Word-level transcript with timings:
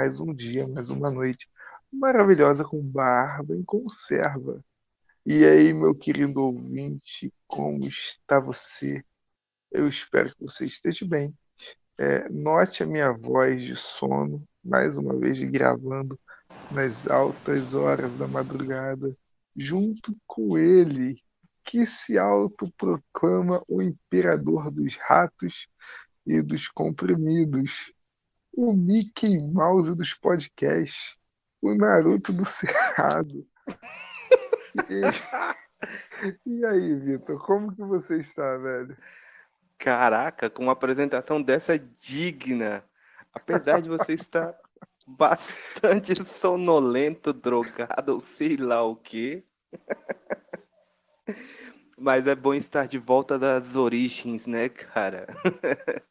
mais 0.00 0.18
um 0.18 0.32
dia, 0.32 0.66
mais 0.66 0.88
uma 0.88 1.10
noite 1.10 1.46
maravilhosa 1.92 2.64
com 2.64 2.80
barba 2.80 3.54
em 3.54 3.62
conserva. 3.62 4.64
E 5.26 5.44
aí, 5.44 5.74
meu 5.74 5.94
querido 5.94 6.40
ouvinte, 6.40 7.30
como 7.46 7.86
está 7.86 8.40
você? 8.40 9.04
Eu 9.70 9.86
espero 9.86 10.34
que 10.34 10.42
você 10.42 10.64
esteja 10.64 11.06
bem. 11.06 11.36
É, 11.98 12.26
note 12.30 12.82
a 12.82 12.86
minha 12.86 13.12
voz 13.12 13.60
de 13.60 13.76
sono, 13.76 14.42
mais 14.64 14.96
uma 14.96 15.14
vez 15.18 15.38
gravando 15.42 16.18
nas 16.70 17.06
altas 17.06 17.74
horas 17.74 18.16
da 18.16 18.26
madrugada, 18.26 19.14
junto 19.54 20.16
com 20.26 20.56
ele, 20.56 21.22
que 21.62 21.84
se 21.84 22.16
autoproclama 22.16 23.62
o 23.68 23.82
imperador 23.82 24.70
dos 24.70 24.96
ratos 24.96 25.68
e 26.26 26.40
dos 26.40 26.68
comprimidos, 26.68 27.92
o 28.52 28.72
Mickey 28.72 29.36
Mouse 29.42 29.94
dos 29.94 30.14
podcasts, 30.14 31.16
o 31.62 31.74
Naruto 31.74 32.32
do 32.32 32.44
Cerrado. 32.44 33.46
E, 34.88 35.00
e 36.46 36.64
aí, 36.64 36.94
Vitor, 36.94 37.44
como 37.44 37.74
que 37.74 37.82
você 37.82 38.18
está, 38.18 38.56
velho? 38.56 38.96
Caraca, 39.78 40.50
com 40.50 40.64
uma 40.64 40.72
apresentação 40.72 41.40
dessa 41.40 41.78
digna, 41.78 42.84
apesar 43.32 43.80
de 43.80 43.88
você 43.88 44.12
estar 44.12 44.54
bastante 45.06 46.14
sonolento, 46.22 47.32
drogado 47.32 48.14
ou 48.14 48.20
sei 48.20 48.56
lá 48.56 48.82
o 48.82 48.94
que. 48.94 49.44
Mas 51.98 52.26
é 52.26 52.34
bom 52.34 52.54
estar 52.54 52.86
de 52.86 52.98
volta 52.98 53.38
das 53.38 53.76
origens, 53.76 54.46
né, 54.46 54.68
cara? 54.68 55.26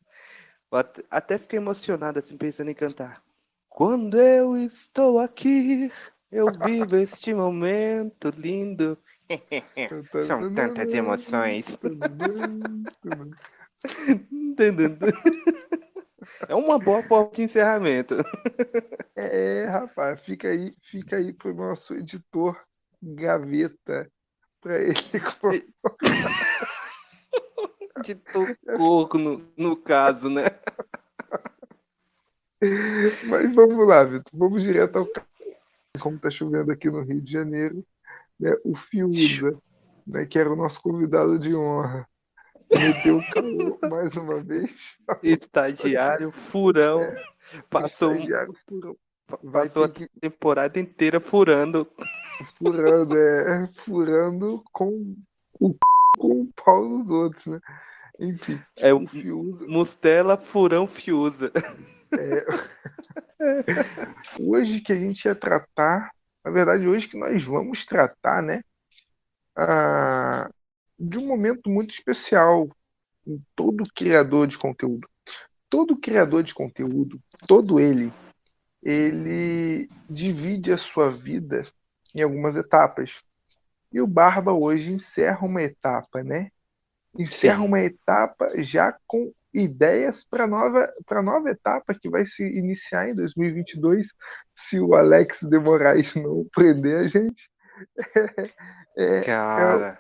Até 1.10 1.38
fiquei 1.38 1.58
emocionado 1.58 2.20
assim 2.20 2.38
pensando 2.38 2.70
em 2.70 2.76
cantar. 2.76 3.24
Quando 3.68 4.20
eu 4.20 4.58
estou 4.58 5.20
aqui, 5.20 5.92
eu 6.32 6.48
vivo 6.66 6.96
este 6.98 7.34
momento 7.34 8.30
lindo. 8.36 8.98
São 10.28 10.54
tantas 10.54 10.94
emoções. 10.94 11.78
É 16.48 16.56
uma 16.56 16.78
boa 16.78 17.02
forma 17.04 17.32
de 17.32 17.44
encerramento. 17.44 18.16
É, 19.16 19.66
rapaz, 19.66 20.20
fica 20.22 20.50
aí, 20.50 20.74
fica 20.82 21.16
aí 21.18 21.34
pro 21.34 21.54
nosso 21.54 21.94
editor 21.96 22.60
Gaveta 23.02 24.12
para 24.62 24.82
ele 24.82 24.94
editor 28.00 28.58
Corco 28.78 29.18
no, 29.18 29.46
no 29.58 29.76
caso, 29.78 30.30
né? 30.30 30.46
Mas 33.30 33.56
vamos 33.56 33.88
lá, 33.88 34.04
Vitor, 34.04 34.32
vamos 34.34 34.62
direto 34.64 34.98
ao 34.98 35.08
como 36.00 36.16
está 36.16 36.32
chovendo 36.32 36.72
aqui 36.72 36.90
no 36.90 37.02
Rio 37.02 37.22
de 37.22 37.32
Janeiro, 37.32 37.86
né, 38.40 38.56
o 38.64 38.76
Fiuza, 38.76 39.58
né, 40.08 40.26
que 40.26 40.40
era 40.40 40.52
o 40.52 40.56
nosso 40.56 40.82
convidado 40.82 41.38
de 41.38 41.54
honra, 41.56 42.08
meteu 42.72 43.18
o 43.18 43.32
calor 43.32 43.80
mais 43.90 44.16
uma 44.16 44.42
vez. 44.42 44.72
Estagiário 45.22 46.32
furão. 46.32 47.02
É, 47.02 47.22
passou, 47.70 48.14
estagiário 48.14 48.54
furão. 48.68 48.96
Passou 49.52 49.84
a 49.84 49.90
que... 49.90 50.10
temporada 50.20 50.80
inteira 50.80 51.20
furando. 51.20 51.88
Furando, 52.58 53.18
é. 53.18 53.70
Furando 53.86 54.64
com 54.72 55.16
o 55.60 55.76
com 56.20 56.42
o 56.42 56.54
pau 56.54 57.00
dos 57.00 57.10
outros, 57.10 57.46
né? 57.48 57.60
Enfim. 58.20 58.62
É 58.76 58.94
o 58.94 59.08
Fiuza. 59.08 59.66
Mustela, 59.66 60.38
furão, 60.38 60.86
Fiuza. 60.86 61.52
É... 62.12 62.46
hoje 64.40 64.82
que 64.82 64.92
a 64.92 64.96
gente 64.96 65.24
ia 65.26 65.34
tratar, 65.34 66.12
na 66.44 66.52
verdade, 66.52 66.86
hoje 66.86 67.08
que 67.08 67.18
nós 67.18 67.42
vamos 67.44 67.86
tratar, 67.86 68.44
né? 68.44 68.62
Ah, 69.56 70.52
de 71.00 71.18
um 71.18 71.26
momento 71.26 71.70
muito 71.70 71.94
especial 71.94 72.70
em 73.26 73.42
todo 73.56 73.84
criador 73.96 74.48
de 74.48 74.58
conteúdo. 74.58 75.08
Todo 75.70 76.00
criador 76.00 76.44
de 76.44 76.54
conteúdo, 76.54 77.22
todo 77.48 77.80
ele, 77.80 78.12
ele 78.82 79.88
divide 80.10 80.72
a 80.72 80.78
sua 80.78 81.12
vida 81.12 81.64
em 82.14 82.22
algumas 82.22 82.56
etapas. 82.56 83.22
E 83.92 84.00
o 84.02 84.08
Barba 84.08 84.54
hoje 84.54 84.92
encerra 84.92 85.46
uma 85.46 85.62
etapa, 85.62 86.24
né? 86.24 86.52
Encerra 87.18 87.62
Sim. 87.62 87.68
uma 87.68 87.80
etapa 87.80 88.52
já 88.62 88.96
com 89.08 89.34
ideias 89.54 90.24
para 90.24 90.46
nova 90.46 90.94
para 91.08 91.24
nova 91.24 91.50
etapa 91.50 91.96
que 92.00 92.08
vai 92.08 92.24
se 92.26 92.46
iniciar 92.46 93.10
em 93.10 93.16
2022 93.16 94.10
se 94.54 94.80
o 94.80 94.94
Alex 94.94 95.40
de 95.42 95.58
Moraes 95.58 96.14
não 96.16 96.46
prender 96.54 97.06
a 97.06 97.08
gente. 97.08 97.50
É, 98.98 99.20
é, 99.20 99.22
Cara, 99.22 99.98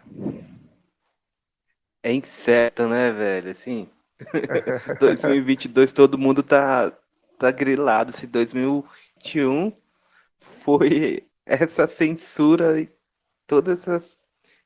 é, 2.03 2.09
é 2.09 2.13
incerto, 2.13 2.85
né, 2.85 3.09
velho? 3.13 3.51
Assim, 3.51 3.87
2022 4.99 5.93
todo 5.93 6.17
mundo 6.17 6.43
tá 6.43 6.91
tá 7.37 7.49
grilado. 7.49 8.11
Se 8.11 8.27
2021 8.27 9.71
foi 10.37 11.25
essa 11.45 11.87
censura 11.87 12.75
todas 13.49 13.79
essas 13.79 14.17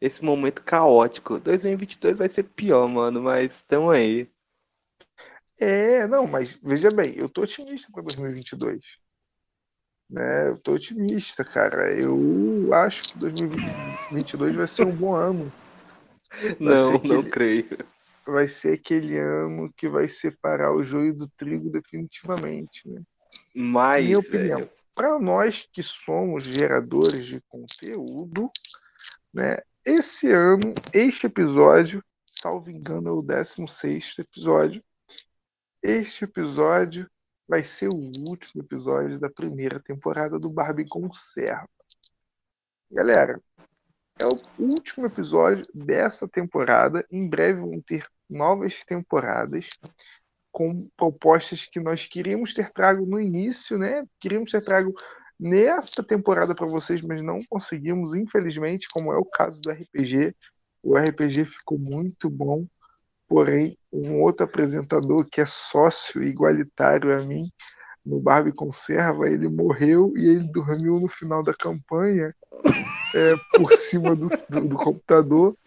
esse 0.02 0.24
momento 0.24 0.62
caótico. 0.62 1.40
2022 1.40 2.18
vai 2.18 2.28
ser 2.28 2.44
pior, 2.44 2.88
mano, 2.90 3.22
mas 3.22 3.54
estão 3.54 3.90
aí. 3.90 4.30
É, 5.58 6.06
não, 6.08 6.28
mas 6.28 6.50
veja 6.62 6.90
bem, 6.90 7.16
eu 7.16 7.30
tô 7.30 7.44
otimista 7.44 7.90
para 7.90 8.04
2022. 8.04 8.82
Né? 10.10 10.50
Eu 10.50 10.58
tô 10.58 10.74
otimista, 10.74 11.46
cara. 11.46 11.98
Eu 11.98 12.70
acho 12.74 13.04
que 13.04 13.18
2022 13.20 14.56
vai 14.56 14.68
ser 14.68 14.86
um 14.86 14.92
bom 14.92 15.16
ano. 15.16 15.52
Vai 16.34 16.56
não, 16.60 16.96
aquele, 16.96 17.14
não 17.14 17.24
creio. 17.24 17.78
Vai 18.26 18.48
ser 18.48 18.74
aquele 18.74 19.20
ano 19.20 19.72
que 19.78 19.88
vai 19.88 20.10
separar 20.10 20.74
o 20.74 20.82
joio 20.82 21.14
do 21.14 21.28
trigo 21.28 21.70
definitivamente, 21.70 22.90
né? 22.90 23.04
Mas, 23.54 24.04
minha 24.04 24.18
opinião, 24.18 24.68
para 24.94 25.20
nós 25.20 25.68
que 25.72 25.84
somos 25.84 26.44
geradores 26.44 27.26
de 27.26 27.42
conteúdo, 27.42 28.48
né? 29.34 29.58
Esse 29.86 30.32
ano, 30.32 30.74
este 30.94 31.28
episódio, 31.28 32.04
salvo 32.26 32.70
engano, 32.70 33.10
é 33.10 33.12
o 33.12 33.22
16 33.22 34.16
episódio 34.20 34.84
este 35.84 36.24
episódio 36.24 37.12
vai 37.46 37.66
ser 37.66 37.90
o 37.90 38.30
último 38.30 38.64
episódio 38.64 39.20
da 39.20 39.30
primeira 39.30 39.82
temporada 39.82 40.40
do 40.40 40.50
Barbie 40.50 40.88
Conserva. 40.88 41.68
Galera, 42.90 43.38
é 44.18 44.26
o 44.26 44.40
último 44.58 45.06
episódio 45.06 45.66
dessa 45.74 46.26
temporada. 46.26 47.06
Em 47.12 47.28
breve 47.28 47.60
vão 47.60 47.82
ter 47.82 48.08
novas 48.30 48.86
temporadas 48.86 49.68
com 50.54 50.88
propostas 50.96 51.66
que 51.66 51.80
nós 51.80 52.06
queríamos 52.06 52.54
ter 52.54 52.72
trago 52.72 53.08
no 53.08 53.20
início, 53.20 53.76
né? 53.76 54.06
Queríamos 54.20 54.52
ter 54.52 54.64
trago 54.64 54.94
nessa 55.40 56.04
temporada 56.04 56.54
para 56.54 56.68
vocês, 56.68 57.02
mas 57.02 57.24
não 57.24 57.42
conseguimos, 57.50 58.14
infelizmente, 58.14 58.88
como 58.94 59.12
é 59.12 59.18
o 59.18 59.26
caso 59.26 59.60
do 59.60 59.72
RPG. 59.72 60.36
O 60.84 60.96
RPG 60.96 61.46
ficou 61.46 61.80
muito 61.80 62.30
bom. 62.30 62.68
Porém, 63.28 63.76
um 63.92 64.22
outro 64.22 64.46
apresentador 64.46 65.26
que 65.26 65.42
é 65.42 65.46
sócio 65.48 66.24
igualitário 66.24 67.12
a 67.12 67.26
mim 67.26 67.52
no 68.06 68.20
Barbie 68.20 68.52
Conserva, 68.52 69.28
ele 69.28 69.48
morreu 69.48 70.14
e 70.16 70.28
ele 70.28 70.52
dormiu 70.52 71.00
no 71.00 71.08
final 71.08 71.42
da 71.42 71.54
campanha 71.54 72.36
é, 73.16 73.36
por 73.56 73.74
cima 73.80 74.16
do, 74.16 74.28
do, 74.50 74.68
do, 74.68 74.76
computador. 74.76 75.58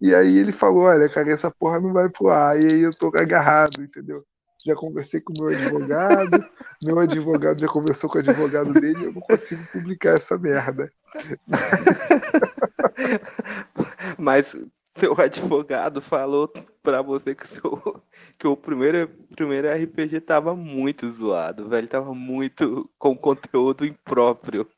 E 0.00 0.12
aí 0.14 0.36
ele 0.36 0.52
falou, 0.52 0.84
olha, 0.84 1.08
cara, 1.08 1.30
essa 1.30 1.50
porra 1.50 1.78
não 1.78 1.92
vai 1.92 2.08
pro 2.08 2.30
ar. 2.30 2.58
E 2.58 2.74
aí 2.74 2.80
eu 2.80 2.90
tô 2.90 3.08
agarrado, 3.08 3.82
entendeu? 3.82 4.24
Já 4.64 4.74
conversei 4.74 5.20
com 5.20 5.32
meu 5.38 5.48
advogado, 5.48 6.44
meu 6.84 6.98
advogado 7.00 7.60
já 7.60 7.68
conversou 7.68 8.08
com 8.08 8.18
o 8.18 8.20
advogado 8.20 8.72
dele, 8.72 9.06
eu 9.06 9.12
não 9.12 9.20
consigo 9.20 9.62
publicar 9.72 10.14
essa 10.14 10.38
merda. 10.38 10.90
Mas 14.18 14.56
seu 14.96 15.18
advogado 15.18 16.00
falou 16.00 16.52
para 16.82 17.02
você 17.02 17.34
que, 17.34 17.48
seu, 17.48 18.02
que 18.38 18.46
o 18.46 18.56
primeiro, 18.56 19.08
primeiro 19.34 19.68
RPG 19.68 20.20
tava 20.20 20.54
muito 20.54 21.10
zoado, 21.10 21.68
velho. 21.68 21.88
Tava 21.88 22.14
muito 22.14 22.88
com 22.98 23.16
conteúdo 23.16 23.86
impróprio. 23.86 24.68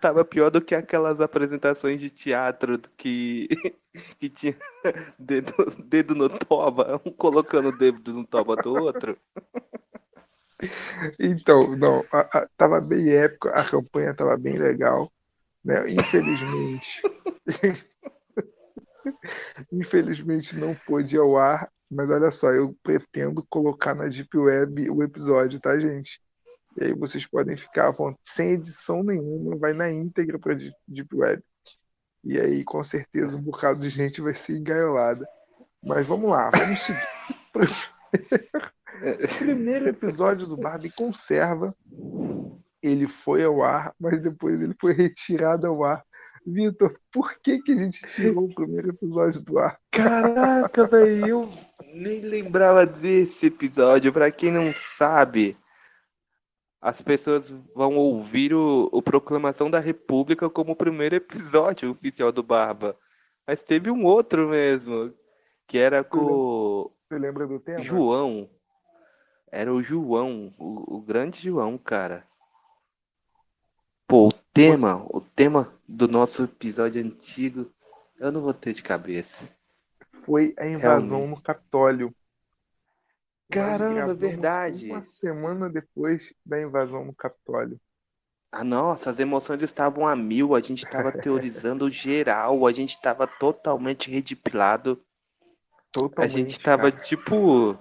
Tava 0.00 0.24
pior 0.24 0.50
do 0.50 0.60
que 0.60 0.74
aquelas 0.74 1.20
apresentações 1.20 2.00
de 2.00 2.10
teatro 2.10 2.78
que, 2.96 3.48
que 4.18 4.28
tinha 4.28 4.56
dedo, 5.18 5.52
dedo 5.84 6.14
no 6.14 6.28
toba, 6.28 7.00
um 7.04 7.10
colocando 7.10 7.68
o 7.68 7.78
dedo 7.78 8.12
no 8.12 8.26
toba 8.26 8.56
do 8.56 8.74
outro. 8.74 9.16
Então, 11.18 11.76
não, 11.76 12.04
a, 12.12 12.20
a, 12.38 12.48
tava 12.56 12.80
bem 12.80 13.10
épico, 13.10 13.48
a 13.48 13.64
campanha 13.64 14.14
tava 14.14 14.36
bem 14.36 14.56
legal, 14.56 15.12
né? 15.64 15.90
Infelizmente. 15.90 17.02
Infelizmente 19.72 20.56
não 20.56 20.74
pôde 20.86 21.16
ao 21.16 21.36
ar, 21.36 21.70
mas 21.90 22.10
olha 22.10 22.30
só, 22.30 22.50
eu 22.50 22.74
pretendo 22.82 23.44
colocar 23.48 23.94
na 23.94 24.08
Deep 24.08 24.36
Web 24.36 24.90
o 24.90 25.02
episódio, 25.02 25.60
tá, 25.60 25.78
gente? 25.78 26.20
E 26.76 26.84
aí 26.84 26.94
vocês 26.94 27.26
podem 27.26 27.56
ficar 27.56 27.94
sem 28.22 28.52
edição 28.52 29.02
nenhuma, 29.02 29.56
vai 29.56 29.72
na 29.72 29.90
íntegra 29.90 30.38
para 30.38 30.54
Deep 30.54 31.14
Web. 31.14 31.42
E 32.24 32.40
aí, 32.40 32.64
com 32.64 32.82
certeza, 32.82 33.36
um 33.36 33.42
bocado 33.42 33.80
de 33.80 33.90
gente 33.90 34.20
vai 34.20 34.34
ser 34.34 34.56
engaiolada. 34.56 35.26
Mas 35.82 36.06
vamos 36.06 36.30
lá, 36.30 36.50
vamos 36.50 36.80
seguir. 36.80 37.00
Primeiro 39.38 39.88
episódio 39.88 40.46
do 40.46 40.56
Barbie 40.56 40.90
conserva. 40.90 41.74
Ele 42.82 43.06
foi 43.06 43.44
ao 43.44 43.62
ar, 43.62 43.94
mas 44.00 44.22
depois 44.22 44.60
ele 44.60 44.74
foi 44.80 44.92
retirado 44.94 45.66
ao 45.66 45.84
ar. 45.84 46.02
Vitor, 46.46 46.98
por 47.10 47.38
que, 47.42 47.58
que 47.62 47.72
a 47.72 47.76
gente 47.76 48.06
tirou 48.14 48.44
o 48.44 48.54
primeiro 48.54 48.90
episódio 48.90 49.40
do 49.40 49.58
ar? 49.58 49.78
Caraca, 49.90 50.86
velho, 50.86 51.26
eu 51.26 51.50
nem 51.94 52.20
lembrava 52.20 52.84
desse 52.84 53.46
episódio. 53.46 54.12
Para 54.12 54.30
quem 54.30 54.52
não 54.52 54.72
sabe, 54.98 55.56
as 56.84 57.00
pessoas 57.00 57.48
vão 57.74 57.96
ouvir 57.96 58.52
o, 58.52 58.90
o 58.92 59.00
Proclamação 59.00 59.70
da 59.70 59.78
República 59.78 60.50
como 60.50 60.72
o 60.72 60.76
primeiro 60.76 61.14
episódio 61.16 61.90
oficial 61.90 62.30
do 62.30 62.42
Barba. 62.42 62.94
Mas 63.46 63.62
teve 63.62 63.90
um 63.90 64.04
outro 64.04 64.50
mesmo, 64.50 65.10
que 65.66 65.78
era 65.78 66.04
com. 66.04 66.92
Você 67.08 67.18
lembra 67.18 67.46
do 67.46 67.58
tema? 67.58 67.80
João. 67.80 68.50
Era 69.50 69.72
o 69.72 69.82
João, 69.82 70.52
o, 70.58 70.96
o 70.96 71.00
grande 71.00 71.40
João, 71.40 71.78
cara. 71.78 72.22
Pô, 74.06 74.28
o 74.28 74.32
tema, 74.52 74.96
Você... 74.96 75.08
o 75.16 75.20
tema 75.22 75.72
do 75.88 76.06
nosso 76.06 76.44
episódio 76.44 77.02
antigo, 77.02 77.72
eu 78.18 78.30
não 78.30 78.42
vou 78.42 78.52
ter 78.52 78.74
de 78.74 78.82
cabeça. 78.82 79.48
Foi 80.12 80.54
a 80.58 80.66
invasão 80.66 81.16
Realmente. 81.16 81.36
no 81.38 81.42
Capitólio. 81.42 82.14
Caramba, 83.50 84.14
verdade. 84.14 84.90
Uma 84.90 85.02
semana 85.02 85.68
depois 85.68 86.32
da 86.44 86.60
invasão 86.60 87.04
no 87.04 87.14
Capitólio. 87.14 87.78
Ah, 88.50 88.62
nossa, 88.62 89.10
as 89.10 89.18
emoções 89.18 89.62
estavam 89.62 90.06
a 90.06 90.14
mil, 90.14 90.54
a 90.54 90.60
gente 90.60 90.84
estava 90.84 91.10
teorizando 91.18 91.90
geral, 91.90 92.66
a 92.66 92.72
gente 92.72 92.92
estava 92.92 93.26
totalmente 93.26 94.10
redipilado. 94.10 95.02
Totalmente, 95.92 96.34
a 96.34 96.38
gente 96.38 96.50
estava 96.50 96.90
tipo. 96.90 97.78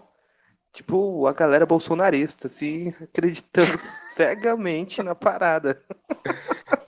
Tipo, 0.71 1.27
a 1.27 1.33
galera 1.33 1.67
bolsonarista, 1.67 2.47
assim, 2.47 2.89
acreditando 2.99 3.77
cegamente 4.17 5.03
na 5.03 5.13
parada. 5.13 5.79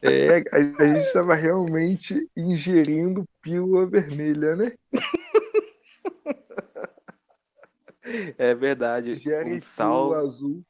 É, 0.02 0.38
a, 0.38 0.58
a 0.82 0.86
gente 0.88 1.06
estava 1.06 1.36
realmente 1.36 2.28
ingerindo 2.36 3.24
pílula 3.44 3.86
vermelha, 3.86 4.56
né? 4.56 4.72
É 8.38 8.54
verdade. 8.54 9.18
Gerem 9.18 9.56
um 9.56 9.60
sal 9.60 10.14
azul, 10.14 10.64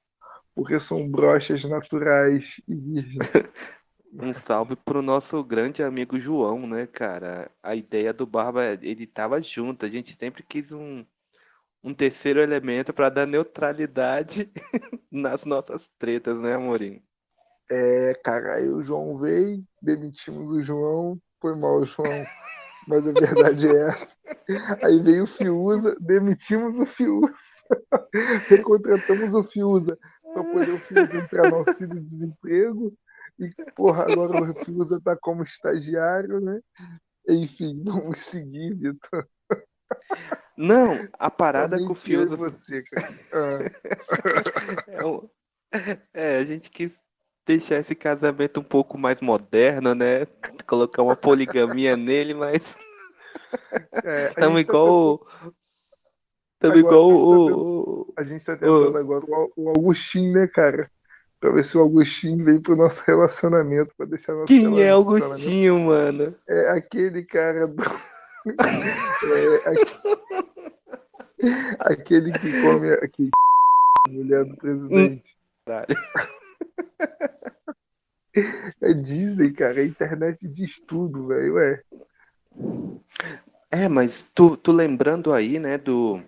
porque 0.53 0.79
são 0.79 1.09
brochas 1.09 1.63
naturais 1.63 2.61
e 2.67 2.75
virgens. 2.75 3.17
Um 4.17 4.31
salve 4.31 4.77
pro 4.77 5.01
nosso 5.01 5.43
grande 5.43 5.83
amigo 5.83 6.17
João, 6.17 6.65
né, 6.65 6.87
cara? 6.87 7.51
A 7.61 7.75
ideia 7.75 8.13
do 8.13 8.25
Barba, 8.25 8.63
ele 8.81 9.05
tava 9.05 9.41
junto. 9.41 9.85
A 9.85 9.89
gente 9.89 10.15
sempre 10.15 10.41
quis 10.41 10.71
um, 10.71 11.05
um 11.83 11.93
terceiro 11.93 12.39
elemento 12.39 12.93
para 12.93 13.09
dar 13.09 13.27
neutralidade 13.27 14.49
nas 15.11 15.43
nossas 15.43 15.89
tretas, 15.99 16.39
né, 16.39 16.53
Amorim? 16.53 17.03
É, 17.69 18.13
cara, 18.23 18.53
aí 18.55 18.69
o 18.69 18.81
João 18.81 19.17
veio, 19.17 19.61
demitimos 19.81 20.49
o 20.51 20.61
João, 20.61 21.19
foi 21.41 21.53
mal, 21.53 21.85
João 21.85 22.25
mas 22.87 23.07
a 23.07 23.11
verdade 23.11 23.67
é 23.67 23.89
essa. 23.89 24.15
Aí 24.83 25.01
veio 25.01 25.23
o 25.23 25.27
Fiuza, 25.27 25.95
demitimos 25.99 26.79
o 26.79 26.85
Fiuza, 26.85 27.31
recontratamos 28.47 29.33
o 29.33 29.43
Fiuza 29.43 29.97
para 30.33 30.43
poder 30.43 30.71
o 30.71 30.79
Fiuza 30.79 31.17
entrar 31.17 31.49
no 31.49 31.57
auxílio 31.57 32.01
desemprego. 32.01 32.93
E, 33.39 33.51
porra, 33.75 34.03
agora 34.03 34.51
o 34.51 34.65
Fiuza 34.65 34.97
está 34.97 35.17
como 35.17 35.43
estagiário, 35.43 36.39
né? 36.39 36.59
Enfim, 37.27 37.83
vamos 37.83 38.19
seguir, 38.19 38.75
Vitor. 38.75 39.27
Não, 40.57 41.07
a 41.19 41.29
parada 41.29 41.77
com 41.77 41.93
o 41.93 41.95
Fiuza. 41.95 42.35
Você, 42.35 42.83
cara. 42.83 43.13
Ah. 43.33 45.21
É, 46.13 46.37
é, 46.37 46.37
a 46.37 46.45
gente 46.45 46.69
quis 46.69 46.97
deixar 47.45 47.77
esse 47.77 47.93
casamento 47.93 48.59
um 48.59 48.63
pouco 48.63 48.97
mais 48.97 49.21
moderno, 49.21 49.93
né? 49.93 50.25
Colocar 50.67 51.03
uma 51.03 51.15
poligamia 51.15 51.95
nele, 51.97 52.33
mas. 52.33 52.75
É, 54.03 54.29
Estamos 54.29 54.61
igual. 54.61 55.19
Tá 56.59 56.69
Estamos 56.69 56.77
igual 56.79 57.09
o. 57.11 58.13
A 58.17 58.23
gente 58.23 58.43
tá 58.45 58.53
tentando 58.53 58.97
agora 58.97 59.25
o 59.55 59.69
Augustinho, 59.69 60.33
né, 60.33 60.47
cara? 60.47 60.89
Pra 61.39 61.51
ver 61.51 61.63
se 61.63 61.77
o 61.77 61.81
Augustinho 61.81 62.43
vem 62.43 62.59
pro 62.61 62.75
nosso 62.75 63.03
relacionamento, 63.05 63.95
pra 63.95 64.05
deixar 64.05 64.33
nosso 64.33 64.47
Quem 64.47 64.81
é 64.81 64.89
Augustinho, 64.89 65.79
mano? 65.79 66.35
É 66.47 66.71
aquele 66.71 67.23
cara 67.23 67.67
do. 67.67 67.83
é, 68.47 69.69
aquele... 69.69 69.91
aquele 71.79 72.31
que 72.31 72.61
come 72.61 72.93
aqui. 72.93 73.29
Mulher 74.07 74.45
do 74.45 74.55
presidente. 74.57 75.35
Caralho. 75.65 75.95
É 78.81 78.93
Disney, 78.93 79.53
cara. 79.53 79.79
A 79.79 79.85
internet 79.85 80.47
diz 80.47 80.79
tudo, 80.79 81.27
velho. 81.27 81.57
É. 81.57 81.81
É, 83.71 83.87
mas 83.87 84.25
tu, 84.33 84.55
tu 84.57 84.71
lembrando 84.71 85.33
aí, 85.33 85.59
né, 85.59 85.77
do, 85.77 86.21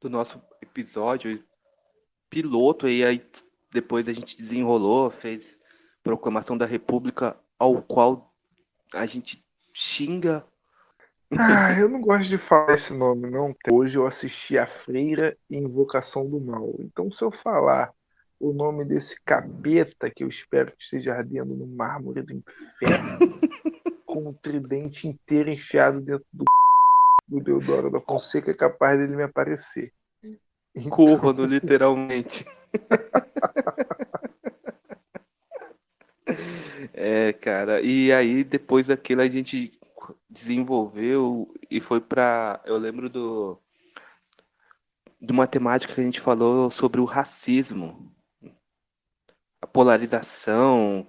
do 0.00 0.08
nosso 0.08 0.40
episódio 0.60 1.42
piloto, 2.30 2.88
e 2.88 3.04
aí 3.04 3.22
depois 3.70 4.08
a 4.08 4.12
gente 4.12 4.36
desenrolou, 4.36 5.10
fez 5.10 5.60
Proclamação 6.02 6.58
da 6.58 6.66
República, 6.66 7.36
ao 7.58 7.80
qual 7.82 8.34
a 8.92 9.06
gente 9.06 9.44
xinga. 9.72 10.44
Ah, 11.38 11.78
eu 11.78 11.88
não 11.88 12.00
gosto 12.00 12.28
de 12.28 12.36
falar 12.36 12.74
esse 12.74 12.92
nome, 12.92 13.30
não. 13.30 13.54
Hoje 13.70 13.96
eu 13.96 14.06
assisti 14.06 14.58
a 14.58 14.66
Freira 14.66 15.36
e 15.48 15.56
Invocação 15.56 16.28
do 16.28 16.40
Mal. 16.40 16.74
Então, 16.80 17.10
se 17.10 17.22
eu 17.22 17.30
falar 17.30 17.92
o 18.42 18.52
nome 18.52 18.84
desse 18.84 19.18
capeta 19.24 20.10
que 20.10 20.22
eu 20.24 20.28
espero 20.28 20.72
que 20.72 20.82
esteja 20.82 21.14
ardendo 21.14 21.54
no 21.54 21.64
mármore 21.64 22.22
do 22.22 22.34
inferno, 22.34 23.18
com 24.04 24.28
o 24.28 24.34
tridente 24.34 25.06
inteiro 25.06 25.48
enfiado 25.48 26.00
dentro 26.00 26.26
do 26.32 26.44
do 27.28 27.40
Deodoro 27.40 27.88
da 27.90 28.00
Fonseca, 28.00 28.50
é 28.50 28.54
capaz 28.54 28.98
dele 28.98 29.14
me 29.16 29.22
aparecer. 29.22 29.92
Então... 30.74 30.90
Corno, 30.90 31.46
literalmente. 31.46 32.44
é, 36.92 37.32
cara. 37.32 37.80
E 37.80 38.12
aí, 38.12 38.44
depois 38.44 38.88
daquilo, 38.88 39.22
a 39.22 39.28
gente 39.28 39.72
desenvolveu 40.28 41.48
e 41.70 41.80
foi 41.80 42.00
para 42.00 42.60
Eu 42.66 42.76
lembro 42.76 43.08
do. 43.08 43.56
De 45.20 45.32
uma 45.32 45.46
temática 45.46 45.94
que 45.94 46.00
a 46.00 46.04
gente 46.04 46.20
falou 46.20 46.68
sobre 46.70 47.00
o 47.00 47.04
racismo 47.04 48.12
a 49.62 49.66
polarização 49.66 51.06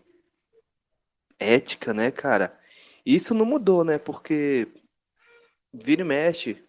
ética, 1.39 1.93
né, 1.93 2.11
cara? 2.11 2.57
Isso 3.05 3.33
não 3.33 3.45
mudou, 3.45 3.83
né? 3.83 3.97
Porque 3.97 4.67
vira 5.73 6.01
e 6.01 6.05
mexe, 6.05 6.63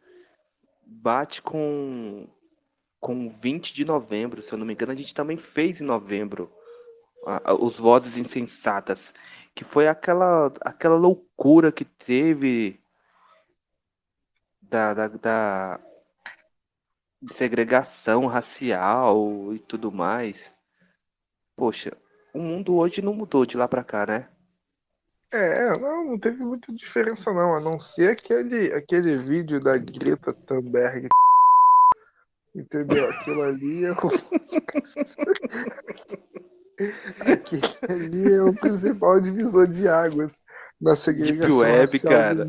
bate 0.82 1.42
com 1.42 2.26
com 3.04 3.28
20 3.28 3.74
de 3.74 3.84
novembro, 3.84 4.42
se 4.42 4.50
eu 4.50 4.56
não 4.56 4.64
me 4.64 4.72
engano, 4.72 4.92
a 4.92 4.94
gente 4.94 5.12
também 5.12 5.36
fez 5.36 5.78
em 5.78 5.84
novembro 5.84 6.50
a, 7.26 7.50
a, 7.50 7.54
os 7.54 7.78
Vozes 7.78 8.16
Insensatas, 8.16 9.12
que 9.54 9.62
foi 9.62 9.86
aquela, 9.86 10.46
aquela 10.62 10.96
loucura 10.96 11.70
que 11.70 11.84
teve 11.84 12.80
da, 14.58 14.94
da, 14.94 15.08
da 15.08 15.80
segregação 17.30 18.24
racial 18.24 19.52
e 19.52 19.58
tudo 19.58 19.92
mais. 19.92 20.53
Poxa, 21.56 21.96
o 22.34 22.38
mundo 22.38 22.74
hoje 22.74 23.00
não 23.00 23.14
mudou 23.14 23.46
de 23.46 23.56
lá 23.56 23.68
para 23.68 23.84
cá, 23.84 24.06
né? 24.06 24.28
É, 25.32 25.78
não, 25.78 26.04
não 26.04 26.18
teve 26.18 26.44
muita 26.44 26.72
diferença 26.72 27.32
não, 27.32 27.54
a 27.54 27.60
não 27.60 27.80
ser 27.80 28.10
aquele, 28.10 28.72
aquele 28.72 29.16
vídeo 29.18 29.58
da 29.58 29.76
Greta 29.76 30.32
Thunberg. 30.32 31.08
Entendeu? 32.54 33.10
Aquilo 33.10 33.42
ali 33.42 33.84
é 33.84 33.92
o... 33.92 33.96
Aquilo 37.32 37.62
ali 37.88 38.32
é 38.32 38.42
o 38.42 38.54
principal 38.54 39.20
divisor 39.20 39.68
de 39.68 39.88
águas 39.88 40.40
na 40.80 40.96
segregação 40.96 41.60
Deep 41.60 41.62
Web, 41.62 42.00
cara. 42.00 42.48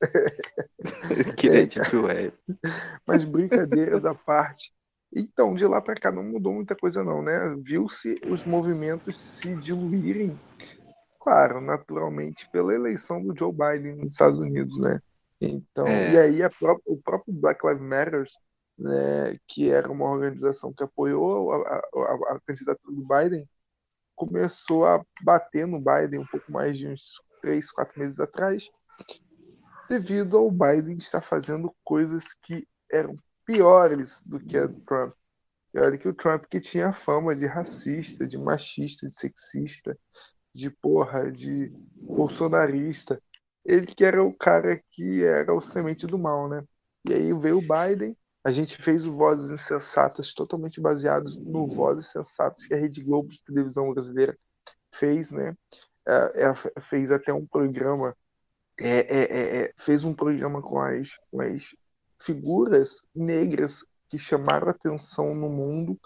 que 1.36 1.48
é, 1.48 1.66
Deep 1.66 1.96
Web. 1.96 2.32
Mas 3.06 3.24
brincadeiras 3.24 4.04
à 4.04 4.14
parte, 4.14 4.70
então, 5.16 5.54
de 5.54 5.66
lá 5.66 5.80
para 5.80 5.94
cá 5.94 6.12
não 6.12 6.22
mudou 6.22 6.52
muita 6.52 6.76
coisa 6.76 7.02
não, 7.02 7.22
né? 7.22 7.56
Viu-se 7.62 8.20
os 8.28 8.44
movimentos 8.44 9.16
se 9.16 9.56
diluírem, 9.56 10.38
claro, 11.18 11.60
naturalmente 11.60 12.48
pela 12.50 12.74
eleição 12.74 13.22
do 13.22 13.36
Joe 13.36 13.52
Biden 13.52 13.96
nos 13.96 14.12
Estados 14.12 14.38
Unidos, 14.38 14.78
né? 14.78 15.00
Então, 15.40 15.86
é. 15.86 16.12
e 16.12 16.18
aí 16.18 16.50
pró 16.58 16.78
o 16.86 17.00
próprio 17.00 17.32
Black 17.32 17.66
Lives 17.66 17.82
Matter 17.82 18.24
né, 18.78 19.38
que 19.48 19.70
era 19.70 19.90
uma 19.90 20.10
organização 20.10 20.72
que 20.72 20.82
apoiou 20.82 21.52
a, 21.52 21.76
a, 21.76 22.34
a 22.34 22.40
candidatura 22.46 22.94
do 22.94 23.06
Biden, 23.06 23.48
começou 24.14 24.86
a 24.86 25.02
bater 25.22 25.66
no 25.66 25.80
Biden 25.80 26.20
um 26.20 26.26
pouco 26.26 26.50
mais 26.50 26.76
de 26.78 26.88
uns 26.88 27.22
três, 27.40 27.70
quatro 27.70 27.98
meses 27.98 28.20
atrás, 28.20 28.68
devido 29.88 30.36
ao 30.36 30.50
Biden 30.50 30.96
estar 30.96 31.20
fazendo 31.20 31.74
coisas 31.84 32.34
que 32.42 32.66
eram 32.90 33.16
piores 33.46 34.22
do 34.26 34.40
que 34.40 34.58
a 34.58 34.68
Trump. 34.68 35.14
E 35.72 35.78
olha 35.78 35.96
que 35.96 36.08
o 36.08 36.14
Trump 36.14 36.44
que 36.50 36.60
tinha 36.60 36.92
fama 36.92 37.34
de 37.34 37.46
racista, 37.46 38.26
de 38.26 38.36
machista, 38.36 39.08
de 39.08 39.16
sexista, 39.16 39.96
de 40.54 40.70
porra, 40.70 41.30
de 41.30 41.70
bolsonarista. 41.96 43.22
Ele 43.64 43.86
que 43.86 44.04
era 44.04 44.22
o 44.22 44.32
cara 44.32 44.82
que 44.90 45.24
era 45.24 45.54
o 45.54 45.60
semente 45.60 46.06
do 46.06 46.18
mal, 46.18 46.48
né? 46.48 46.64
E 47.04 47.12
aí 47.12 47.32
veio 47.34 47.58
o 47.58 47.62
Biden, 47.62 48.16
a 48.44 48.52
gente 48.52 48.76
fez 48.76 49.06
o 49.06 49.16
Vozes 49.16 49.50
Insensatas 49.50 50.32
totalmente 50.32 50.80
baseados 50.80 51.36
no 51.36 51.66
Vozes 51.68 52.10
Sensatas 52.10 52.64
que 52.64 52.74
a 52.74 52.76
Rede 52.76 53.02
Globo 53.02 53.28
de 53.28 53.44
televisão 53.44 53.92
brasileira 53.92 54.36
fez, 54.92 55.30
né? 55.30 55.54
É, 56.06 56.42
ela 56.44 56.54
fez 56.80 57.10
até 57.10 57.32
um 57.32 57.44
programa, 57.44 58.16
é, 58.78 58.98
é, 58.98 59.62
é, 59.62 59.72
fez 59.76 60.04
um 60.04 60.14
programa 60.14 60.62
com 60.62 60.80
as, 60.80 61.10
com 61.30 61.40
as 61.40 61.74
figuras 62.18 63.04
negras 63.14 63.84
que 64.08 64.18
chamaram 64.18 64.68
atenção 64.68 65.34
no 65.34 65.48
mundo, 65.48 65.98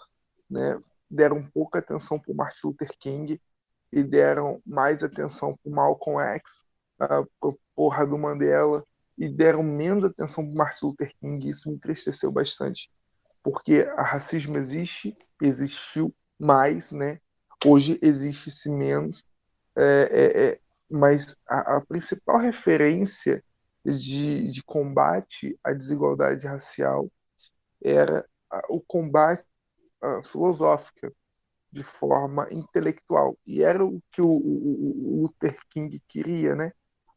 né? 0.49 0.79
deram 1.09 1.43
pouca 1.53 1.79
atenção 1.79 2.17
para 2.17 2.33
Martin 2.33 2.67
Luther 2.67 2.97
King 2.97 3.39
e 3.91 4.03
deram 4.03 4.61
mais 4.65 5.03
atenção 5.03 5.57
para 5.61 5.71
Malcolm 5.71 6.21
X, 6.21 6.63
para 6.97 7.25
porra 7.75 8.05
do 8.05 8.17
Mandela, 8.17 8.85
e 9.17 9.27
deram 9.27 9.61
menos 9.61 10.05
atenção 10.05 10.45
para 10.45 10.63
Martin 10.63 10.85
Luther 10.85 11.13
King. 11.19 11.49
Isso 11.49 11.69
me 11.69 11.75
entristeceu 11.75 12.31
bastante, 12.31 12.89
porque 13.43 13.87
a 13.97 14.03
racismo 14.03 14.57
existe, 14.57 15.17
existiu 15.41 16.15
mais, 16.39 16.91
né? 16.91 17.19
Hoje 17.65 17.99
existe-se 18.01 18.69
menos, 18.69 19.23
é, 19.77 19.83
é, 19.83 20.45
é, 20.45 20.59
mas 20.89 21.35
a, 21.47 21.77
a, 21.77 21.81
principal 21.81 22.39
referência 22.39 23.43
de, 23.85 24.51
de 24.51 24.63
combate 24.63 25.57
à 25.63 25.73
desigualdade 25.73 26.47
racial 26.47 27.11
era 27.83 28.25
o 28.69 28.79
combate 28.81 29.45
filosófico 30.25 31.11
de 31.71 31.83
forma 31.83 32.47
intelectual. 32.51 33.37
E 33.45 33.63
era 33.63 33.83
o 33.83 34.01
que 34.11 34.21
o, 34.21 34.27
o, 34.27 35.19
o, 35.19 35.21
Luther 35.23 35.57
King 35.69 36.01
queria, 36.07 36.55
né? 36.55 36.71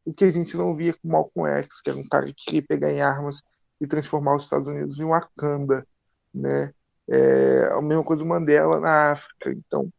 O 0.04 0.14
que 0.14 0.24
a 0.24 0.30
gente 0.30 0.56
não 0.56 0.76
via 0.76 0.94
com 0.94 1.08
Malcolm 1.08 1.50
X, 1.62 1.80
que 1.80 1.90
era 1.90 1.98
um 1.98 2.06
cara 2.08 2.26
que 2.26 2.44
queria 2.44 2.62
pegar 2.62 2.92
em 2.92 3.00
armas 3.00 3.42
e 3.80 3.86
transformar 3.86 4.36
os 4.36 4.44
Estados 4.44 4.66
Unidos 4.66 4.98
em 5.00 5.04
Wakanda, 5.04 5.86
né? 6.32 6.72
É, 7.08 7.68
a 7.72 7.82
mesma 7.82 8.04
coisa 8.04 8.24
Mandela 8.24 8.80
na 8.80 9.12
África. 9.12 9.50
Então, 9.50 9.92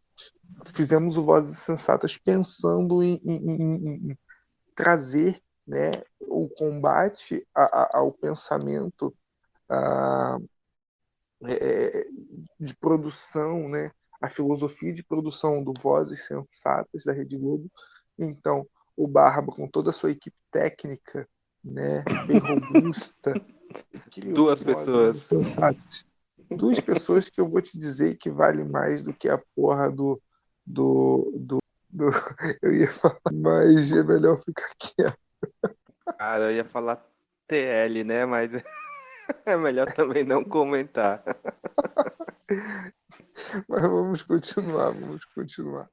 fizemos 0.73 1.17
o 1.17 1.23
Vozes 1.23 1.57
Sensatas 1.59 2.17
pensando 2.17 3.03
em, 3.03 3.21
em, 3.25 3.51
em, 3.51 4.11
em 4.11 4.17
trazer 4.75 5.41
né, 5.65 5.91
o 6.19 6.47
combate 6.49 7.45
a, 7.53 7.63
a, 7.63 7.97
ao 7.99 8.11
pensamento 8.11 9.15
a, 9.69 10.37
é, 11.45 12.07
de 12.59 12.75
produção, 12.75 13.67
né, 13.67 13.91
a 14.21 14.29
filosofia 14.29 14.93
de 14.93 15.03
produção 15.03 15.63
do 15.63 15.73
Vozes 15.79 16.25
Sensatas 16.25 17.03
da 17.03 17.13
Rede 17.13 17.37
Globo. 17.37 17.69
Então, 18.17 18.67
o 18.95 19.07
Barba, 19.07 19.51
com 19.51 19.67
toda 19.67 19.89
a 19.89 19.93
sua 19.93 20.11
equipe 20.11 20.37
técnica, 20.51 21.27
né, 21.63 22.03
bem 22.27 22.37
robusta. 22.37 23.33
Duas 24.33 24.63
pessoas. 24.63 25.17
Sensatas. 25.17 26.05
Duas 26.49 26.79
pessoas 26.79 27.27
que 27.27 27.41
eu 27.41 27.49
vou 27.49 27.61
te 27.61 27.77
dizer 27.77 28.17
que 28.17 28.29
vale 28.29 28.63
mais 28.63 29.01
do 29.01 29.13
que 29.13 29.27
a 29.27 29.41
porra 29.55 29.91
do. 29.91 30.21
do, 30.65 31.31
do, 31.35 31.57
do 31.89 32.05
eu 32.61 32.73
ia 32.73 32.89
falar, 32.91 33.19
mas 33.33 33.91
é 33.91 34.03
melhor 34.03 34.41
ficar 34.43 34.69
quieto. 34.79 35.24
Cara, 36.17 36.45
eu 36.45 36.51
ia 36.51 36.65
falar 36.65 37.03
TL, 37.47 38.03
né? 38.03 38.25
Mas 38.25 38.51
é 39.45 39.57
melhor 39.57 39.91
também 39.93 40.23
não 40.23 40.43
comentar. 40.43 41.23
Mas 43.67 43.81
vamos 43.81 44.21
continuar, 44.21 44.91
vamos 44.91 45.25
continuar. 45.25 45.89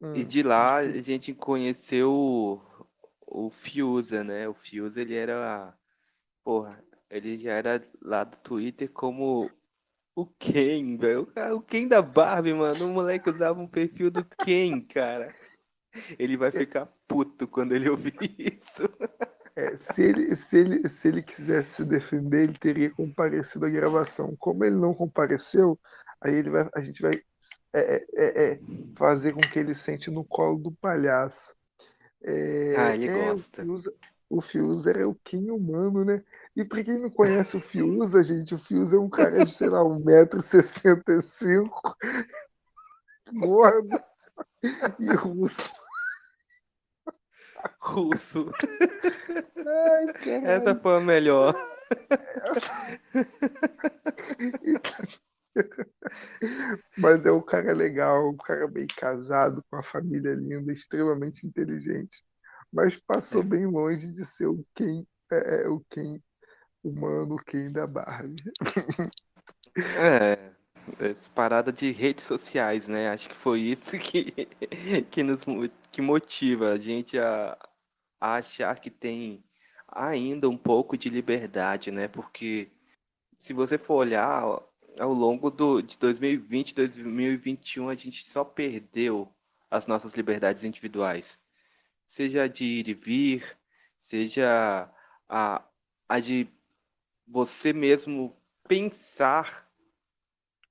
Hum. 0.00 0.14
E 0.14 0.24
de 0.24 0.42
lá 0.42 0.76
a 0.76 0.98
gente 0.98 1.34
conheceu 1.34 2.12
o, 2.12 2.60
o 3.26 3.50
Fiuza, 3.50 4.22
né? 4.22 4.48
O 4.48 4.54
Fiuza, 4.54 5.00
ele 5.00 5.14
era. 5.14 5.74
Porra, 6.44 6.82
ele 7.10 7.38
já 7.38 7.52
era 7.52 7.82
lá 8.00 8.24
do 8.24 8.36
Twitter 8.38 8.90
como 8.90 9.50
o 10.14 10.26
Ken, 10.26 10.96
velho. 10.96 11.30
O 11.54 11.60
Ken 11.60 11.86
da 11.86 12.02
Barbie, 12.02 12.54
mano. 12.54 12.86
O 12.86 12.88
moleque 12.88 13.30
usava 13.30 13.60
um 13.60 13.66
perfil 13.66 14.10
do 14.10 14.24
Ken, 14.24 14.80
cara. 14.80 15.34
Ele 16.18 16.36
vai 16.36 16.50
ficar 16.50 16.86
puto 17.06 17.46
quando 17.46 17.74
ele 17.74 17.88
ouvir 17.88 18.14
isso. 18.38 18.88
É, 19.56 19.76
se, 19.76 20.02
ele, 20.02 20.36
se, 20.36 20.56
ele, 20.56 20.88
se 20.88 21.08
ele 21.08 21.22
quisesse 21.22 21.76
se 21.76 21.84
defender, 21.84 22.44
ele 22.44 22.58
teria 22.58 22.90
comparecido 22.90 23.66
à 23.66 23.70
gravação. 23.70 24.36
Como 24.38 24.64
ele 24.64 24.76
não 24.76 24.94
compareceu, 24.94 25.78
aí 26.20 26.34
ele 26.34 26.50
vai, 26.50 26.68
a 26.74 26.80
gente 26.80 27.02
vai 27.02 27.14
é, 27.72 27.80
é, 27.96 28.06
é, 28.14 28.52
é 28.52 28.60
fazer 28.96 29.32
com 29.32 29.40
que 29.40 29.58
ele 29.58 29.74
sente 29.74 30.10
no 30.10 30.24
colo 30.24 30.58
do 30.58 30.70
palhaço. 30.72 31.54
É, 32.22 32.74
ah, 32.76 32.94
ele 32.94 33.08
gosta. 33.08 33.64
O 34.30 34.42
Fiuza 34.42 34.90
é 34.90 35.06
o 35.06 35.14
Kim 35.14 35.50
humano, 35.50 36.04
né? 36.04 36.22
E 36.54 36.62
pra 36.62 36.84
quem 36.84 36.98
não 36.98 37.08
conhece 37.08 37.56
o 37.56 37.60
Fiuza, 37.60 38.22
gente, 38.22 38.54
o 38.54 38.58
Fiuza 38.58 38.96
é 38.96 39.00
um 39.00 39.08
cara 39.08 39.42
de, 39.42 39.50
sei 39.50 39.70
lá, 39.70 39.80
1,65m, 39.80 41.70
gordo 43.32 43.98
e 44.98 45.14
russo 45.14 45.72
russo. 47.80 48.50
Ai, 49.56 50.06
Essa 50.44 50.74
foi 50.74 50.96
a 50.96 51.00
melhor. 51.00 51.54
Mas 56.96 57.26
é 57.26 57.32
um 57.32 57.42
cara 57.42 57.72
legal, 57.72 58.30
um 58.30 58.36
cara 58.36 58.68
bem 58.68 58.86
casado, 58.86 59.64
com 59.68 59.76
uma 59.76 59.82
família 59.82 60.34
linda, 60.34 60.72
extremamente 60.72 61.46
inteligente. 61.46 62.22
Mas 62.72 62.96
passou 62.96 63.40
é. 63.40 63.44
bem 63.44 63.66
longe 63.66 64.12
de 64.12 64.24
ser 64.24 64.46
o 64.46 64.64
quem 64.74 65.06
é, 65.32 65.62
é 65.62 65.68
o 65.68 65.84
quem 65.90 66.22
humano, 66.82 67.34
o 67.34 67.44
quem 67.44 67.72
da 67.72 67.86
Barbie. 67.86 68.36
É, 69.96 70.52
essa 70.98 71.30
parada 71.30 71.72
de 71.72 71.90
redes 71.90 72.24
sociais, 72.24 72.88
né? 72.88 73.08
Acho 73.10 73.28
que 73.28 73.34
foi 73.34 73.60
isso 73.60 73.92
que, 73.98 74.32
que 75.10 75.22
nos 75.22 75.40
que 75.90 76.00
motiva 76.02 76.72
a 76.72 76.78
gente 76.78 77.18
a, 77.18 77.56
a 78.20 78.36
achar 78.36 78.78
que 78.80 78.90
tem 78.90 79.44
ainda 79.88 80.48
um 80.48 80.56
pouco 80.56 80.96
de 80.96 81.08
liberdade, 81.08 81.90
né? 81.90 82.08
Porque 82.08 82.70
se 83.40 83.52
você 83.52 83.78
for 83.78 83.94
olhar 83.96 84.42
ao 84.98 85.12
longo 85.12 85.50
do, 85.50 85.80
de 85.80 85.96
2020, 85.98 86.74
2021, 86.74 87.88
a 87.88 87.94
gente 87.94 88.24
só 88.30 88.44
perdeu 88.44 89.32
as 89.70 89.86
nossas 89.86 90.14
liberdades 90.14 90.64
individuais. 90.64 91.38
Seja 92.06 92.48
de 92.48 92.64
ir 92.64 92.88
e 92.88 92.94
vir, 92.94 93.56
seja 93.98 94.90
a, 95.28 95.62
a 96.08 96.20
de 96.20 96.48
você 97.26 97.72
mesmo 97.72 98.36
pensar. 98.66 99.67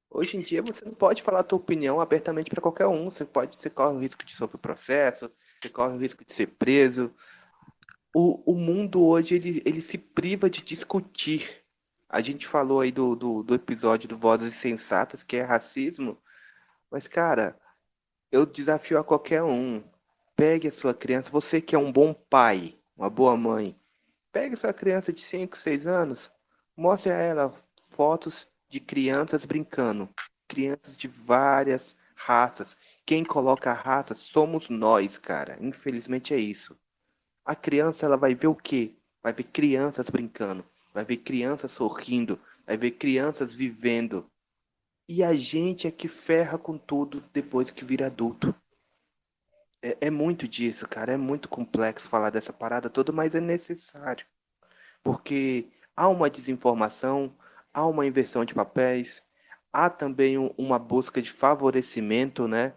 Hoje 0.09 0.37
em 0.37 0.41
dia 0.41 0.61
você 0.61 0.85
não 0.85 0.93
pode 0.93 1.21
falar 1.21 1.39
a 1.41 1.43
tua 1.43 1.57
opinião 1.57 1.99
abertamente 1.99 2.49
para 2.49 2.61
qualquer 2.61 2.87
um. 2.87 3.09
Você 3.09 3.25
pode, 3.25 3.57
você 3.61 3.69
corre 3.69 3.95
o 3.95 3.99
risco 3.99 4.25
de 4.25 4.35
sofrer 4.35 4.59
processo, 4.59 5.31
você 5.61 5.69
corre 5.69 5.95
o 5.95 5.99
risco 5.99 6.23
de 6.25 6.33
ser 6.33 6.47
preso, 6.47 7.13
o, 8.19 8.51
o 8.51 8.55
mundo 8.55 9.03
hoje 9.03 9.35
ele, 9.35 9.61
ele 9.63 9.79
se 9.79 9.97
priva 9.97 10.49
de 10.49 10.61
discutir. 10.61 11.63
A 12.09 12.19
gente 12.19 12.47
falou 12.47 12.81
aí 12.81 12.91
do, 12.91 13.15
do, 13.15 13.43
do 13.43 13.53
episódio 13.53 14.09
do 14.09 14.17
Vozes 14.17 14.55
Sensatas, 14.55 15.21
que 15.21 15.35
é 15.35 15.43
racismo, 15.43 16.17
mas, 16.89 17.07
cara, 17.07 17.59
eu 18.31 18.43
desafio 18.45 18.97
a 18.97 19.03
qualquer 19.03 19.43
um. 19.43 19.83
Pegue 20.35 20.67
a 20.67 20.71
sua 20.71 20.95
criança, 20.95 21.29
você 21.29 21.61
que 21.61 21.75
é 21.75 21.79
um 21.79 21.91
bom 21.91 22.11
pai, 22.11 22.79
uma 22.95 23.09
boa 23.09 23.37
mãe, 23.37 23.79
pegue 24.31 24.55
a 24.55 24.57
sua 24.57 24.73
criança 24.73 25.13
de 25.13 25.21
5, 25.21 25.55
6 25.55 25.85
anos, 25.85 26.31
mostre 26.75 27.11
a 27.11 27.17
ela 27.17 27.53
fotos 27.83 28.47
de 28.69 28.79
crianças 28.79 29.45
brincando. 29.45 30.09
Crianças 30.47 30.97
de 30.97 31.07
várias 31.07 31.95
raças. 32.15 32.75
Quem 33.05 33.23
coloca 33.23 33.71
a 33.71 33.73
raça 33.73 34.13
somos 34.13 34.69
nós, 34.69 35.17
cara. 35.17 35.57
Infelizmente 35.61 36.33
é 36.33 36.37
isso 36.37 36.77
a 37.47 37.55
criança 37.55 38.05
ela 38.05 38.17
vai 38.17 38.35
ver 38.35 38.47
o 38.47 38.55
quê? 38.55 38.93
Vai 39.23 39.31
ver 39.31 39.45
crianças 39.45 40.09
brincando, 40.09 40.65
vai 40.93 41.05
ver 41.05 41.17
crianças 41.17 41.71
sorrindo, 41.71 42.37
vai 42.65 42.75
ver 42.75 42.91
crianças 42.91 43.55
vivendo. 43.55 44.29
E 45.07 45.23
a 45.23 45.33
gente 45.33 45.87
é 45.87 45.91
que 45.91 46.09
ferra 46.09 46.57
com 46.57 46.77
tudo 46.77 47.23
depois 47.31 47.71
que 47.71 47.85
vira 47.85 48.07
adulto. 48.07 48.53
É, 49.81 49.97
é 50.07 50.09
muito 50.09 50.45
disso, 50.45 50.85
cara. 50.85 51.13
É 51.13 51.17
muito 51.17 51.47
complexo 51.47 52.09
falar 52.09 52.29
dessa 52.29 52.51
parada 52.51 52.89
toda, 52.89 53.13
mas 53.13 53.33
é 53.33 53.39
necessário. 53.39 54.25
Porque 55.01 55.69
há 55.95 56.09
uma 56.09 56.29
desinformação, 56.29 57.33
há 57.77 57.85
uma 57.85 58.07
inversão 58.07 58.43
de 58.43 58.55
papéis, 58.55 59.21
há 59.71 59.87
também 59.87 60.35
um, 60.35 60.47
uma 60.57 60.79
busca 60.79 61.21
de 61.21 61.31
favorecimento, 61.31 62.47
né? 62.47 62.73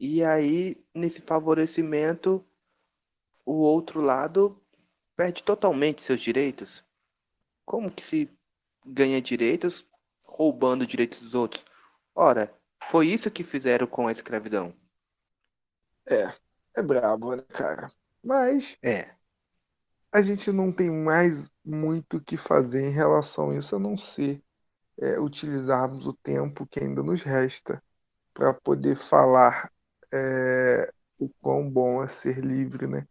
E 0.00 0.24
aí, 0.24 0.82
nesse 0.94 1.20
favorecimento, 1.20 2.42
o 3.44 3.56
outro 3.56 4.00
lado 4.00 4.58
perde 5.14 5.42
totalmente 5.42 6.02
seus 6.02 6.18
direitos. 6.20 6.82
Como 7.66 7.90
que 7.90 8.02
se 8.02 8.30
ganha 8.86 9.20
direitos 9.20 9.86
roubando 10.24 10.86
direitos 10.86 11.20
dos 11.20 11.34
outros? 11.34 11.62
Ora, 12.14 12.50
foi 12.90 13.08
isso 13.08 13.30
que 13.30 13.44
fizeram 13.44 13.86
com 13.86 14.06
a 14.06 14.12
escravidão. 14.12 14.74
É, 16.08 16.32
é 16.74 16.82
brabo, 16.82 17.36
né, 17.36 17.42
cara? 17.50 17.92
Mas 18.24 18.78
É. 18.82 19.17
a 20.12 20.22
gente 20.22 20.50
não 20.52 20.72
tem 20.72 20.90
mais 20.90 21.50
muito 21.64 22.16
o 22.18 22.20
que 22.20 22.36
fazer 22.36 22.86
em 22.86 22.90
relação 22.90 23.50
a 23.50 23.56
isso, 23.56 23.76
a 23.76 23.78
não 23.78 23.96
ser 23.96 24.42
é, 24.98 25.20
utilizarmos 25.20 26.06
o 26.06 26.14
tempo 26.14 26.66
que 26.66 26.80
ainda 26.80 27.02
nos 27.02 27.22
resta 27.22 27.82
para 28.34 28.54
poder 28.54 28.96
falar 28.96 29.72
é, 30.12 30.92
o 31.18 31.28
quão 31.40 31.70
bom 31.70 32.02
é 32.02 32.08
ser 32.08 32.38
livre, 32.44 32.86
né? 32.86 33.06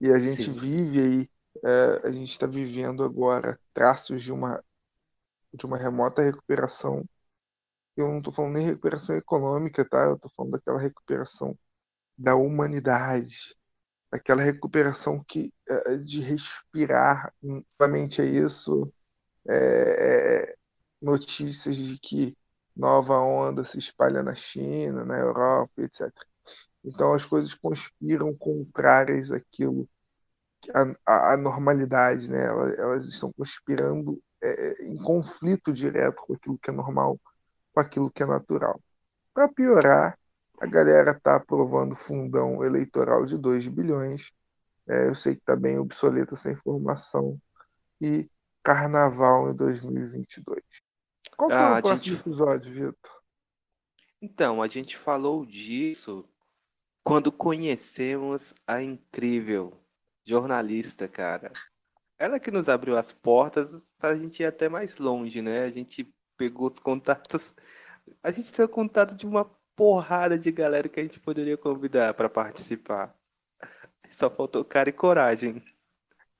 E 0.00 0.10
a 0.10 0.18
gente 0.18 0.44
Sim. 0.46 0.52
vive 0.52 1.00
aí, 1.00 1.30
é, 1.64 2.08
a 2.08 2.12
gente 2.12 2.30
está 2.30 2.46
vivendo 2.46 3.04
agora 3.04 3.58
traços 3.74 4.22
de 4.22 4.32
uma, 4.32 4.62
de 5.54 5.66
uma 5.66 5.78
remota 5.78 6.22
recuperação. 6.22 7.04
Eu 7.96 8.08
não 8.08 8.18
estou 8.18 8.32
falando 8.32 8.54
nem 8.54 8.66
recuperação 8.66 9.16
econômica, 9.16 9.84
tá? 9.88 10.04
Eu 10.04 10.16
estou 10.16 10.30
falando 10.36 10.52
daquela 10.52 10.80
recuperação 10.80 11.58
da 12.18 12.34
humanidade, 12.36 13.56
daquela 14.12 14.42
recuperação 14.42 15.24
que 15.26 15.52
é, 15.66 15.96
de 15.96 16.20
respirar. 16.20 17.32
Novamente 17.42 18.20
é 18.20 18.26
isso. 18.26 18.92
É, 19.48 20.50
é, 20.52 20.56
notícias 21.00 21.74
de 21.74 21.98
que 21.98 22.36
nova 22.76 23.18
onda 23.18 23.64
se 23.64 23.78
espalha 23.78 24.22
na 24.22 24.34
China, 24.34 25.04
na 25.04 25.18
Europa, 25.18 25.72
etc. 25.82 26.12
Então 26.84 27.14
as 27.14 27.24
coisas 27.24 27.54
conspiram 27.54 28.34
contrárias 28.36 29.32
àquilo, 29.32 29.88
à 31.06 31.36
normalidade, 31.36 32.30
né? 32.30 32.44
Elas, 32.44 32.78
elas 32.78 33.06
estão 33.06 33.32
conspirando 33.32 34.22
é, 34.42 34.84
em 34.84 34.96
conflito 34.96 35.72
direto 35.72 36.22
com 36.26 36.34
aquilo 36.34 36.58
que 36.58 36.70
é 36.70 36.72
normal, 36.72 37.18
com 37.72 37.80
aquilo 37.80 38.10
que 38.10 38.22
é 38.22 38.26
natural. 38.26 38.80
Para 39.32 39.48
piorar, 39.48 40.18
a 40.62 40.66
galera 40.66 41.10
está 41.10 41.34
aprovando 41.34 41.96
fundão 41.96 42.62
eleitoral 42.62 43.26
de 43.26 43.36
2 43.36 43.66
bilhões. 43.66 44.30
É, 44.88 45.08
eu 45.08 45.14
sei 45.16 45.34
que 45.34 45.40
está 45.40 45.56
bem 45.56 45.76
obsoleta 45.76 46.34
essa 46.34 46.52
informação. 46.52 47.36
E 48.00 48.30
carnaval 48.62 49.50
em 49.50 49.56
2022. 49.56 50.62
Qual 51.36 51.50
será 51.50 51.76
Ah, 51.76 51.78
o 51.80 51.82
próximo 51.82 52.14
gente... 52.14 52.20
episódio, 52.20 52.72
Vitor? 52.72 53.22
Então, 54.20 54.62
a 54.62 54.68
gente 54.68 54.96
falou 54.96 55.44
disso 55.44 56.24
quando 57.02 57.32
conhecemos 57.32 58.54
a 58.64 58.80
incrível 58.80 59.76
jornalista, 60.24 61.08
cara. 61.08 61.50
Ela 62.16 62.38
que 62.38 62.52
nos 62.52 62.68
abriu 62.68 62.96
as 62.96 63.12
portas 63.12 63.68
para 63.98 64.10
a 64.10 64.16
gente 64.16 64.44
ir 64.44 64.46
até 64.46 64.68
mais 64.68 64.96
longe, 64.96 65.42
né? 65.42 65.64
A 65.64 65.70
gente 65.72 66.08
pegou 66.36 66.70
os 66.72 66.78
contatos. 66.78 67.52
A 68.22 68.30
gente 68.30 68.52
tem 68.52 68.68
contato 68.68 69.16
de 69.16 69.26
uma 69.26 69.44
porrada 69.76 70.38
de 70.38 70.50
galera 70.50 70.88
que 70.88 71.00
a 71.00 71.02
gente 71.02 71.20
poderia 71.20 71.56
convidar 71.56 72.14
para 72.14 72.28
participar. 72.28 73.14
Só 74.10 74.30
faltou 74.30 74.64
cara 74.64 74.88
e 74.88 74.92
coragem. 74.92 75.62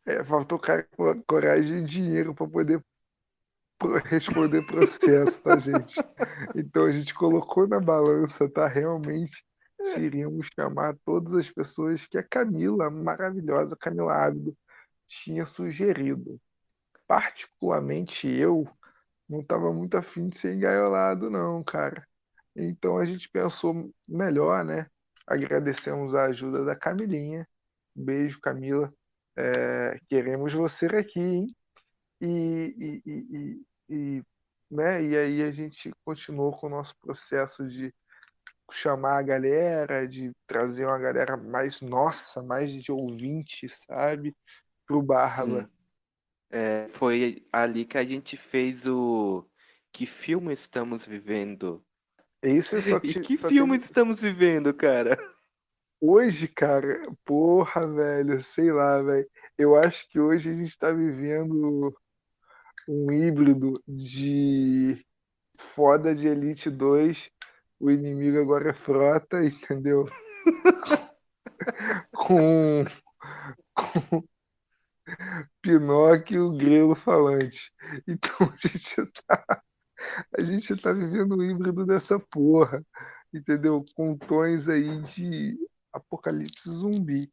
É, 0.05 0.23
faltou 0.25 0.59
cara 0.59 0.87
coragem 1.27 1.79
e 1.79 1.85
dinheiro 1.85 2.35
para 2.35 2.47
poder 2.47 2.85
responder 4.05 4.67
processo, 4.67 5.43
tá, 5.43 5.59
gente? 5.59 5.95
Então 6.55 6.87
a 6.87 6.91
gente 6.91 7.15
colocou 7.15 7.67
na 7.67 7.81
balança, 7.81 8.49
tá? 8.49 8.67
Realmente, 8.67 9.45
se 9.83 10.01
iríamos 10.01 10.49
chamar 10.55 10.97
todas 11.05 11.33
as 11.35 11.51
pessoas 11.51 12.07
que 12.07 12.19
a 12.19 12.23
Camila, 12.23 12.87
a 12.87 12.91
maravilhosa 12.91 13.77
Camila 13.77 14.15
Ábido, 14.15 14.57
tinha 15.07 15.45
sugerido. 15.45 16.41
Particularmente 17.07 18.29
eu, 18.29 18.69
não 19.29 19.41
estava 19.41 19.73
muito 19.73 19.97
afim 19.97 20.29
de 20.29 20.39
ser 20.39 20.55
engaiolado, 20.55 21.31
não, 21.31 21.63
cara. 21.63 22.07
Então 22.55 22.99
a 22.99 23.05
gente 23.05 23.29
pensou 23.29 23.93
melhor, 24.07 24.65
né? 24.65 24.87
Agradecemos 25.27 26.15
a 26.15 26.25
ajuda 26.25 26.65
da 26.65 26.77
Camilinha. 26.77 27.49
Beijo, 27.95 28.41
Camila. 28.41 28.93
É, 29.37 29.99
queremos 30.09 30.53
você 30.53 30.87
aqui, 30.87 31.21
hein? 31.21 31.57
E, 32.21 32.77
e, 32.79 33.03
e, 33.07 33.63
e, 33.89 34.25
né? 34.71 35.03
e 35.03 35.17
aí 35.17 35.43
a 35.43 35.51
gente 35.51 35.91
continuou 36.05 36.53
com 36.53 36.67
o 36.67 36.71
nosso 36.71 36.95
processo 37.01 37.67
de 37.67 37.93
chamar 38.71 39.19
a 39.19 39.23
galera, 39.23 40.07
de 40.07 40.33
trazer 40.47 40.87
uma 40.87 40.99
galera 40.99 41.37
mais 41.37 41.81
nossa, 41.81 42.43
mais 42.43 42.73
de 42.73 42.91
ouvinte, 42.91 43.69
sabe? 43.69 44.35
Pro 44.87 45.03
Barba. 45.03 45.71
É, 46.51 46.87
foi 46.89 47.47
ali 47.51 47.85
que 47.85 47.97
a 47.97 48.05
gente 48.05 48.37
fez 48.37 48.87
o 48.87 49.47
Que 49.91 50.05
filme 50.05 50.53
estamos 50.53 51.05
vivendo? 51.05 51.85
Esse 52.43 52.83
só 52.83 52.97
E 52.97 53.15
que 53.21 53.37
só 53.37 53.49
filmes 53.49 53.83
tem- 53.83 53.87
estamos 53.89 54.21
vivendo, 54.21 54.75
cara? 54.75 55.17
Hoje, 56.01 56.49
cara, 56.49 57.01
porra, 57.25 57.87
velho, 57.87 58.41
sei 58.43 58.73
lá, 58.73 59.01
velho. 59.01 59.29
Eu 59.57 59.77
acho 59.77 60.09
que 60.11 60.19
hoje 60.19 60.51
a 60.51 60.55
gente 60.55 60.77
tá 60.77 60.91
vivendo 60.93 61.95
um 62.89 63.13
híbrido 63.13 63.81
de 63.87 65.01
foda 65.57 66.13
de 66.13 66.27
Elite 66.27 66.69
2. 66.69 67.31
O 67.79 67.89
inimigo 67.89 68.41
agora 68.41 68.71
é 68.71 68.75
frota, 68.75 69.45
entendeu? 69.47 70.09
Com, 72.13 72.85
com 73.73 74.25
Pinóquio 75.61 76.37
e 76.37 76.41
o 76.41 76.57
grelo 76.57 76.97
falante. 76.97 77.73
Então 78.09 78.35
a 78.53 78.67
gente 78.67 79.07
tá, 79.27 79.63
a 80.37 80.43
gente 80.43 80.77
tá 80.77 80.93
vivendo 80.93 81.37
um 81.37 81.43
híbrido 81.43 81.87
dessa 81.87 82.19
porra, 82.19 82.85
entendeu? 83.33 83.85
Com 83.95 84.17
tons 84.17 84.69
aí 84.69 85.03
de 85.03 85.59
apocalipse 85.93 86.71
zumbi. 86.71 87.31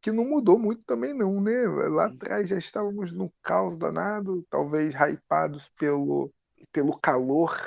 Que 0.00 0.12
não 0.12 0.24
mudou 0.24 0.58
muito 0.58 0.82
também 0.84 1.12
não, 1.12 1.40
né? 1.40 1.66
Lá 1.88 2.06
atrás 2.06 2.48
já 2.48 2.58
estávamos 2.58 3.12
no 3.12 3.32
caos 3.42 3.76
danado, 3.76 4.46
talvez 4.48 4.94
hypados 4.94 5.70
pelo, 5.76 6.32
pelo 6.72 6.98
calor 6.98 7.58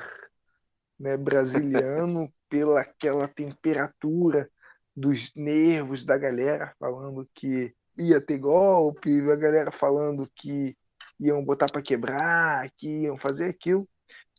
né, 0.97 1.17
brasiliano, 1.17 2.31
pela 2.49 2.81
aquela 2.81 3.27
temperatura 3.27 4.49
dos 4.95 5.31
nervos 5.35 6.03
da 6.03 6.17
galera 6.17 6.73
falando 6.79 7.29
que 7.33 7.73
ia 7.97 8.21
ter 8.21 8.37
golpe, 8.37 9.29
a 9.31 9.35
galera 9.35 9.71
falando 9.71 10.29
que 10.35 10.75
iam 11.19 11.43
botar 11.43 11.67
para 11.71 11.81
quebrar, 11.81 12.69
que 12.77 13.03
iam 13.03 13.17
fazer 13.17 13.45
aquilo. 13.45 13.87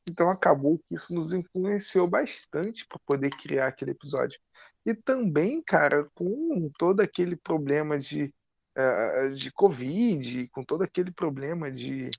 Então 0.09 0.29
acabou 0.29 0.79
que 0.79 0.95
isso 0.95 1.15
nos 1.15 1.33
influenciou 1.33 2.07
bastante 2.09 2.87
para 2.87 2.99
poder 3.07 3.31
criar 3.31 3.69
aquele 3.69 3.93
episódio. 3.93 4.39
E 4.85 4.95
também, 4.95 5.63
cara, 5.63 6.09
com 6.15 6.71
todo 6.79 7.01
aquele 7.01 7.37
problema 7.37 7.99
de, 7.99 8.35
eh, 8.77 9.29
de 9.31 9.53
Covid, 9.53 10.49
com 10.49 10.65
todo 10.65 10.83
aquele 10.83 11.13
problema 11.13 11.71
de 11.71 12.11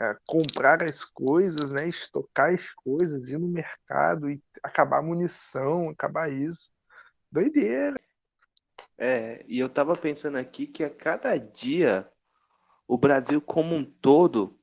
eh, 0.00 0.16
comprar 0.28 0.82
as 0.82 1.04
coisas, 1.04 1.72
né, 1.72 1.88
estocar 1.88 2.54
as 2.54 2.72
coisas, 2.72 3.28
ir 3.28 3.38
no 3.38 3.48
mercado 3.48 4.30
e 4.30 4.40
acabar 4.62 4.98
a 4.98 5.02
munição, 5.02 5.90
acabar 5.90 6.32
isso. 6.32 6.70
Doideira. 7.30 8.00
É, 8.96 9.44
e 9.48 9.58
eu 9.58 9.68
tava 9.68 9.96
pensando 9.96 10.38
aqui 10.38 10.66
que 10.66 10.84
a 10.84 10.90
cada 10.90 11.36
dia 11.36 12.08
o 12.86 12.96
Brasil 12.98 13.40
como 13.40 13.74
um 13.74 13.84
todo, 13.84 14.57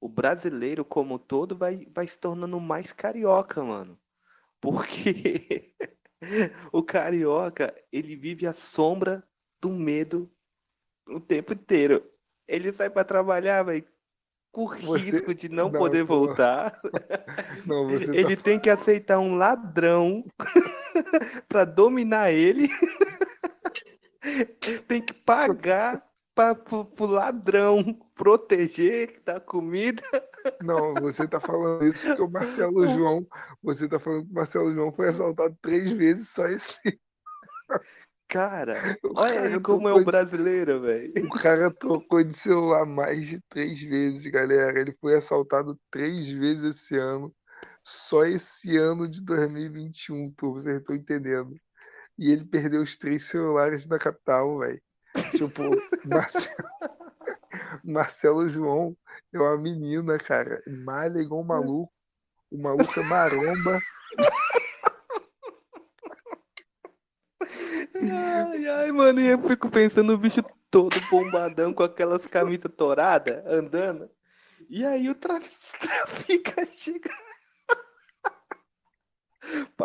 o 0.00 0.08
brasileiro 0.08 0.84
como 0.84 1.14
um 1.14 1.18
todo 1.18 1.56
vai, 1.56 1.86
vai 1.94 2.06
se 2.06 2.18
tornando 2.18 2.60
mais 2.60 2.92
carioca, 2.92 3.62
mano. 3.64 3.98
Porque 4.60 5.74
o 6.72 6.82
carioca, 6.82 7.74
ele 7.92 8.16
vive 8.16 8.46
à 8.46 8.52
sombra 8.52 9.22
do 9.60 9.70
medo 9.70 10.30
o 11.08 11.20
tempo 11.20 11.52
inteiro. 11.52 12.04
Ele 12.48 12.72
sai 12.72 12.88
pra 12.90 13.04
trabalhar, 13.04 13.62
velho, 13.62 13.84
com 14.52 14.66
Você- 14.68 15.10
risco 15.10 15.34
de 15.34 15.48
não, 15.48 15.68
não, 15.70 15.78
poder 15.78 16.06
pô. 16.06 16.18
voltar. 16.26 16.80
Não, 17.66 17.88
você 17.88 18.06
tá 18.06 18.14
Ele 18.14 18.36
tem 18.36 18.58
que 18.58 18.70
aceitar 18.70 19.18
um 19.18 19.34
ladrão 19.34 20.24
pra 21.48 21.64
dominar 21.64 22.30
ele. 22.32 22.68
tem 24.88 25.02
que 25.02 25.12
pagar 25.12 26.05
pra, 26.36 26.54
pro, 26.54 27.06
ladrão 27.06 27.94
proteger 28.14 29.22
da 29.24 29.40
comida. 29.40 30.02
Não, 30.62 30.94
você 30.94 31.26
tá 31.26 31.40
falando 31.40 31.86
isso 31.86 32.06
porque 32.06 32.22
o 32.22 32.30
Marcelo 32.30 32.86
João, 32.94 33.26
você 33.62 33.88
tá 33.88 33.98
falando 33.98 34.26
que 34.26 34.32
o 34.32 34.34
Marcelo 34.34 34.72
João 34.72 34.92
foi 34.92 35.08
assaltado 35.08 35.56
três 35.62 35.90
vezes 35.90 36.28
só 36.28 36.46
esse. 36.46 36.78
Cara, 38.28 38.98
olha 39.14 39.42
aí 39.42 39.60
como 39.60 39.88
é 39.88 39.94
o 39.94 40.04
brasileiro, 40.04 40.80
velho. 40.80 41.12
O 41.24 41.30
cara 41.30 41.70
trocou 41.70 42.22
de 42.24 42.34
celular 42.34 42.84
mais 42.84 43.24
de 43.24 43.40
três 43.48 43.80
vezes, 43.80 44.26
galera. 44.26 44.80
Ele 44.80 44.92
foi 45.00 45.14
assaltado 45.14 45.78
três 45.90 46.32
vezes 46.32 46.76
esse 46.76 46.96
ano. 46.96 47.32
Só 47.84 48.24
esse 48.24 48.76
ano 48.76 49.08
de 49.08 49.22
2021, 49.22 50.32
tu, 50.32 50.54
vocês 50.54 50.80
estão 50.80 50.96
entendendo. 50.96 51.54
E 52.18 52.32
ele 52.32 52.44
perdeu 52.44 52.82
os 52.82 52.96
três 52.96 53.26
celulares 53.26 53.86
na 53.86 53.96
capital, 53.96 54.58
velho. 54.58 54.82
Tipo, 55.30 55.62
Marcelo, 56.04 56.56
Marcelo 57.84 58.48
João 58.48 58.96
é 59.32 59.38
uma 59.38 59.56
menina, 59.56 60.18
cara. 60.18 60.62
Malha 60.66 61.20
igual 61.20 61.40
um 61.40 61.44
maluco. 61.44 61.92
O 62.50 62.62
maluco 62.62 62.98
é 62.98 63.02
maromba. 63.02 63.78
Ai, 67.94 68.68
ai, 68.68 68.92
mano, 68.92 69.20
eu 69.20 69.38
fico 69.48 69.68
pensando 69.68 70.12
no 70.12 70.18
bicho 70.18 70.44
todo 70.70 71.00
bombadão 71.10 71.72
com 71.72 71.82
aquelas 71.82 72.26
camisas 72.26 72.70
toradas, 72.76 73.44
andando. 73.46 74.10
E 74.68 74.84
aí 74.84 75.08
o 75.08 75.14
trafica 75.80 76.66
chega. 76.70 77.10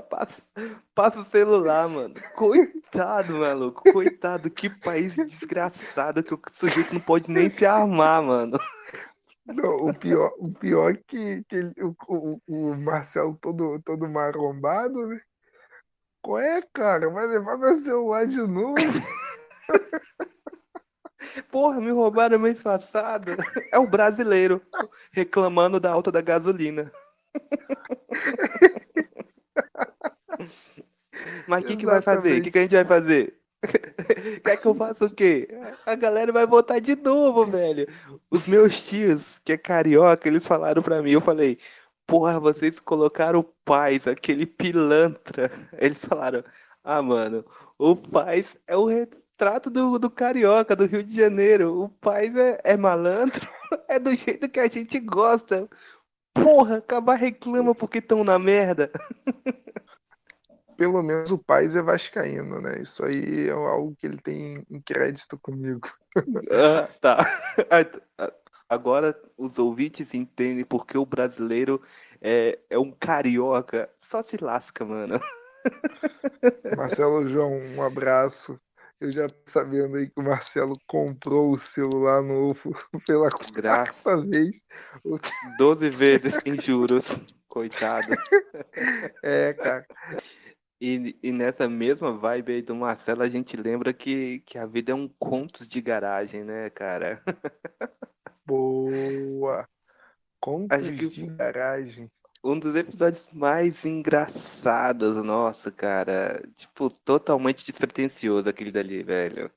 Passa, 0.10 0.42
passa 0.94 1.20
o 1.22 1.26
celular, 1.26 1.88
mano. 1.88 2.16
Coitado, 2.36 3.38
maluco. 3.38 3.92
Coitado. 3.92 4.50
Que 4.50 4.70
país 4.70 5.16
desgraçado 5.16 6.24
que 6.24 6.34
o 6.34 6.40
sujeito 6.52 6.94
não 6.94 7.02
pode 7.02 7.30
nem 7.32 7.50
se 7.50 7.66
armar, 7.66 8.22
mano. 8.22 8.60
Não, 9.46 9.88
o 9.88 9.94
pior, 9.94 10.34
o 10.38 10.52
pior 10.52 10.94
é 10.94 11.00
que, 11.08 11.44
que 11.44 11.56
ele, 11.56 11.74
o, 11.82 11.96
o, 12.08 12.42
o 12.48 12.76
Marcelo 12.76 13.38
todo, 13.42 13.82
todo 13.84 14.08
marombado, 14.08 15.08
né? 15.08 15.20
Qual 16.22 16.40
é, 16.40 16.62
cara? 16.74 17.10
Vai 17.10 17.26
levar 17.28 17.58
meu 17.58 17.78
celular 17.80 18.28
de 18.28 18.38
novo? 18.38 18.76
Porra, 21.50 21.82
me 21.82 21.92
roubaram 21.92 22.38
mês 22.40 22.62
passado. 22.62 23.32
É 23.72 23.80
o 23.80 23.88
brasileiro 23.88 24.62
reclamando 25.12 25.80
da 25.80 25.92
alta 25.92 26.12
da 26.12 26.22
gasolina. 26.22 26.92
Mas 31.48 31.64
o 31.64 31.68
que, 31.68 31.76
que 31.76 31.86
vai 31.86 32.02
fazer? 32.02 32.40
O 32.40 32.44
que, 32.44 32.52
que 32.52 32.60
a 32.60 32.62
gente 32.62 32.76
vai 32.76 32.86
fazer? 32.86 33.42
Quer 34.44 34.58
que 34.58 34.66
eu 34.66 34.74
faça 34.74 35.06
o 35.06 35.10
quê? 35.10 35.48
A 35.86 35.96
galera 35.96 36.32
vai 36.32 36.48
votar 36.48 36.82
de 36.82 36.96
novo, 36.96 37.46
velho. 37.46 37.88
Os 38.30 38.48
meus 38.48 38.82
tios, 38.82 39.40
que 39.40 39.54
é 39.54 39.58
carioca, 39.58 40.28
eles 40.28 40.48
falaram 40.48 40.82
pra 40.82 41.02
mim, 41.02 41.12
eu 41.12 41.22
falei, 41.22 41.60
porra, 42.08 42.40
vocês 42.40 42.80
colocaram 42.80 43.40
o 43.40 43.44
Paz, 43.44 44.08
aquele 44.08 44.46
pilantra. 44.46 45.52
Eles 45.80 46.04
falaram, 46.04 46.44
ah, 46.84 47.02
mano, 47.02 47.46
o 47.78 47.96
Paz 47.96 48.58
é 48.68 48.76
o 48.76 48.86
retrato 48.86 49.70
do, 49.70 49.98
do 49.98 50.10
carioca, 50.10 50.76
do 50.76 50.86
Rio 50.86 51.04
de 51.04 51.16
Janeiro. 51.16 51.84
O 51.84 51.90
Paz 51.90 52.36
é, 52.36 52.60
é 52.64 52.76
malandro, 52.76 53.48
é 53.88 53.98
do 53.98 54.14
jeito 54.16 54.50
que 54.50 54.60
a 54.60 54.68
gente 54.68 55.00
gosta. 55.00 55.70
Porra, 56.34 56.78
acabar 56.78 57.16
reclama 57.16 57.74
porque 57.74 58.00
estão 58.00 58.24
na 58.24 58.38
merda. 58.40 58.92
Pelo 60.82 61.04
menos 61.04 61.30
o 61.30 61.38
Paz 61.38 61.76
é 61.76 61.82
vascaíno, 61.84 62.60
né? 62.60 62.82
Isso 62.82 63.06
aí 63.06 63.48
é 63.48 63.52
algo 63.52 63.96
que 63.96 64.08
ele 64.08 64.18
tem 64.18 64.66
em 64.68 64.82
crédito 64.82 65.38
comigo. 65.38 65.88
Ah, 66.50 66.90
tá. 67.00 67.18
Agora 68.68 69.16
os 69.38 69.60
ouvintes 69.60 70.12
entendem 70.16 70.66
porque 70.66 70.98
o 70.98 71.06
brasileiro 71.06 71.80
é, 72.20 72.58
é 72.68 72.80
um 72.80 72.92
carioca. 72.92 73.92
Só 74.00 74.24
se 74.24 74.44
lasca, 74.44 74.84
mano. 74.84 75.22
Marcelo 76.76 77.30
João, 77.30 77.60
um 77.78 77.84
abraço. 77.84 78.60
Eu 79.00 79.12
já 79.12 79.30
tô 79.30 79.52
sabendo 79.52 79.98
aí 79.98 80.10
que 80.10 80.20
o 80.20 80.24
Marcelo 80.24 80.74
comprou 80.88 81.52
o 81.52 81.60
celular 81.60 82.24
novo 82.24 82.76
pela 83.06 83.30
quarta 83.30 84.18
vez. 84.20 84.60
Doze 85.60 85.92
vezes 85.92 86.40
em 86.44 86.60
juros. 86.60 87.06
Coitado. 87.48 88.08
É, 89.22 89.54
cara. 89.54 89.86
E, 90.84 91.16
e, 91.22 91.32
nessa 91.32 91.70
mesma 91.70 92.12
vibe 92.12 92.54
aí 92.54 92.62
do 92.64 92.76
Marcelo, 92.76 93.22
a 93.22 93.30
gente 93.30 93.56
lembra 93.56 93.94
que, 93.94 94.40
que 94.40 94.58
a 94.58 94.66
vida 94.66 94.92
é 94.92 94.96
um 94.96 95.08
contos 95.08 95.68
de 95.68 95.80
garagem, 95.80 96.44
né, 96.44 96.72
cara? 96.72 97.24
Boa! 98.44 99.70
Contos 100.40 100.82
de 100.84 101.28
garagem. 101.28 102.10
Um 102.44 102.58
dos 102.58 102.76
episódios 102.76 103.30
mais 103.32 103.86
engraçados, 103.86 105.24
nossa, 105.24 105.72
cara. 105.72 106.42
Tipo, 106.56 106.90
totalmente 106.90 107.64
despretensioso 107.64 108.50
aquele 108.50 108.72
dali, 108.72 109.04
velho. 109.04 109.52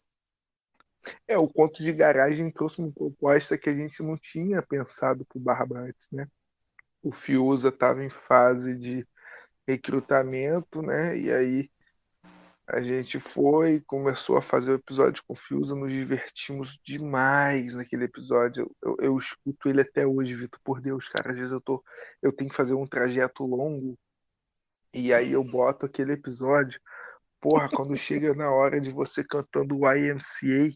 É, 1.26 1.38
o 1.38 1.48
conto 1.48 1.82
de 1.82 1.90
garagem 1.90 2.50
trouxe 2.50 2.82
uma 2.82 2.92
proposta 2.92 3.56
que 3.56 3.70
a 3.70 3.74
gente 3.74 4.02
não 4.02 4.14
tinha 4.14 4.60
pensado 4.60 5.24
pro 5.24 5.40
Barba 5.40 5.78
antes, 5.78 6.06
né? 6.12 6.28
O 7.02 7.10
Fiuza 7.10 7.68
estava 7.68 8.04
em 8.04 8.10
fase 8.10 8.76
de 8.76 9.06
recrutamento, 9.66 10.82
né? 10.82 11.18
E 11.18 11.32
aí 11.32 11.70
a 12.66 12.80
gente 12.82 13.20
foi, 13.20 13.80
começou 13.80 14.38
a 14.38 14.42
fazer 14.42 14.70
o 14.72 14.76
episódio 14.76 15.22
com 15.26 15.34
Fiuza, 15.34 15.74
nos 15.74 15.92
divertimos 15.92 16.78
demais 16.82 17.74
naquele 17.74 18.04
episódio. 18.04 18.74
Eu, 18.82 18.96
eu, 19.00 19.18
escuto 19.18 19.68
ele 19.68 19.82
até 19.82 20.06
hoje, 20.06 20.34
Vitor, 20.34 20.58
por 20.64 20.80
Deus, 20.80 21.08
cara. 21.08 21.32
Às 21.32 21.36
vezes 21.36 21.52
eu, 21.52 21.60
tô, 21.60 21.84
eu 22.22 22.32
tenho 22.32 22.48
que 22.48 22.56
fazer 22.56 22.74
um 22.74 22.86
trajeto 22.86 23.44
longo 23.44 23.98
e 24.94 25.12
aí 25.12 25.32
eu 25.32 25.44
boto 25.44 25.84
aquele 25.84 26.12
episódio. 26.12 26.80
Porra, 27.44 27.68
quando 27.68 27.94
chega 27.94 28.32
na 28.32 28.50
hora 28.50 28.80
de 28.80 28.90
você 28.90 29.22
cantando 29.22 29.78
o 29.78 29.92
YMCA, 29.92 30.74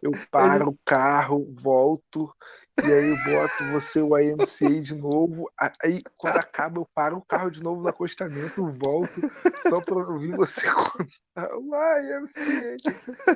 eu 0.00 0.12
paro 0.32 0.70
o 0.70 0.78
carro, 0.82 1.46
volto 1.60 2.34
e 2.82 2.90
aí 2.90 3.10
eu 3.10 3.16
boto 3.16 3.64
você 3.70 4.00
o 4.00 4.18
IMCA 4.18 4.80
de 4.80 4.94
novo. 4.94 5.50
Aí 5.82 5.98
quando 6.16 6.38
acaba, 6.38 6.80
eu 6.80 6.88
paro 6.94 7.18
o 7.18 7.24
carro 7.26 7.50
de 7.50 7.62
novo 7.62 7.82
no 7.82 7.88
acostamento, 7.88 8.66
volto, 8.82 9.30
só 9.68 9.78
pra 9.82 9.96
ouvir 9.96 10.34
você 10.34 10.62
contar 10.72 11.54
o 11.54 11.74
IMCA. 11.74 12.76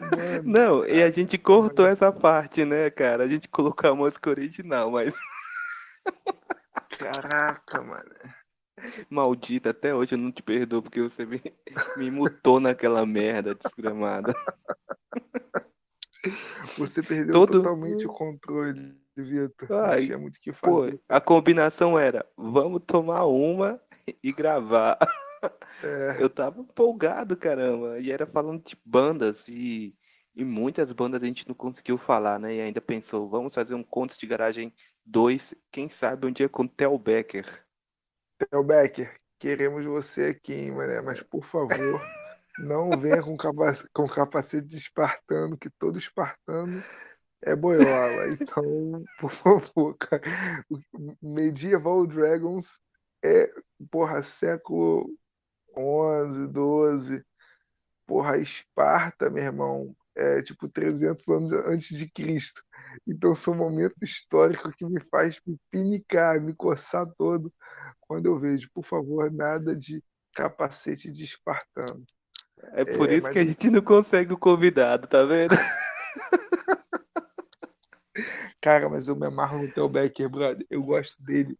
Mano, 0.01 0.43
Não, 0.45 0.87
e 0.87 1.03
a 1.03 1.11
gente 1.11 1.37
cortou 1.37 1.85
mano. 1.85 1.93
essa 1.93 2.11
parte, 2.11 2.65
né, 2.65 2.89
cara? 2.89 3.25
A 3.25 3.29
gente 3.29 3.47
colocou 3.47 3.91
a 3.91 3.95
música 3.95 4.31
original, 4.31 4.91
mas. 4.91 5.13
Caraca, 6.99 7.83
mano. 7.83 8.40
Maldita, 9.09 9.71
até 9.71 9.95
hoje 9.95 10.15
eu 10.15 10.19
não 10.19 10.33
te 10.33 10.43
perdoo 10.43 10.83
porque 10.83 11.01
você 11.01 11.25
me, 11.25 11.41
me 11.97 12.11
mutou 12.11 12.61
naquela 12.61 13.05
merda 13.05 13.55
desgramada. 13.55 14.35
Você 16.77 17.03
perdeu 17.03 17.33
Todo... 17.33 17.59
totalmente 17.59 18.07
o 18.07 18.13
controle. 18.13 18.99
Vitor. 19.17 19.69
Não 19.69 19.99
tinha 19.99 20.19
muito 20.19 20.37
o 20.37 20.41
que 20.41 20.53
fazer. 20.53 20.97
Pô, 20.97 21.01
a 21.09 21.21
combinação 21.21 21.99
era: 21.99 22.25
vamos 22.37 22.83
tomar 22.87 23.25
uma 23.25 23.81
e 24.23 24.33
gravar. 24.33 24.99
É. 25.83 26.17
Eu 26.21 26.29
tava 26.29 26.61
empolgado, 26.61 27.35
caramba. 27.37 27.99
E 27.99 28.11
era 28.11 28.27
falando 28.27 28.63
de 28.63 28.77
bandas 28.85 29.49
e, 29.49 29.95
e 30.35 30.45
muitas 30.45 30.93
bandas 30.93 31.23
a 31.23 31.27
gente 31.27 31.49
não 31.49 31.55
conseguiu 31.55 31.97
falar, 31.97 32.39
né? 32.39 32.57
E 32.57 32.61
ainda 32.61 32.81
pensou, 32.81 33.27
vamos 33.27 33.55
fazer 33.55 33.75
um 33.75 33.83
Contos 33.83 34.19
de 34.19 34.27
Garagem 34.27 34.73
2, 35.07 35.55
quem 35.73 35.89
sabe 35.89 36.27
um 36.27 36.33
dia 36.33 36.49
com 36.49 36.67
Tel 36.67 36.97
Becker. 36.99 37.47
Tel 38.49 38.65
Becker, 38.65 39.15
queremos 39.39 39.85
você 39.85 40.27
aqui, 40.27 40.55
hein, 40.55 40.73
mané, 40.73 41.01
mas 41.01 41.23
por 41.23 41.45
favor, 41.45 42.01
não 42.59 42.91
venha 42.99 43.23
com, 43.23 43.37
capac... 43.37 43.83
com 43.93 44.09
capacete 44.09 44.69
de 44.69 44.79
espartano, 44.79 45.59
que 45.59 45.71
todo 45.71 45.99
espartano 45.99 46.83
é 47.43 47.55
boiola. 47.55 48.29
Então, 48.29 49.05
por 49.21 49.33
favor, 49.33 49.97
cara. 49.99 50.23
Medieval 51.23 52.07
Dragons 52.07 52.67
é, 53.23 53.51
porra, 53.91 54.23
século 54.23 55.07
11, 55.77 56.47
12. 56.49 57.25
Porra, 58.07 58.39
Esparta, 58.39 59.31
meu 59.31 59.45
irmão, 59.45 59.97
é 60.17 60.43
tipo 60.43 60.69
300 60.69 61.29
anos 61.29 61.53
antes 61.67 61.97
de 61.97 62.11
Cristo. 62.11 62.63
Então, 63.07 63.35
são 63.35 63.55
momentos 63.55 63.97
históricos 64.03 64.75
que 64.77 64.85
me 64.85 65.01
faz 65.11 65.39
me 65.47 65.57
pinicar, 65.71 66.41
me 66.41 66.55
coçar 66.55 67.07
todo 67.17 67.53
quando 68.01 68.27
eu 68.27 68.39
vejo, 68.39 68.69
por 68.75 68.85
favor, 68.85 69.31
nada 69.31 69.75
de 69.77 70.03
capacete 70.35 71.11
de 71.11 71.25
espartano. 71.25 72.05
É 72.73 72.85
por 72.85 73.09
é, 73.09 73.15
isso 73.15 73.23
mas... 73.23 73.33
que 73.33 73.39
a 73.39 73.45
gente 73.45 73.71
não 73.71 73.83
consegue 73.83 74.33
o 74.33 74.39
convidado, 74.39 75.07
tá 75.07 75.25
vendo? 75.25 75.55
Cara, 78.61 78.89
mas 78.91 79.09
eu 79.09 79.17
me 79.17 79.27
amarro 79.27 79.63
no 79.63 79.73
Theo 79.73 79.89
Becker, 79.89 80.29
brother. 80.29 80.67
Eu 80.69 80.83
gosto 80.83 81.23
dele, 81.23 81.57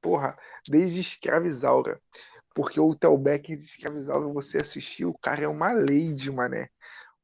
porra, 0.00 0.36
desde 0.68 1.00
Escravizaura. 1.00 2.00
Porque 2.54 2.80
o 2.80 2.94
Theo 2.94 3.16
Becker 3.16 3.56
de 3.56 3.64
Escravizaura, 3.64 4.26
você 4.28 4.58
assistiu, 4.62 5.10
o 5.10 5.18
cara 5.18 5.44
é 5.44 5.48
uma 5.48 5.72
lady, 5.72 6.30
mané. 6.30 6.68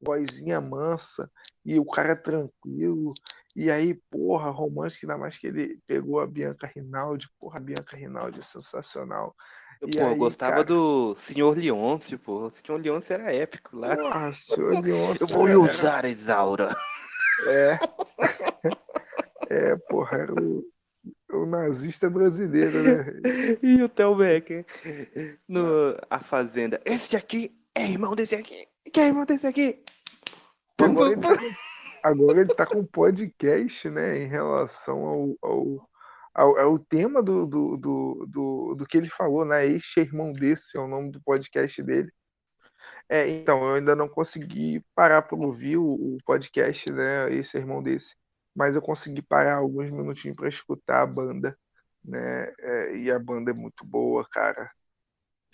Vozinha 0.01 0.61
mansa, 0.61 1.29
e 1.65 1.77
o 1.77 1.85
cara 1.85 2.13
é 2.13 2.15
tranquilo. 2.15 3.13
E 3.55 3.69
aí, 3.71 3.95
porra, 4.09 4.49
romântico, 4.49 5.05
ainda 5.05 5.17
mais 5.17 5.37
que 5.37 5.47
ele 5.47 5.79
pegou 5.87 6.19
a 6.19 6.27
Bianca 6.27 6.71
Rinaldi. 6.73 7.27
Porra, 7.39 7.57
a 7.57 7.61
Bianca 7.61 7.97
Rinaldi 7.97 8.39
é 8.39 8.43
sensacional. 8.43 9.35
Eu, 9.81 9.89
pô, 9.89 10.05
aí, 10.05 10.11
eu 10.11 10.17
gostava 10.17 10.51
cara... 10.51 10.63
do 10.63 11.15
Senhor 11.15 11.57
Leôncio, 11.57 12.19
pô. 12.19 12.45
O 12.45 12.49
Senhor 12.49 12.79
Leôncio 12.79 13.13
era 13.13 13.33
épico 13.33 13.77
lá. 13.77 13.95
Nossa, 13.95 14.55
Senhor 14.55 14.83
Leôncio. 14.83 15.23
Eu 15.23 15.27
vou 15.27 15.47
lhe 15.47 15.55
usar, 15.55 16.05
Isaura. 16.05 16.75
É. 17.47 17.79
É, 19.51 19.75
porra, 19.89 20.19
era 20.19 20.31
o, 20.31 20.63
o 21.31 21.45
nazista 21.47 22.07
brasileiro, 22.07 22.83
né? 22.83 23.57
e 23.63 23.81
o 23.81 23.89
Theo 23.89 24.15
Becker 24.15 24.63
no 25.47 25.97
A 26.07 26.19
Fazenda. 26.19 26.79
Esse 26.85 27.15
aqui 27.15 27.51
é 27.73 27.83
irmão 27.83 28.15
desse 28.15 28.35
aqui. 28.35 28.67
Que 28.93 28.99
é 28.99 29.07
irmão 29.07 29.25
desse 29.25 29.47
aqui? 29.47 29.83
Ele, 30.79 31.17
tá, 31.17 31.35
agora 32.03 32.41
ele 32.41 32.53
tá 32.53 32.65
com 32.65 32.85
podcast, 32.85 33.89
né? 33.89 34.17
Em 34.17 34.27
relação 34.27 35.05
ao, 35.05 35.37
ao, 35.41 35.89
ao, 36.33 36.57
ao 36.57 36.79
tema 36.79 37.21
do, 37.21 37.45
do, 37.45 37.77
do, 37.77 38.25
do, 38.27 38.75
do 38.75 38.85
que 38.85 38.97
ele 38.97 39.09
falou, 39.09 39.45
né? 39.45 39.65
Este 39.65 39.99
é 40.01 40.03
irmão 40.03 40.31
desse 40.31 40.77
é 40.77 40.79
o 40.79 40.87
nome 40.87 41.11
do 41.11 41.21
podcast 41.21 41.81
dele. 41.83 42.11
É, 43.07 43.27
então, 43.27 43.63
eu 43.67 43.75
ainda 43.75 43.95
não 43.95 44.07
consegui 44.07 44.83
parar 44.95 45.23
para 45.23 45.37
ouvir 45.37 45.77
o, 45.77 45.85
o, 45.85 46.17
podcast, 46.25 46.91
né? 46.91 47.33
Esse 47.33 47.57
é 47.57 47.59
irmão 47.59 47.81
desse 47.81 48.15
mas 48.59 48.75
eu 48.75 48.81
consegui 48.81 49.21
parar 49.21 49.55
alguns 49.55 49.89
minutinhos 49.89 50.35
para 50.35 50.49
escutar 50.49 51.01
a 51.01 51.07
banda, 51.07 51.57
né? 52.03 52.53
É, 52.59 52.97
e 52.97 53.09
a 53.09 53.17
banda 53.17 53.51
é 53.51 53.53
muito 53.53 53.85
boa, 53.85 54.27
cara. 54.29 54.69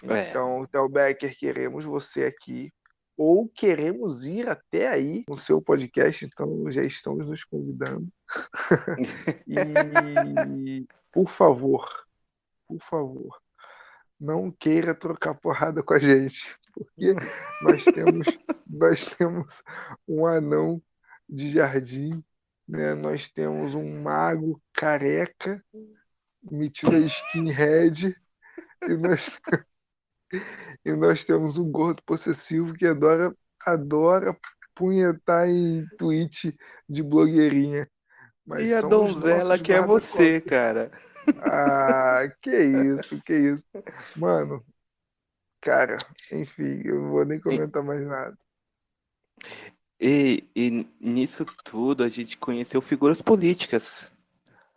É. 0.03 0.29
Então, 0.29 0.65
Theo 0.65 0.89
Becker, 0.89 1.38
queremos 1.38 1.86
você 1.86 2.25
aqui, 2.25 2.73
ou 3.17 3.47
queremos 3.47 4.25
ir 4.25 4.49
até 4.49 4.88
aí 4.88 5.23
no 5.28 5.38
seu 5.38 5.62
podcast, 5.62 6.25
então 6.25 6.69
já 6.71 6.84
estamos 6.84 7.28
nos 7.28 7.43
convidando. 7.43 8.08
e, 9.47 10.88
por 11.12 11.30
favor, 11.32 11.88
por 12.67 12.82
favor, 12.82 13.41
não 14.19 14.51
queira 14.51 14.93
trocar 14.93 15.36
porrada 15.36 15.82
com 15.82 15.93
a 15.93 15.99
gente, 15.99 16.58
porque 16.73 17.13
nós 17.62 17.84
temos, 17.86 18.28
nós 18.67 19.06
temos 19.06 19.63
um 20.08 20.25
anão 20.25 20.82
de 21.30 21.51
jardim 21.51 22.23
né? 22.67 22.95
Nós 22.95 23.30
temos 23.30 23.75
um 23.75 24.01
mago 24.01 24.62
careca, 24.73 25.63
metido 26.43 26.95
a 26.95 26.99
skinhead, 26.99 28.15
e 28.84 28.97
nós, 28.97 29.30
e 30.83 30.93
nós 30.93 31.23
temos 31.23 31.57
um 31.57 31.71
gordo 31.71 32.01
possessivo 32.03 32.73
que 32.73 32.85
adora, 32.85 33.35
adora 33.65 34.38
punhetar 34.75 35.47
em 35.47 35.85
tweet 35.97 36.55
de 36.88 37.03
blogueirinha. 37.03 37.89
Mas 38.45 38.67
e 38.67 38.73
a 38.73 38.81
donzela 38.81 39.57
que 39.57 39.73
é 39.73 39.81
você, 39.81 40.39
cara. 40.39 40.91
Ah, 41.39 42.29
que 42.41 42.51
isso, 42.99 43.21
que 43.23 43.33
isso. 43.33 43.65
Mano, 44.15 44.63
cara, 45.61 45.97
enfim, 46.31 46.81
eu 46.85 47.01
não 47.01 47.09
vou 47.09 47.25
nem 47.25 47.39
comentar 47.39 47.83
mais 47.83 48.05
nada. 48.05 48.38
E, 49.99 50.43
e 50.55 50.88
nisso 50.99 51.45
tudo 51.63 52.03
a 52.03 52.09
gente 52.09 52.38
conheceu 52.38 52.81
figuras 52.81 53.21
políticas 53.21 54.11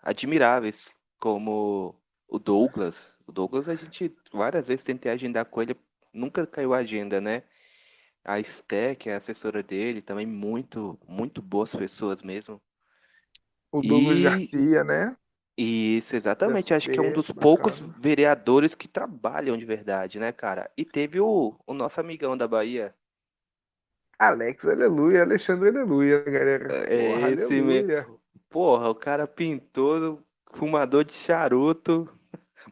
admiráveis, 0.02 0.90
como 1.18 1.94
o 2.28 2.38
Douglas. 2.38 3.16
O 3.26 3.32
Douglas 3.32 3.68
a 3.68 3.74
gente 3.74 4.14
várias 4.32 4.68
vezes 4.68 4.84
tentei 4.84 5.10
agendar 5.10 5.46
com 5.46 5.62
ele, 5.62 5.76
nunca 6.12 6.46
caiu 6.46 6.74
a 6.74 6.78
agenda, 6.78 7.20
né? 7.20 7.42
A 8.24 8.38
Esté, 8.38 8.94
que 8.94 9.08
é 9.08 9.14
a 9.14 9.18
assessora 9.18 9.62
dele, 9.62 10.02
também 10.02 10.26
muito, 10.26 10.98
muito 11.08 11.40
boas 11.40 11.74
pessoas 11.74 12.22
mesmo. 12.22 12.60
O 13.72 13.80
Douglas 13.80 14.16
e... 14.16 14.22
Garcia, 14.22 14.84
né? 14.84 15.16
Isso, 15.56 16.14
exatamente. 16.14 16.72
Acho 16.72 16.88
que 16.88 16.98
é 16.98 17.02
um 17.02 17.12
dos 17.12 17.28
bacana. 17.28 17.40
poucos 17.40 17.80
vereadores 17.98 18.74
que 18.76 18.86
trabalham 18.86 19.56
de 19.56 19.64
verdade, 19.64 20.20
né, 20.20 20.30
cara? 20.30 20.70
E 20.76 20.84
teve 20.84 21.20
o, 21.20 21.58
o 21.66 21.74
nosso 21.74 22.00
amigão 22.00 22.36
da 22.36 22.46
Bahia, 22.46 22.94
Alex, 24.18 24.66
aleluia, 24.66 25.22
Alexandre, 25.22 25.68
aleluia, 25.68 26.20
galera. 26.24 26.84
É 26.92 26.96
Porra, 26.96 27.30
esse 27.30 27.44
aleluia. 27.44 27.82
mesmo. 27.82 28.20
Porra, 28.48 28.88
o 28.88 28.94
cara 28.94 29.28
pintou, 29.28 30.20
fumador 30.52 31.04
de 31.04 31.12
charuto, 31.12 32.08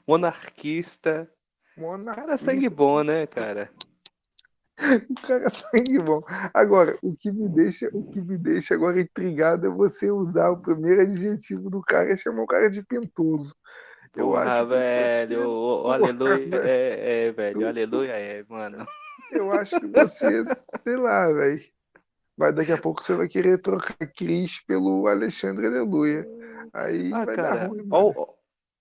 monarquista. 0.06 1.30
monarquista. 1.76 2.22
Cara, 2.22 2.38
sangue 2.38 2.68
bom, 2.68 3.02
né, 3.02 3.26
cara? 3.26 3.70
o 4.78 5.14
cara 5.26 5.50
sangue 5.50 5.98
bom. 5.98 6.22
Agora, 6.52 6.98
o 7.02 7.16
que 7.16 7.30
me 7.32 7.48
deixa, 7.48 7.88
o 7.92 8.04
que 8.10 8.20
me 8.20 8.36
deixa 8.36 8.74
agora 8.74 9.00
intrigado 9.00 9.66
é 9.66 9.70
você 9.70 10.10
usar 10.10 10.50
o 10.50 10.60
primeiro 10.60 11.02
adjetivo 11.02 11.70
do 11.70 11.80
cara 11.80 12.12
e 12.12 12.18
chamar 12.18 12.42
o 12.42 12.46
cara 12.46 12.70
de 12.70 12.82
pintoso. 12.82 13.54
Eu 14.14 14.28
Porra, 14.28 14.60
acho 14.60 14.68
velho, 14.68 15.40
você... 15.40 15.46
o, 15.46 15.92
aleluia 15.92 16.56
é, 16.64 17.26
é, 17.26 17.32
velho, 17.32 17.68
aleluia 17.68 18.12
é, 18.12 18.44
mano. 18.48 18.86
Eu 19.30 19.52
acho 19.52 19.78
que 19.78 19.86
você, 19.86 20.44
sei 20.84 20.96
lá, 20.96 21.30
velho. 21.32 21.62
Mas 22.36 22.54
daqui 22.54 22.72
a 22.72 22.78
pouco 22.78 23.02
você 23.02 23.14
vai 23.14 23.28
querer 23.28 23.58
trocar 23.58 23.94
Cris 24.14 24.60
pelo 24.66 25.06
Alexandre 25.06 25.66
Aleluia. 25.66 26.26
Aí 26.72 27.10
ah, 27.12 27.24
vai 27.24 27.36
cara, 27.36 27.54
dar 27.54 27.66
ruim. 27.68 27.88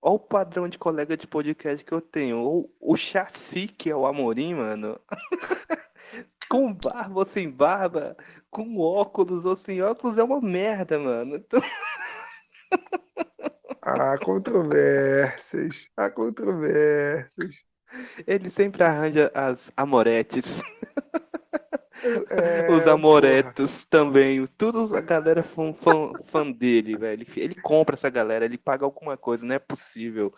Olha 0.07 0.13
o 0.13 0.19
padrão 0.19 0.69
de 0.69 0.77
colega 0.77 1.17
de 1.17 1.25
podcast 1.25 1.83
que 1.83 1.91
eu 1.91 1.99
tenho. 1.99 2.37
O, 2.37 2.71
o 2.79 2.95
chassi 2.95 3.67
que 3.67 3.89
é 3.89 3.95
o 3.95 4.05
Amorim, 4.05 4.53
mano. 4.53 4.99
com 6.47 6.71
barba 6.71 7.21
ou 7.21 7.25
sem 7.25 7.49
barba, 7.49 8.15
com 8.51 8.77
óculos 8.77 9.45
ou 9.45 9.55
sem 9.55 9.81
óculos, 9.81 10.19
é 10.19 10.23
uma 10.23 10.39
merda, 10.39 10.99
mano. 10.99 11.37
Então... 11.37 11.59
Há 13.81 14.15
controvérsias. 14.19 15.89
Há 15.97 16.11
controvérsias. 16.11 17.63
Ele 18.27 18.51
sempre 18.51 18.83
arranja 18.83 19.31
as 19.33 19.71
amoretes. 19.75 20.61
É, 22.29 22.69
Os 22.71 22.88
amoretos 22.88 23.86
porra. 23.86 24.03
também. 24.03 24.45
Tudo 24.58 24.95
a 24.95 25.01
galera 25.01 25.43
fã, 25.43 25.73
fã, 25.73 26.12
fã 26.25 26.51
dele, 26.51 26.97
velho. 26.97 27.25
Ele 27.36 27.55
compra 27.55 27.95
essa 27.95 28.10
galera, 28.10 28.45
ele 28.45 28.58
paga 28.58 28.86
alguma 28.86 29.17
coisa. 29.17 29.45
Não 29.45 29.55
é 29.55 29.60
possível 29.60 30.34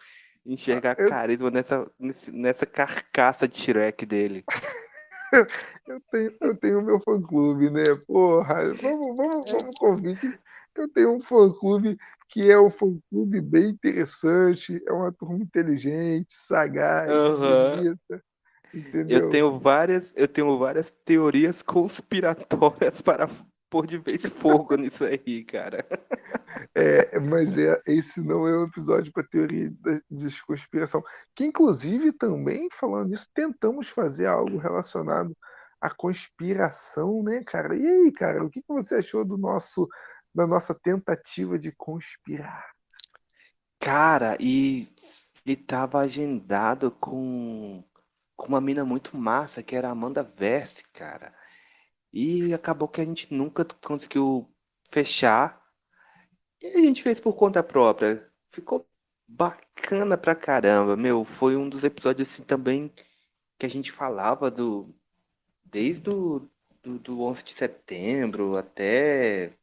enxergar 0.45 0.95
eu... 0.97 1.09
carisma 1.09 1.51
nessa, 1.51 1.89
nessa 2.31 2.65
carcaça 2.65 3.47
de 3.47 3.57
Shrek 3.57 4.05
dele. 4.05 4.43
eu 5.87 6.01
tenho, 6.11 6.35
eu 6.39 6.55
tenho 6.57 6.81
meu 6.81 6.99
fã 6.99 7.21
clube, 7.21 7.69
né? 7.69 7.83
Porra, 8.05 8.73
vamos, 8.73 9.17
vamos, 9.17 9.51
vamos 9.51 9.77
convite. 9.77 10.39
Eu 10.75 10.87
tenho 10.89 11.15
um 11.15 11.21
fã 11.21 11.51
clube 11.51 11.97
que 12.29 12.49
é 12.51 12.59
um 12.59 12.69
fã-clube 12.69 13.41
bem 13.41 13.69
interessante, 13.69 14.81
é 14.85 14.91
uma 14.91 15.11
turma 15.11 15.37
inteligente, 15.37 16.27
sagaz, 16.29 17.09
uhum. 17.09 17.75
bonita. 17.77 18.23
Entendeu? 18.73 19.19
Eu 19.19 19.29
tenho 19.29 19.59
várias, 19.59 20.13
eu 20.15 20.27
tenho 20.27 20.57
várias 20.57 20.91
teorias 21.05 21.61
conspiratórias 21.61 23.01
para 23.01 23.29
pôr 23.69 23.85
de 23.85 23.97
vez 23.97 24.25
fogo 24.27 24.75
nisso 24.75 25.03
aí, 25.03 25.43
cara. 25.43 25.85
É, 26.73 27.19
mas 27.19 27.57
é, 27.57 27.81
esse 27.85 28.21
não 28.21 28.47
é 28.47 28.57
um 28.57 28.65
episódio 28.65 29.11
para 29.11 29.23
teoria 29.23 29.71
de 30.09 30.43
conspiração. 30.43 31.03
Que 31.35 31.45
inclusive 31.45 32.11
também 32.11 32.69
falando 32.71 33.09
nisso, 33.09 33.27
tentamos 33.33 33.89
fazer 33.89 34.27
algo 34.27 34.57
relacionado 34.57 35.35
à 35.81 35.89
conspiração, 35.89 37.23
né, 37.23 37.43
cara? 37.43 37.75
E 37.75 37.85
aí, 37.85 38.11
cara, 38.11 38.43
o 38.43 38.49
que 38.49 38.63
você 38.67 38.95
achou 38.95 39.25
do 39.25 39.37
nosso 39.37 39.87
na 40.37 40.45
nossa 40.45 40.75
tentativa 40.75 41.57
de 41.57 41.71
conspirar. 41.71 42.71
Cara, 43.79 44.37
e 44.39 44.87
ele 45.43 45.55
tava 45.55 45.99
agendado 45.99 46.91
com, 46.91 47.83
com 48.37 48.47
uma 48.49 48.61
mina 48.61 48.85
muito 48.85 49.17
massa, 49.17 49.63
que 49.63 49.75
era 49.75 49.89
a 49.89 49.91
Amanda 49.91 50.23
Verse, 50.23 50.83
cara. 50.93 51.33
E 52.13 52.53
acabou 52.53 52.87
que 52.87 53.01
a 53.01 53.05
gente 53.05 53.33
nunca 53.33 53.65
conseguiu 53.83 54.49
fechar. 54.89 55.61
E 56.61 56.67
a 56.67 56.79
gente 56.81 57.03
fez 57.03 57.19
por 57.19 57.33
conta 57.33 57.63
própria. 57.63 58.31
Ficou 58.51 58.87
bacana 59.27 60.17
pra 60.17 60.35
caramba, 60.35 60.95
meu. 60.95 61.25
Foi 61.25 61.57
um 61.57 61.67
dos 61.69 61.83
episódios 61.83 62.29
assim 62.31 62.43
também 62.43 62.93
que 63.59 63.65
a 63.65 63.69
gente 63.69 63.91
falava 63.91 64.51
do. 64.51 64.95
Desde 65.65 66.09
o 66.09 66.49
do, 66.83 66.99
do 66.99 67.21
11 67.21 67.43
de 67.43 67.53
setembro 67.53 68.55
até 68.57 69.53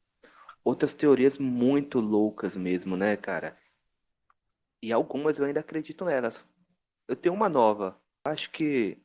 outras 0.63 0.95
teorias 0.95 1.39
muito 1.39 2.01
loucas 2.01 2.57
mesmo, 2.57 2.97
né, 2.97 3.17
cara? 3.17 3.57
E 4.83 4.93
algumas 4.93 5.39
eu 5.39 5.47
ainda 5.47 5.61
acredito 5.61 6.05
nelas. 6.05 6.45
Eu 7.09 7.17
tenho 7.17 7.35
uma 7.35 7.49
nova. 7.49 7.99
Acho 8.25 8.51
que 8.51 8.99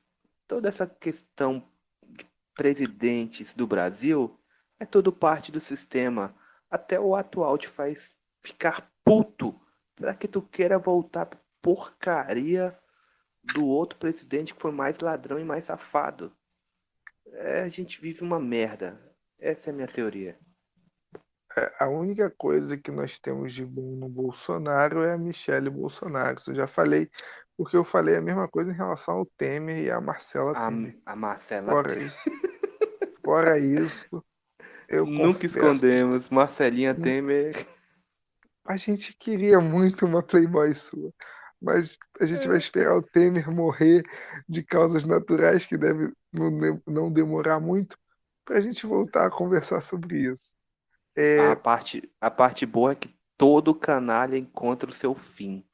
toda 0.47 0.69
essa 0.69 0.87
questão 0.87 1.67
de 2.07 2.25
presidentes 2.55 3.53
do 3.53 3.67
Brasil 3.67 4.39
é 4.79 4.85
tudo 4.85 5.11
parte 5.11 5.51
do 5.51 5.59
sistema. 5.59 6.33
Até 6.69 6.99
o 6.99 7.15
atual 7.15 7.57
te 7.57 7.67
faz 7.67 8.15
ficar 8.41 8.89
puto 9.03 9.59
para 9.95 10.15
que 10.15 10.27
tu 10.27 10.41
queira 10.41 10.79
voltar 10.79 11.25
pra 11.25 11.39
porcaria 11.61 12.77
do 13.53 13.65
outro 13.65 13.99
presidente 13.99 14.53
que 14.53 14.61
foi 14.61 14.71
mais 14.71 14.99
ladrão 14.99 15.39
e 15.39 15.43
mais 15.43 15.65
safado. 15.65 16.33
É, 17.25 17.61
a 17.61 17.69
gente 17.69 17.99
vive 17.99 18.23
uma 18.23 18.39
merda. 18.39 18.99
Essa 19.37 19.69
é 19.69 19.71
a 19.71 19.75
minha 19.75 19.87
teoria. 19.87 20.39
A 21.79 21.87
única 21.87 22.29
coisa 22.29 22.77
que 22.77 22.91
nós 22.91 23.19
temos 23.19 23.53
de 23.53 23.65
bom 23.65 23.95
no 23.95 24.09
Bolsonaro 24.09 25.01
é 25.03 25.13
a 25.13 25.17
Michelle 25.17 25.69
Bolsonaro. 25.69 26.37
Isso 26.37 26.51
eu 26.51 26.55
já 26.55 26.67
falei, 26.67 27.09
porque 27.57 27.75
eu 27.75 27.83
falei 27.83 28.15
a 28.15 28.21
mesma 28.21 28.47
coisa 28.47 28.71
em 28.71 28.75
relação 28.75 29.15
ao 29.15 29.25
Temer 29.25 29.83
e 29.83 29.91
a 29.91 29.99
Marcela 29.99 30.51
A, 30.51 30.65
Temer. 30.69 30.97
a 31.05 31.15
Marcela. 31.15 31.71
Fora 31.71 31.99
isso, 31.99 32.23
fora 33.23 33.59
isso, 33.59 34.25
eu 34.87 35.05
Nunca 35.07 35.39
confesso, 35.39 35.45
escondemos. 35.57 36.29
Marcelinha 36.29 36.93
Hum. 36.93 37.01
Temer. 37.01 37.67
a 38.65 38.77
gente 38.77 39.15
queria 39.17 39.59
muito 39.59 40.05
uma 40.05 40.21
Playboy 40.23 40.75
sua, 40.75 41.11
mas 41.61 41.97
a 42.19 42.25
gente 42.25 42.47
vai 42.47 42.57
esperar 42.57 42.95
o 42.95 43.01
Temer 43.03 43.49
morrer 43.51 44.03
de 44.47 44.63
causas 44.63 45.05
naturais, 45.05 45.65
que 45.65 45.77
deve 45.77 46.13
não, 46.31 46.57
de- 46.59 46.81
não 46.87 47.11
demorar 47.11 47.59
muito, 47.59 47.97
para 48.45 48.57
a 48.57 48.61
gente 48.61 48.85
voltar 48.85 49.25
a 49.25 49.31
conversar 49.31 49.81
sobre 49.81 50.19
isso. 50.31 50.51
É, 51.17 51.51
A 51.51 51.55
parte, 51.55 52.09
a 52.21 52.31
parte 52.31 52.65
boa 52.65 52.91
é 52.91 52.95
que 52.95 53.13
todo 53.37 53.73
canalha 53.75 54.37
encontra 54.37 54.89
o 54.89 54.93
seu 54.93 55.13
fim. 55.15 55.65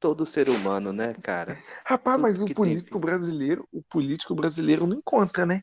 Todo 0.00 0.24
ser 0.26 0.48
humano, 0.48 0.92
né, 0.92 1.14
cara? 1.14 1.58
Rapaz, 1.84 2.16
Tudo 2.16 2.22
mas 2.22 2.40
o 2.40 2.48
político 2.48 2.98
brasileiro, 3.00 3.66
o 3.72 3.82
político 3.82 4.34
brasileiro 4.34 4.86
não 4.86 4.98
encontra, 4.98 5.44
né? 5.44 5.62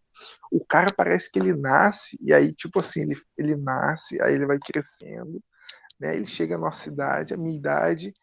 O 0.52 0.66
cara 0.66 0.92
parece 0.96 1.32
que 1.32 1.40
ele 1.40 1.54
nasce, 1.56 2.18
e 2.22 2.34
aí, 2.34 2.54
tipo 2.54 2.80
assim, 2.80 3.02
ele, 3.04 3.16
ele 3.38 3.56
nasce, 3.56 4.22
aí 4.22 4.34
ele 4.36 4.46
vai 4.46 4.60
crescendo, 4.60 5.42
né? 6.00 6.16
Ele 6.16 6.26
chega 6.26 6.56
à 6.56 6.58
nossa 6.60 6.90
idade, 6.90 7.34
à 7.34 7.38
minha 7.38 7.58
idade, 7.58 8.14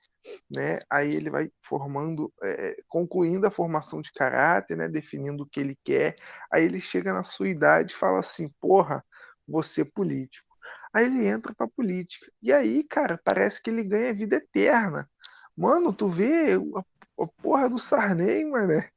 né? 0.55 0.79
Aí 0.91 1.15
ele 1.15 1.31
vai 1.31 1.51
formando, 1.69 2.33
é, 2.43 2.77
concluindo 2.89 3.47
a 3.47 3.51
formação 3.51 4.03
de 4.03 4.13
caráter, 4.13 4.77
né? 4.77 4.89
Definindo 4.89 5.45
o 5.45 5.47
que 5.49 5.61
ele 5.61 5.79
quer. 5.85 6.15
Aí 6.53 6.65
ele 6.65 6.81
chega 6.81 7.13
na 7.13 7.25
sua 7.25 7.49
idade 7.49 7.93
e 7.95 7.97
fala 7.97 8.21
assim, 8.21 8.51
porra, 8.61 9.05
vou 9.49 9.63
ser 9.63 9.87
político. 9.87 10.52
Aí 10.93 11.07
ele 11.07 11.27
entra 11.27 11.55
pra 11.55 11.67
política. 11.67 12.31
E 12.43 12.53
aí, 12.53 12.85
cara, 12.85 13.19
parece 13.25 13.63
que 13.63 13.71
ele 13.71 13.83
ganha 13.83 14.15
vida 14.15 14.37
eterna. 14.37 15.09
Mano, 15.57 15.93
tu 15.93 16.09
vê 16.09 16.55
a, 16.55 17.23
a 17.23 17.27
porra 17.43 17.69
do 17.69 17.79
Sarney, 17.79 18.45
mané. 18.45 18.91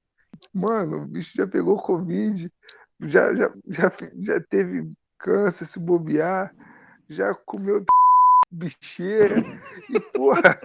Mano, 0.53 1.03
o 1.03 1.05
bicho 1.05 1.31
já 1.36 1.47
pegou 1.47 1.81
Covid, 1.81 2.51
já, 3.01 3.34
já, 3.34 3.53
já, 3.67 3.91
já 4.19 4.41
teve 4.41 4.91
câncer 5.17 5.65
se 5.65 5.79
bobear, 5.79 6.53
já 7.10 7.34
comeu 7.34 7.86
bicheira. 8.51 9.36
E, 9.89 9.99
porra, 9.99 10.60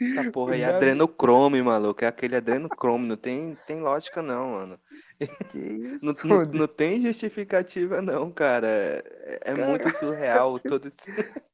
Essa 0.00 0.30
porra 0.30 0.54
aí 0.54 0.62
é 0.62 0.66
adrenocrome, 0.66 1.62
maluco. 1.62 2.04
É 2.04 2.08
aquele 2.08 2.36
adrenocrome. 2.36 3.06
Não 3.06 3.16
tem, 3.16 3.56
tem 3.66 3.80
lógica, 3.80 4.20
não, 4.20 4.52
mano. 4.52 4.78
Que 5.26 5.58
isso? 5.58 6.04
Não, 6.04 6.14
não, 6.24 6.42
não 6.42 6.66
tem 6.66 7.02
justificativa, 7.02 8.00
não, 8.00 8.30
cara. 8.30 8.68
É, 8.68 9.52
é 9.52 9.54
muito 9.54 9.90
surreal 9.98 10.58
todo 10.58 10.88
esse. 10.88 11.10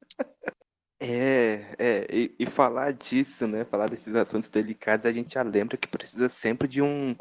É, 1.00 1.76
é, 1.78 2.06
e, 2.10 2.34
e 2.40 2.46
falar 2.46 2.92
disso, 2.92 3.46
né? 3.46 3.64
Falar 3.64 3.88
desses 3.88 4.12
assuntos 4.16 4.48
delicados, 4.48 5.06
a 5.06 5.12
gente 5.12 5.34
já 5.34 5.42
lembra 5.42 5.76
que 5.76 5.86
precisa 5.86 6.28
sempre 6.28 6.66
de 6.66 6.82
um, 6.82 7.14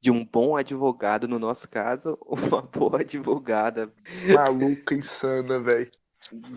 de 0.00 0.10
um 0.10 0.24
bom 0.24 0.56
advogado, 0.56 1.26
no 1.26 1.38
nosso 1.38 1.68
caso, 1.68 2.18
uma 2.26 2.60
boa 2.60 3.00
advogada. 3.00 3.90
Maluca 4.34 4.94
insana, 4.94 5.58
velho. 5.58 5.90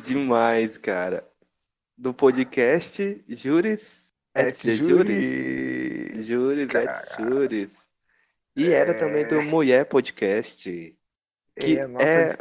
Demais, 0.03 0.77
cara. 0.77 1.25
Do 1.97 2.13
podcast 2.13 3.23
Júris 3.29 4.12
et 4.36 4.60
de 4.60 4.75
Júris. 4.75 6.25
Júris 6.25 6.67
et 6.67 6.71
Cara. 6.71 7.69
E 8.56 8.72
era 8.72 8.94
também 8.94 9.28
do 9.28 9.42
Mulher 9.42 9.86
Podcast. 9.86 10.96
Que 11.56 11.78
É, 11.78 11.88
nossa, 11.88 12.06
é, 12.06 12.38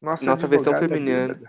nossa, 0.00 0.24
nossa 0.24 0.46
versão 0.46 0.78
feminina. 0.78 1.40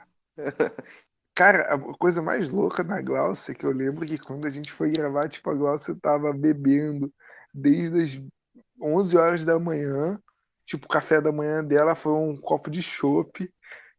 Cara, 1.35 1.73
a 1.73 1.79
coisa 1.97 2.21
mais 2.21 2.49
louca 2.49 2.83
da 2.83 3.01
Glaucia 3.01 3.53
é 3.53 3.55
que 3.55 3.65
eu 3.65 3.71
lembro 3.71 4.05
que 4.05 4.17
quando 4.17 4.45
a 4.45 4.49
gente 4.49 4.71
foi 4.73 4.91
gravar, 4.91 5.29
tipo, 5.29 5.49
a 5.49 5.55
Glaucia 5.55 5.95
tava 6.01 6.33
bebendo 6.33 7.13
desde 7.53 8.17
as 8.17 8.23
11 8.81 9.17
horas 9.17 9.45
da 9.45 9.57
manhã. 9.57 10.21
Tipo, 10.65 10.85
o 10.85 10.89
café 10.89 11.21
da 11.21 11.31
manhã 11.31 11.63
dela 11.63 11.95
foi 11.95 12.11
um 12.11 12.35
copo 12.35 12.69
de 12.69 12.81
chopp, 12.81 13.49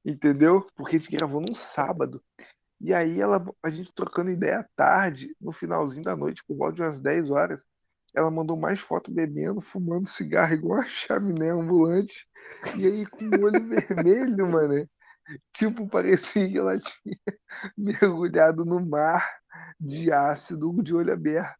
entendeu? 0.05 0.66
Porque 0.77 0.97
a 0.97 0.99
gente 0.99 1.16
gravou 1.16 1.40
num 1.40 1.55
sábado. 1.55 2.23
E 2.81 2.95
aí 2.95 3.21
ela, 3.21 3.45
a 3.62 3.71
gente 3.71 3.93
trocando 3.93 4.31
ideia 4.31 4.61
à 4.61 4.66
tarde, 4.77 5.35
no 5.40 5.53
finalzinho 5.53 6.05
da 6.05 6.16
noite, 6.16 6.45
por 6.47 6.57
volta 6.57 6.75
de 6.75 6.83
umas 6.83 6.99
10 6.99 7.31
horas, 7.31 7.64
ela 8.14 8.31
mandou 8.31 8.57
mais 8.57 8.81
foto 8.81 9.11
bebendo, 9.11 9.61
fumando 9.61 10.09
cigarro 10.09 10.53
igual 10.55 10.81
uma 10.81 10.88
chaminé 10.88 11.51
ambulante. 11.51 12.29
E 12.77 12.87
aí 12.87 13.07
com 13.07 13.25
o 13.25 13.44
olho 13.44 13.62
vermelho, 13.68 14.51
mano. 14.51 14.88
Tipo, 15.53 15.88
parecia 15.88 16.49
que 16.49 16.59
ela 16.59 16.79
tinha 16.79 17.18
mergulhado 17.77 18.64
no 18.64 18.85
mar 18.85 19.25
de 19.79 20.12
ácido 20.12 20.83
de 20.83 20.94
olho 20.94 21.12
aberto. 21.12 21.55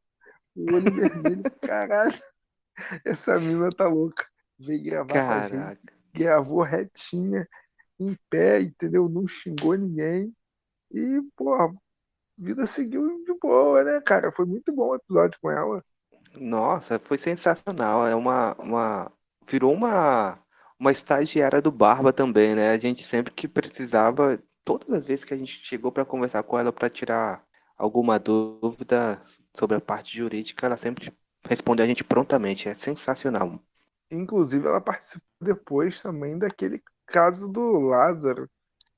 O 0.57 0.75
olho 0.75 0.93
vermelho, 0.93 1.43
caralho. 1.63 2.21
Essa 3.05 3.39
mina 3.39 3.71
tá 3.71 3.87
louca. 3.89 4.27
Veio 4.59 4.83
gravar 4.83 5.09
com 5.09 5.19
a 5.19 5.43
gente, 5.43 5.53
Caraca. 5.53 5.93
gravou 6.13 6.63
retinha, 6.63 7.49
em 7.99 8.17
pé, 8.29 8.61
entendeu? 8.61 9.09
Não 9.09 9.27
xingou 9.27 9.75
ninguém. 9.75 10.35
E, 10.91 11.23
porra, 11.37 11.73
vida 12.37 12.67
seguiu 12.67 13.23
de 13.23 13.35
boa, 13.39 13.85
né, 13.85 14.01
cara? 14.01 14.33
Foi 14.33 14.45
muito 14.45 14.73
bom 14.73 14.91
o 14.91 14.97
episódio 14.97 15.39
com 15.41 15.51
ela. 15.51 15.85
Nossa, 16.35 16.99
foi 16.99 17.19
sensacional. 17.19 18.07
É 18.07 18.14
uma, 18.14 18.55
uma 18.57 19.12
virou 19.47 19.73
uma 19.73 20.38
uma 20.79 20.93
estagiária 20.93 21.61
do 21.61 21.71
Barba 21.71 22.11
também, 22.12 22.55
né? 22.55 22.71
A 22.71 22.79
gente 22.79 23.03
sempre 23.05 23.31
que 23.35 23.47
precisava, 23.47 24.43
todas 24.64 24.88
as 24.90 25.05
vezes 25.05 25.25
que 25.27 25.35
a 25.35 25.37
gente 25.37 25.53
chegou 25.62 25.93
para 25.93 26.07
conversar 26.07 26.43
com 26.43 26.59
ela 26.59 26.73
para 26.73 26.88
tirar 26.88 27.45
alguma 27.77 28.19
dúvida 28.19 29.21
sobre 29.55 29.77
a 29.77 29.81
parte 29.81 30.16
jurídica, 30.16 30.64
ela 30.66 30.79
sempre 30.79 31.12
respondeu 31.47 31.85
a 31.85 31.88
gente 31.88 32.03
prontamente. 32.03 32.66
É 32.69 32.75
sensacional. 32.75 33.62
Inclusive, 34.11 34.66
ela 34.66 34.81
participou 34.81 35.27
depois 35.40 36.01
também 36.03 36.38
daquele 36.38 36.83
caso 37.07 37.49
do 37.49 37.81
Lázaro. 37.81 38.49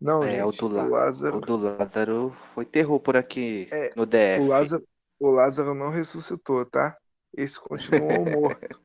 Não, 0.01 0.27
É, 0.27 0.45
o 0.45 0.53
gente, 0.53 0.53
do, 0.53 0.69
o 0.75 0.85
La- 0.85 0.91
Lázaro. 0.91 1.37
o 1.37 1.41
do 1.41 1.57
Lázaro 1.57 2.31
foi 2.55 2.65
terror 2.65 3.01
por 3.01 3.17
aqui 3.17 3.69
É, 3.71 3.95
no 3.95 4.07
DF. 4.07 4.35
O 4.35 4.45
Lázaro, 4.47 4.87
o 5.19 5.31
Lázaro 5.31 5.75
não 5.75 5.91
ressuscitou, 5.91 6.65
tá? 6.67 6.97
Esse 7.35 7.59
continuou 7.61 8.25
morto. 8.31 8.81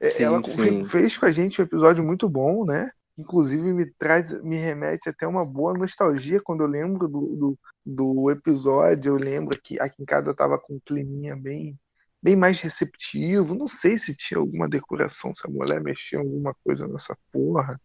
É, 0.00 0.10
Sim, 0.10 0.24
Ela 0.24 0.42
sim. 0.42 0.84
fez 0.84 1.16
com 1.16 1.26
a 1.26 1.30
gente 1.30 1.60
um 1.60 1.64
episódio 1.64 2.04
muito 2.04 2.28
bom, 2.28 2.64
né? 2.64 2.90
Inclusive 3.16 3.72
me 3.72 3.86
traz, 3.86 4.30
me 4.42 4.56
remete 4.56 5.08
até 5.08 5.26
uma 5.26 5.44
boa 5.44 5.72
nostalgia 5.72 6.40
quando 6.42 6.62
eu 6.62 6.66
lembro 6.66 7.06
do, 7.06 7.20
do, 7.36 7.58
do 7.86 8.30
episódio. 8.30 9.12
Eu 9.12 9.16
lembro 9.16 9.58
que 9.62 9.80
aqui 9.80 10.02
em 10.02 10.04
casa 10.04 10.34
tava 10.34 10.58
com 10.58 10.74
um 10.74 10.80
climinha 10.84 11.36
bem, 11.36 11.78
bem 12.20 12.34
mais 12.34 12.60
receptivo. 12.60 13.54
Não 13.54 13.68
sei 13.68 13.96
se 13.96 14.16
tinha 14.16 14.38
alguma 14.38 14.68
decoração, 14.68 15.32
se 15.32 15.42
a 15.46 15.50
mulher 15.50 15.80
mexia 15.80 16.18
em 16.18 16.22
alguma 16.22 16.54
coisa 16.64 16.88
nessa 16.88 17.16
porra. 17.30 17.80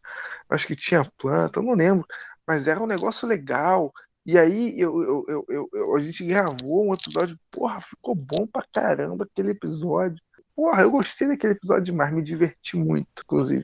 Acho 0.49 0.65
que 0.65 0.75
tinha 0.75 1.09
planta, 1.17 1.61
não 1.61 1.75
lembro. 1.75 2.07
Mas 2.47 2.67
era 2.67 2.81
um 2.81 2.87
negócio 2.87 3.27
legal. 3.27 3.93
E 4.31 4.37
aí 4.37 4.79
eu, 4.79 5.01
eu, 5.27 5.45
eu, 5.49 5.69
eu- 5.73 5.95
a 5.95 5.99
gente 6.01 6.23
gravou 6.25 6.87
um 6.87 6.93
episódio, 6.93 7.35
porra, 7.51 7.81
ficou 7.81 8.13
bom 8.15 8.45
pra 8.45 8.63
caramba 8.71 9.23
aquele 9.25 9.51
episódio. 9.51 10.21
Porra, 10.55 10.83
eu 10.83 10.91
gostei 10.91 11.27
daquele 11.27 11.53
episódio 11.53 11.85
demais, 11.85 12.13
me 12.13 12.21
diverti 12.21 12.77
muito, 12.77 13.23
inclusive. 13.23 13.63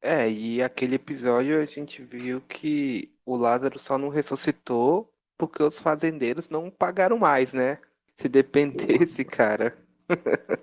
É, 0.00 0.28
e 0.30 0.62
aquele 0.62 0.96
episódio 0.96 1.60
a 1.60 1.66
gente 1.66 2.02
viu 2.02 2.40
que 2.42 3.12
o 3.24 3.36
Lázaro 3.36 3.78
só 3.78 3.98
não 3.98 4.08
ressuscitou 4.08 5.12
porque 5.36 5.62
os 5.62 5.78
fazendeiros 5.78 6.48
não 6.48 6.70
pagaram 6.70 7.18
mais, 7.18 7.52
né? 7.52 7.78
Se 8.16 8.28
dependesse, 8.28 9.24
cara. 9.24 9.76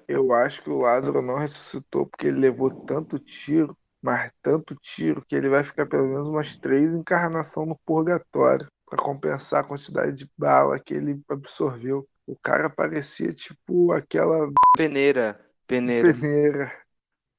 Eu 0.07 0.33
acho 0.33 0.63
que 0.63 0.69
o 0.69 0.77
Lázaro 0.79 1.21
não 1.21 1.37
ressuscitou 1.37 2.07
porque 2.07 2.27
ele 2.27 2.39
levou 2.39 2.71
tanto 2.85 3.19
tiro, 3.19 3.77
mas 4.01 4.31
tanto 4.41 4.75
tiro, 4.75 5.23
que 5.25 5.35
ele 5.35 5.49
vai 5.49 5.63
ficar 5.63 5.85
pelo 5.87 6.07
menos 6.07 6.27
umas 6.27 6.57
três 6.57 6.93
encarnações 6.95 7.67
no 7.69 7.77
purgatório 7.85 8.67
pra 8.89 8.97
compensar 8.99 9.61
a 9.61 9.67
quantidade 9.67 10.17
de 10.17 10.31
bala 10.37 10.79
que 10.79 10.93
ele 10.93 11.21
absorveu. 11.29 12.07
O 12.25 12.35
cara 12.37 12.69
parecia 12.69 13.33
tipo 13.33 13.91
aquela 13.91 14.51
Peneira, 14.75 15.39
peneira. 15.67 16.13
peneira. 16.13 16.71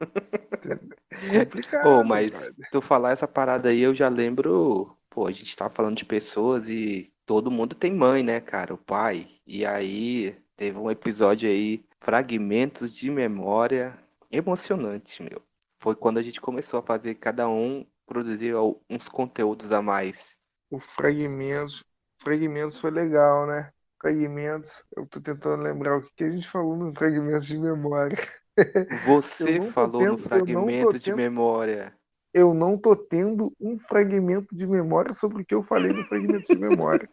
Complicado, 1.29 1.85
Ô, 1.85 2.05
mas 2.05 2.31
brother. 2.31 2.71
tu 2.71 2.81
falar 2.81 3.13
essa 3.13 3.29
parada 3.29 3.69
aí, 3.71 3.81
eu 3.81 3.95
já 3.95 4.09
lembro. 4.09 4.97
Pô, 5.11 5.27
a 5.27 5.33
gente 5.33 5.57
tava 5.57 5.73
falando 5.75 5.97
de 5.97 6.05
pessoas 6.05 6.69
e 6.69 7.13
todo 7.25 7.51
mundo 7.51 7.75
tem 7.75 7.93
mãe, 7.95 8.23
né, 8.23 8.41
cara? 8.41 8.75
O 8.75 8.79
pai. 8.79 9.41
E 9.47 9.65
aí 9.65 10.37
teve 10.57 10.79
um 10.79 10.91
episódio 10.91 11.49
aí, 11.49 11.85
Fragmentos 12.01 12.95
de 12.95 13.11
Memória, 13.11 13.99
emocionante, 14.31 15.23
meu. 15.23 15.43
Foi 15.79 15.95
quando 15.95 16.19
a 16.19 16.23
gente 16.23 16.41
começou 16.41 16.81
a 16.81 16.83
fazer 16.83 17.15
cada 17.17 17.49
um 17.49 17.87
produzir 18.07 18.55
uns 18.91 19.09
conteúdos 19.09 19.73
a 19.73 19.81
mais. 19.83 20.36
O 20.71 20.79
Fragmentos. 20.81 21.85
Fragmentos 22.19 22.79
foi 22.79 22.91
legal, 22.91 23.47
né? 23.47 23.71
Fragmentos. 24.01 24.83
Eu 24.97 25.07
tô 25.07 25.21
tentando 25.21 25.63
lembrar 25.63 25.97
o 25.99 26.03
que 26.03 26.11
que 26.17 26.25
a 26.25 26.31
gente 26.31 26.49
falou 26.49 26.77
no 26.77 26.95
Fragmentos 26.95 27.47
de 27.47 27.59
Memória. 27.59 28.17
Você 29.07 29.61
falou 29.71 30.01
no 30.03 30.17
tendo- 30.17 30.23
tô 30.23 30.29
Fragmento 30.29 30.93
de 30.99 31.05
tendo- 31.05 31.17
Memória. 31.17 31.95
eu 32.33 32.53
não 32.55 32.79
tô 32.79 32.97
tendo 32.97 33.53
um 33.61 33.79
fragmento 33.79 34.55
de 34.55 34.67
memória 34.67 35.13
sobre 35.15 35.43
o 35.43 35.47
que 35.47 35.55
eu 35.55 35.63
falei 35.63 35.93
no 35.93 36.05
fragmento 36.05 36.53
de 36.53 36.59
memória. 36.59 37.09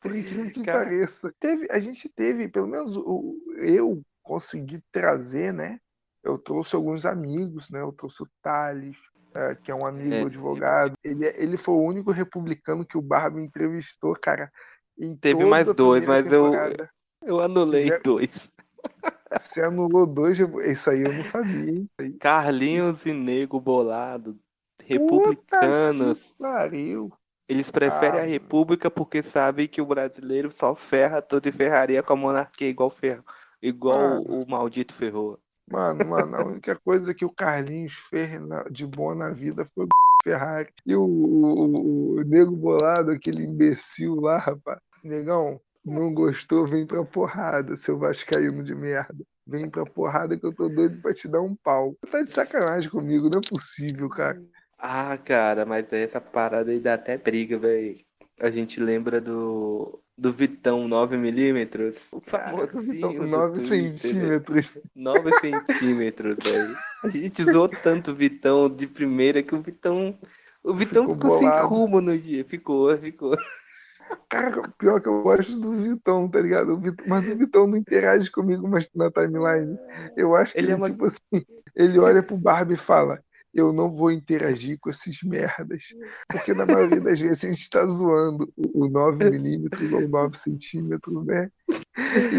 Por 0.00 0.14
incrível 0.14 0.50
que 0.52 0.62
Cara... 0.64 0.84
pareça. 0.84 1.32
Teve, 1.40 1.66
a 1.70 1.78
gente 1.80 2.08
teve, 2.10 2.48
pelo 2.48 2.66
menos 2.66 2.94
o, 2.96 3.38
eu 3.56 4.02
consegui 4.22 4.82
trazer, 4.92 5.52
né? 5.52 5.78
Eu 6.22 6.38
trouxe 6.38 6.74
alguns 6.74 7.04
amigos, 7.06 7.68
né? 7.70 7.80
Eu 7.80 7.92
trouxe 7.92 8.22
o 8.22 8.28
Thales, 8.42 8.98
é, 9.34 9.54
que 9.56 9.70
é 9.70 9.74
um 9.74 9.84
amigo 9.84 10.14
é, 10.14 10.22
advogado. 10.22 10.94
Ele, 11.02 11.26
é, 11.26 11.42
ele 11.42 11.56
foi 11.56 11.74
o 11.74 11.82
único 11.82 12.10
republicano 12.10 12.86
que 12.86 12.96
o 12.96 13.02
Barba 13.02 13.40
entrevistou, 13.40 14.14
cara. 14.14 14.50
Teve 15.20 15.44
mais 15.44 15.72
dois, 15.74 16.06
mas 16.06 16.30
eu, 16.30 16.52
eu 17.22 17.40
anulei 17.40 17.98
dois. 17.98 18.52
Você 19.40 19.60
anulou 19.60 20.06
dois, 20.06 20.38
isso 20.38 20.90
aí 20.90 21.02
eu 21.02 21.12
não 21.12 21.24
sabia, 21.24 21.70
hein? 21.70 21.90
Carlinhos 22.20 23.04
e 23.04 23.12
Nego 23.12 23.58
Bolado, 23.58 24.38
republicanos. 24.84 26.32
Pariu. 26.38 27.12
Eles 27.48 27.70
preferem 27.70 28.20
ah, 28.20 28.22
a 28.22 28.26
república 28.26 28.88
porque 28.88 29.22
sabem 29.22 29.66
que 29.66 29.82
o 29.82 29.86
brasileiro 29.86 30.52
só 30.52 30.74
ferra 30.74 31.20
tudo 31.20 31.48
e 31.48 31.52
ferraria 31.52 32.02
com 32.02 32.12
a 32.12 32.16
monarquia 32.16 32.68
igual 32.68 32.88
ferro, 32.88 33.24
igual 33.60 34.22
o, 34.22 34.44
o 34.44 34.48
maldito 34.48 34.94
ferrou. 34.94 35.38
Mano, 35.70 36.04
mano, 36.04 36.36
a 36.36 36.44
única 36.44 36.78
coisa 36.84 37.14
que 37.14 37.24
o 37.24 37.30
Carlinhos 37.30 37.94
fez 38.10 38.30
de 38.70 38.86
boa 38.86 39.14
na 39.14 39.30
vida 39.30 39.68
foi 39.74 39.86
o 39.86 39.88
Ferrari. 40.22 40.68
E 40.86 40.94
o, 40.94 41.02
o, 41.02 42.16
o, 42.18 42.22
Nego 42.22 42.54
Bolado, 42.54 43.10
aquele 43.10 43.44
imbecil 43.44 44.16
lá, 44.16 44.38
rapaz. 44.38 44.78
Negão, 45.02 45.60
não 45.84 46.12
gostou, 46.12 46.66
vem 46.66 46.86
pra 46.86 47.04
porrada, 47.04 47.76
seu 47.76 47.98
vascaíno 47.98 48.62
de 48.62 48.74
merda. 48.74 49.24
Vem 49.46 49.68
pra 49.68 49.84
porrada 49.84 50.38
que 50.38 50.46
eu 50.46 50.54
tô 50.54 50.68
doido 50.68 51.00
pra 51.02 51.12
te 51.12 51.28
dar 51.28 51.42
um 51.42 51.54
pau. 51.54 51.94
Você 52.00 52.10
tá 52.10 52.22
de 52.22 52.30
sacanagem 52.30 52.90
comigo, 52.90 53.28
não 53.30 53.38
é 53.38 53.48
possível, 53.48 54.08
cara. 54.08 54.42
Ah, 54.78 55.16
cara, 55.18 55.64
mas 55.64 55.92
essa 55.92 56.20
parada 56.20 56.70
aí 56.70 56.80
dá 56.80 56.94
até 56.94 57.16
briga, 57.16 57.58
velho. 57.58 57.98
A 58.40 58.50
gente 58.50 58.80
lembra 58.80 59.20
do, 59.20 60.02
do 60.16 60.32
Vitão 60.32 60.88
9mm. 60.88 61.94
O 62.12 62.20
famosinho. 62.20 63.26
9 63.26 63.60
centímetros. 63.60 64.78
9 64.94 65.30
centímetros, 65.40 66.38
velho. 66.42 66.76
A 67.02 67.08
gente 67.08 67.44
zoou 67.44 67.68
tanto 67.68 68.12
o 68.12 68.14
Vitão 68.14 68.68
de 68.68 68.86
primeira 68.86 69.42
que 69.42 69.54
o 69.54 69.60
Vitão. 69.60 70.18
O 70.62 70.72
Vitão 70.72 71.02
ficou, 71.02 71.38
ficou 71.38 71.38
sem 71.38 71.66
rumo 71.66 72.00
no 72.00 72.16
dia. 72.16 72.44
Ficou, 72.44 72.96
ficou. 72.96 73.36
Cara, 74.28 74.62
pior 74.78 75.00
que 75.00 75.08
eu 75.08 75.22
gosto 75.22 75.58
do 75.58 75.72
Vitão, 75.80 76.28
tá 76.28 76.40
ligado? 76.40 76.74
O 76.74 76.78
Vitão, 76.78 77.04
mas 77.08 77.28
o 77.28 77.36
Vitão 77.36 77.66
não 77.66 77.76
interage 77.76 78.30
comigo 78.30 78.68
mais 78.68 78.88
na 78.94 79.10
timeline. 79.10 79.76
Eu 80.16 80.34
acho 80.36 80.52
que 80.52 80.58
ele, 80.58 80.68
ele 80.68 80.72
é 80.72 80.76
uma... 80.76 80.90
tipo 80.90 81.06
assim, 81.06 81.44
ele 81.74 81.98
olha 81.98 82.22
pro 82.22 82.36
Barbie 82.36 82.74
e 82.74 82.78
fala: 82.78 83.22
Eu 83.54 83.72
não 83.72 83.90
vou 83.90 84.10
interagir 84.10 84.78
com 84.80 84.90
esses 84.90 85.22
merdas. 85.22 85.84
Porque 86.28 86.52
na 86.52 86.66
maioria 86.66 87.00
das 87.00 87.20
vezes 87.20 87.44
a 87.44 87.48
gente 87.48 87.70
tá 87.70 87.86
zoando 87.86 88.52
o 88.56 88.88
9mm 88.88 89.68
ou 89.94 90.08
9 90.08 90.36
centímetros, 90.36 91.24
né? 91.24 91.50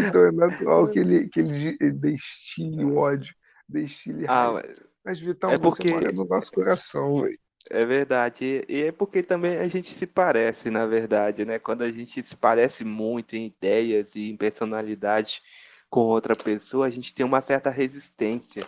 Então 0.06 0.24
é 0.24 0.32
natural 0.32 0.88
que 0.88 0.98
ele, 0.98 1.28
que 1.28 1.40
ele 1.40 1.92
destile 1.92 2.84
ódio, 2.84 3.34
destile 3.68 4.26
ah, 4.28 4.52
raiva. 4.52 4.62
Mas... 4.68 4.82
mas 5.04 5.20
Vitão, 5.20 5.50
é 5.50 5.56
porque... 5.56 5.88
você 5.88 5.94
mora 5.94 6.12
no 6.12 6.24
nosso 6.26 6.52
coração, 6.52 7.22
velho. 7.22 7.38
É 7.70 7.84
verdade. 7.84 8.64
E 8.68 8.82
é 8.82 8.92
porque 8.92 9.22
também 9.22 9.58
a 9.58 9.66
gente 9.66 9.92
se 9.92 10.06
parece, 10.06 10.70
na 10.70 10.86
verdade, 10.86 11.44
né? 11.44 11.58
Quando 11.58 11.82
a 11.82 11.90
gente 11.90 12.22
se 12.22 12.36
parece 12.36 12.84
muito 12.84 13.34
em 13.34 13.46
ideias 13.46 14.14
e 14.14 14.30
em 14.30 14.36
personalidade 14.36 15.42
com 15.90 16.00
outra 16.00 16.36
pessoa, 16.36 16.86
a 16.86 16.90
gente 16.90 17.12
tem 17.14 17.24
uma 17.24 17.40
certa 17.40 17.70
resistência. 17.70 18.66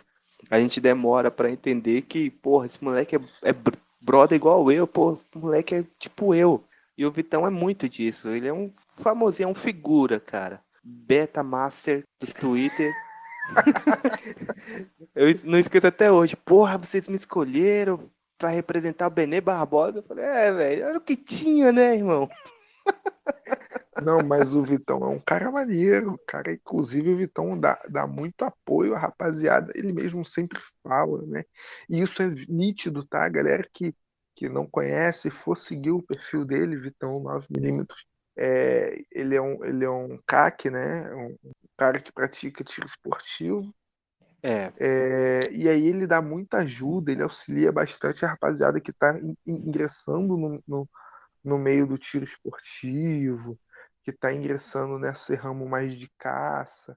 A 0.50 0.58
gente 0.58 0.80
demora 0.80 1.30
para 1.30 1.50
entender 1.50 2.02
que, 2.02 2.30
porra, 2.30 2.66
esse 2.66 2.82
moleque 2.82 3.16
é, 3.16 3.20
é 3.42 3.54
brother 4.00 4.36
igual 4.36 4.70
eu, 4.70 4.86
pô, 4.86 5.18
moleque 5.34 5.74
é 5.74 5.84
tipo 5.98 6.34
eu. 6.34 6.64
E 6.96 7.04
o 7.04 7.10
Vitão 7.10 7.46
é 7.46 7.50
muito 7.50 7.88
disso. 7.88 8.28
Ele 8.28 8.48
é 8.48 8.52
um 8.52 8.72
famosinho, 8.96 9.48
é 9.48 9.50
um 9.50 9.54
figura, 9.54 10.18
cara. 10.18 10.60
Beta 10.82 11.42
Master 11.42 12.02
do 12.18 12.26
Twitter. 12.26 12.92
eu 15.14 15.38
não 15.44 15.58
esqueço 15.58 15.86
até 15.86 16.10
hoje. 16.10 16.34
Porra, 16.36 16.78
vocês 16.78 17.08
me 17.08 17.16
escolheram 17.16 18.10
para 18.36 18.48
representar 18.48 19.06
o 19.06 19.10
Benê 19.10 19.40
Barbosa. 19.40 19.98
Eu 19.98 20.02
falei, 20.02 20.24
é, 20.24 20.52
velho, 20.52 20.84
era 20.84 20.98
o 20.98 21.00
que 21.00 21.16
tinha, 21.16 21.70
né, 21.72 21.94
irmão? 21.94 22.28
Não, 24.02 24.18
mas 24.24 24.54
o 24.54 24.62
Vitão 24.62 25.02
é 25.02 25.08
um 25.08 25.20
cara 25.20 25.50
maneiro, 25.50 26.18
cara. 26.26 26.52
Inclusive, 26.52 27.12
o 27.12 27.16
Vitão 27.16 27.58
dá, 27.58 27.80
dá 27.88 28.06
muito 28.06 28.44
apoio 28.44 28.94
à 28.94 28.98
rapaziada. 28.98 29.72
Ele 29.74 29.92
mesmo 29.92 30.24
sempre 30.24 30.60
fala, 30.82 31.22
né? 31.26 31.44
E 31.88 32.00
isso 32.00 32.22
é 32.22 32.28
nítido, 32.48 33.04
tá? 33.04 33.28
galera 33.28 33.68
que, 33.72 33.94
que 34.34 34.48
não 34.48 34.66
conhece, 34.66 35.30
for 35.30 35.56
seguir 35.56 35.90
o 35.90 36.02
perfil 36.02 36.44
dele, 36.44 36.76
Vitão 36.76 37.20
9mm. 37.22 37.86
É, 38.40 39.02
ele, 39.10 39.34
é 39.34 39.42
um, 39.42 39.64
ele 39.64 39.84
é 39.84 39.90
um 39.90 40.16
CAC, 40.24 40.70
né? 40.70 41.12
Um 41.12 41.36
cara 41.76 42.00
que 42.00 42.12
pratica 42.12 42.62
tiro 42.62 42.86
esportivo. 42.86 43.74
É. 44.40 44.72
é. 44.78 45.40
e 45.50 45.68
aí 45.68 45.84
ele 45.88 46.06
dá 46.06 46.22
muita 46.22 46.58
ajuda, 46.58 47.10
ele 47.10 47.22
auxilia 47.22 47.72
bastante 47.72 48.24
a 48.24 48.28
rapaziada 48.28 48.80
que 48.80 48.92
está 48.92 49.18
ingressando 49.44 50.36
no, 50.36 50.62
no, 50.64 50.88
no, 51.42 51.58
meio 51.58 51.88
do 51.88 51.98
tiro 51.98 52.24
esportivo, 52.24 53.58
que 54.12 54.16
está 54.16 54.32
ingressando 54.32 54.98
nesse 54.98 55.34
ramo 55.34 55.68
mais 55.68 55.94
de 55.94 56.10
caça, 56.18 56.96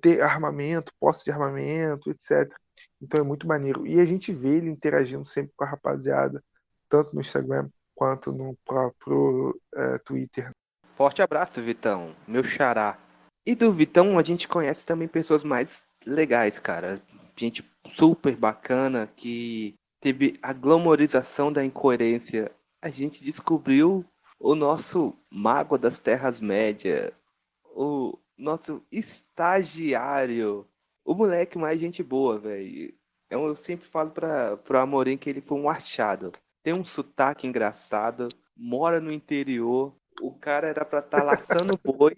ter 0.00 0.20
armamento, 0.20 0.92
posse 1.00 1.24
de 1.24 1.30
armamento, 1.30 2.10
etc. 2.10 2.52
Então 3.00 3.20
é 3.20 3.22
muito 3.22 3.46
maneiro. 3.46 3.86
E 3.86 4.00
a 4.00 4.04
gente 4.04 4.32
vê 4.32 4.56
ele 4.56 4.70
interagindo 4.70 5.24
sempre 5.24 5.52
com 5.56 5.64
a 5.64 5.68
rapaziada, 5.68 6.42
tanto 6.88 7.14
no 7.14 7.20
Instagram 7.20 7.68
quanto 7.94 8.32
no 8.32 8.56
próprio 8.64 9.58
é, 9.74 9.98
Twitter. 9.98 10.50
Forte 10.96 11.22
abraço, 11.22 11.62
Vitão, 11.62 12.14
meu 12.26 12.44
xará. 12.44 12.98
E 13.46 13.54
do 13.54 13.72
Vitão 13.72 14.18
a 14.18 14.22
gente 14.22 14.48
conhece 14.48 14.86
também 14.86 15.08
pessoas 15.08 15.44
mais 15.44 15.82
legais, 16.06 16.58
cara. 16.58 17.00
Gente 17.36 17.64
super 17.90 18.36
bacana 18.36 19.08
que 19.16 19.74
teve 20.00 20.38
a 20.42 20.52
glamorização 20.52 21.52
da 21.52 21.64
incoerência. 21.64 22.50
A 22.82 22.88
gente 22.88 23.24
descobriu 23.24 24.04
o 24.44 24.54
nosso 24.54 25.18
mago 25.30 25.78
das 25.78 25.98
Terras 25.98 26.38
Médias, 26.38 27.10
o 27.74 28.18
nosso 28.36 28.84
estagiário, 28.92 30.68
o 31.02 31.14
moleque 31.14 31.56
mais 31.56 31.80
gente 31.80 32.02
boa, 32.02 32.38
velho. 32.38 32.94
Eu, 33.30 33.46
eu 33.46 33.56
sempre 33.56 33.88
falo 33.88 34.10
para 34.10 34.58
pro 34.58 34.78
Amorim 34.78 35.16
que 35.16 35.30
ele 35.30 35.40
foi 35.40 35.58
um 35.58 35.66
achado. 35.66 36.30
Tem 36.62 36.74
um 36.74 36.84
sotaque 36.84 37.46
engraçado, 37.46 38.28
mora 38.54 39.00
no 39.00 39.10
interior, 39.10 39.96
o 40.20 40.34
cara 40.34 40.68
era 40.68 40.84
pra 40.84 40.98
estar 40.98 41.20
tá 41.20 41.24
laçando 41.24 41.78
boi. 41.82 42.14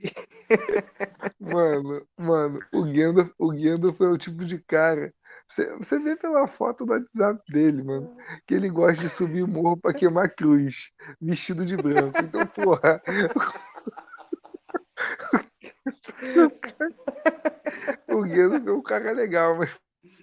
Mano, 1.38 2.08
mano, 2.18 2.58
o 2.72 2.82
Gandalf, 2.82 3.30
o 3.38 3.52
Gandalf 3.52 4.00
é 4.00 4.08
o 4.08 4.18
tipo 4.18 4.44
de 4.44 4.58
cara. 4.58 5.14
Você 5.48 5.98
vê 5.98 6.16
pela 6.16 6.46
foto 6.46 6.84
do 6.84 6.92
WhatsApp 6.92 7.40
dele, 7.50 7.82
mano, 7.82 8.14
que 8.46 8.54
ele 8.54 8.68
gosta 8.68 9.00
de 9.00 9.08
subir 9.08 9.42
o 9.42 9.48
morro 9.48 9.76
pra 9.76 9.94
queimar 9.94 10.34
cruz, 10.34 10.90
vestido 11.20 11.64
de 11.64 11.76
branco. 11.76 12.18
Então, 12.22 12.46
porra. 12.48 13.00
o 18.08 18.22
Gandalf 18.22 18.66
é 18.66 18.72
um 18.72 18.82
cara 18.82 19.12
legal, 19.12 19.56
mas 19.56 19.70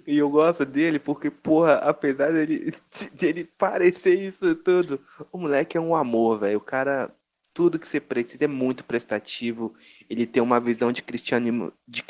e 0.05 0.17
eu 0.17 0.29
gosto 0.29 0.65
dele 0.65 0.99
porque, 0.99 1.29
porra, 1.29 1.75
apesar 1.75 2.33
dele, 2.33 2.75
dele 3.13 3.45
parecer 3.57 4.15
isso 4.15 4.53
tudo, 4.55 4.99
o 5.31 5.37
moleque 5.37 5.77
é 5.77 5.81
um 5.81 5.95
amor, 5.95 6.39
velho. 6.39 6.57
O 6.57 6.61
cara 6.61 7.09
tudo 7.53 7.77
que 7.77 7.87
você 7.87 7.99
precisa, 7.99 8.45
é 8.45 8.47
muito 8.47 8.83
prestativo. 8.83 9.73
Ele 10.09 10.25
tem 10.25 10.41
uma 10.41 10.59
visão 10.59 10.91
de 10.91 11.01
cristianismo, 11.01 11.71
de 11.87 12.03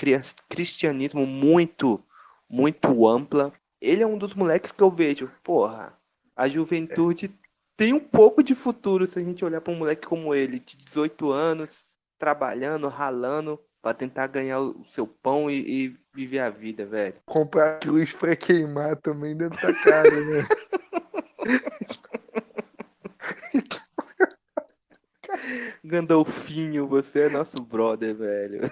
cristianismo 0.50 1.26
muito, 1.26 2.02
muito 2.50 3.08
ampla. 3.08 3.54
Ele 3.82 4.04
é 4.04 4.08
um 4.08 4.18
dos 4.18 4.34
moleques 4.34 4.72
que 4.72 4.82
eu 4.82 4.90
vejo, 4.90 5.30
porra, 5.44 5.94
a 6.36 6.48
juventude 6.48 7.30
tem 7.76 7.94
um 7.94 8.00
pouco 8.00 8.44
de 8.44 8.56
futuro 8.56 9.06
se 9.06 9.20
a 9.20 9.24
gente 9.24 9.44
olhar 9.44 9.62
para 9.62 9.74
um 9.74 9.78
moleque 9.78 10.08
como 10.08 10.34
ele, 10.34 10.60
de 10.60 10.78
18 10.78 11.32
anos, 11.32 11.84
trabalhando, 12.20 12.88
ralando, 12.88 13.60
para 13.82 13.94
tentar 13.94 14.28
ganhar 14.28 14.62
o 14.62 14.86
seu 14.86 15.06
pão 15.06 15.52
e, 15.52 15.88
e, 15.88 15.98
viver 16.14 16.40
a 16.40 16.50
vida, 16.50 16.86
velho. 16.86 17.16
Comprar 17.26 17.80
cruz 17.80 18.14
para 18.14 18.36
queimar 18.36 18.96
também 18.98 19.34
estar 19.34 19.50
tá 19.50 19.74
caro, 19.74 20.26
né? 20.26 20.48
Gandalfinho, 25.84 26.88
você 26.88 27.24
é 27.24 27.30
nosso 27.30 27.62
brother, 27.62 28.16
velho. 28.16 28.72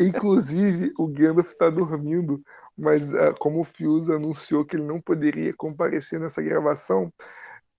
Inclusive, 0.00 0.92
o 0.98 1.06
Gandalf 1.06 1.48
está 1.48 1.70
dormindo, 1.70 2.42
mas 2.76 3.12
uh, 3.12 3.34
como 3.38 3.60
o 3.60 3.64
Fius 3.64 4.08
anunciou 4.08 4.64
que 4.64 4.76
ele 4.76 4.84
não 4.84 5.00
poderia 5.00 5.52
comparecer 5.54 6.18
nessa 6.18 6.42
gravação, 6.42 7.12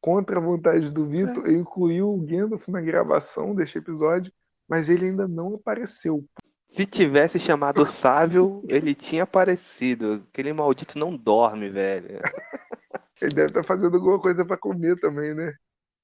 contra 0.01 0.37
a 0.37 0.41
vontade 0.41 0.91
do 0.91 1.07
Vitor, 1.07 1.47
eu 1.47 1.53
incluí 1.53 2.01
o 2.01 2.17
Gandalf 2.17 2.67
na 2.67 2.79
gravação 2.79 3.55
deste 3.55 3.79
episódio, 3.79 4.31
mas 4.69 4.87
ele 4.87 5.07
ainda 5.07 5.27
não 5.27 5.55
apareceu. 5.55 6.23
Se 6.67 6.85
tivesse 6.85 7.39
chamado 7.39 7.85
Sávio, 7.85 8.63
ele 8.67 8.93
tinha 8.93 9.23
aparecido. 9.23 10.25
Aquele 10.31 10.53
maldito 10.53 10.99
não 10.99 11.15
dorme, 11.15 11.69
velho. 11.69 12.19
Ele 13.21 13.33
deve 13.33 13.47
estar 13.47 13.61
tá 13.61 13.67
fazendo 13.67 13.95
alguma 13.95 14.19
coisa 14.19 14.43
para 14.43 14.57
comer 14.57 14.99
também, 14.99 15.33
né? 15.33 15.53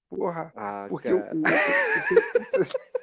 Porra. 0.09 0.49
Ah, 0.55 0.85
porque 0.87 1.09
cara. 1.09 1.35
o, 1.35 1.39
o, 1.39 3.00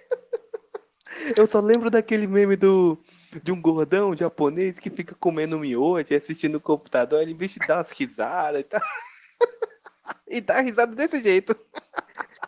Eu 1.37 1.47
só 1.47 1.61
lembro 1.61 1.91
daquele 1.91 2.27
meme 2.27 2.57
do 2.57 2.99
de 3.43 3.53
um 3.53 3.61
gordão 3.61 4.17
japonês 4.17 4.79
que 4.79 4.89
fica 4.89 5.15
comendo 5.15 5.59
miojo, 5.59 6.15
assistindo 6.15 6.55
o 6.57 6.61
computador, 6.61 7.21
ele 7.21 7.35
bicho 7.35 7.59
dá 7.67 7.77
umas 7.77 7.91
risadas 7.91 8.61
e 8.61 8.65
tá. 8.65 8.81
e 10.27 10.41
dá 10.41 10.61
risada 10.61 10.95
desse 10.95 11.23
jeito. 11.23 11.55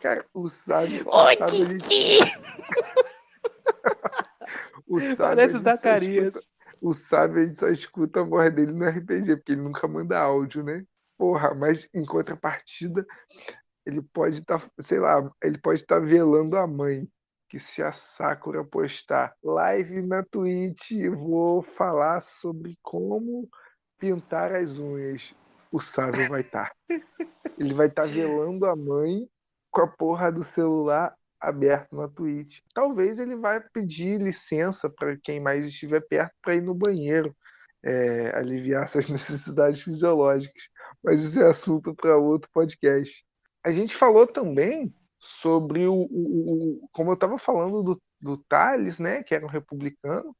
Cara, 0.01 0.25
o 0.33 0.49
sábio. 0.49 1.05
Oi, 1.07 1.35
o 1.35 1.37
sábio, 1.37 1.77
o 4.87 4.99
sábio 4.99 5.17
Parece 5.17 5.55
o 5.55 5.61
Zacarias. 5.61 6.33
o 6.81 6.93
sábio 6.93 7.43
a 7.43 7.45
gente 7.45 7.59
só 7.59 7.69
escuta 7.69 8.21
a 8.21 8.23
voz 8.23 8.51
dele 8.53 8.71
no 8.71 8.85
RPG, 8.85 9.37
porque 9.37 9.51
ele 9.51 9.61
nunca 9.61 9.87
manda 9.87 10.19
áudio, 10.19 10.63
né? 10.63 10.83
Porra, 11.17 11.53
mas 11.53 11.87
em 11.93 12.03
contrapartida, 12.03 13.05
ele 13.85 14.01
pode 14.01 14.39
estar, 14.39 14.59
tá, 14.59 14.71
sei 14.79 14.99
lá, 14.99 15.29
ele 15.43 15.59
pode 15.59 15.81
estar 15.81 15.99
tá 15.99 16.05
velando 16.05 16.57
a 16.57 16.65
mãe 16.65 17.07
que 17.51 17.59
se 17.59 17.83
a 17.83 17.91
Sakura 17.91 18.63
postar 18.63 19.35
live 19.43 20.01
na 20.01 20.23
Twitch, 20.23 20.91
vou 21.13 21.61
falar 21.61 22.21
sobre 22.21 22.79
como 22.81 23.49
pintar 23.99 24.53
as 24.55 24.77
unhas. 24.77 25.35
O 25.69 25.81
sábio 25.81 26.29
vai 26.29 26.39
estar. 26.39 26.69
Tá. 26.87 27.01
Ele 27.57 27.73
vai 27.73 27.87
estar 27.87 28.03
tá 28.03 28.07
velando 28.07 28.65
a 28.65 28.73
mãe 28.73 29.29
com 29.69 29.81
a 29.81 29.87
porra 29.87 30.31
do 30.31 30.45
celular 30.45 31.13
aberto 31.41 31.93
na 31.93 32.07
Twitch. 32.07 32.59
Talvez 32.73 33.19
ele 33.19 33.35
vai 33.35 33.59
pedir 33.59 34.21
licença 34.21 34.89
para 34.89 35.17
quem 35.17 35.41
mais 35.41 35.65
estiver 35.65 35.99
perto 36.07 36.33
para 36.41 36.55
ir 36.55 36.61
no 36.61 36.73
banheiro, 36.73 37.35
é, 37.83 38.33
aliviar 38.33 38.87
suas 38.87 39.09
necessidades 39.11 39.81
fisiológicas. 39.81 40.69
Mas 41.03 41.21
isso 41.21 41.41
é 41.41 41.49
assunto 41.49 41.93
para 41.95 42.15
outro 42.15 42.49
podcast. 42.53 43.25
A 43.61 43.73
gente 43.73 43.93
falou 43.93 44.25
também 44.25 44.95
sobre 45.21 45.87
o, 45.87 45.93
o, 45.93 46.81
o 46.83 46.89
como 46.91 47.11
eu 47.11 47.13
estava 47.13 47.37
falando 47.37 47.83
do, 47.83 48.01
do 48.19 48.37
Thales, 48.37 48.99
né, 48.99 49.23
que 49.23 49.35
era 49.35 49.45
um 49.45 49.49
republicano, 49.49 50.35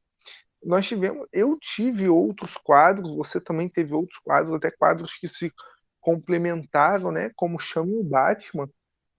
nós 0.64 0.88
tivemos, 0.88 1.28
eu 1.32 1.58
tive 1.60 2.10
outros 2.10 2.56
quadros, 2.56 3.16
você 3.16 3.40
também 3.40 3.70
teve 3.70 3.94
outros 3.94 4.20
quadros, 4.20 4.54
até 4.56 4.72
quadros 4.72 5.14
que 5.14 5.28
se 5.28 5.52
complementaram, 6.00 7.12
né, 7.12 7.32
como 7.36 7.60
Chame 7.60 7.96
o 7.96 8.04
Batman, 8.04 8.70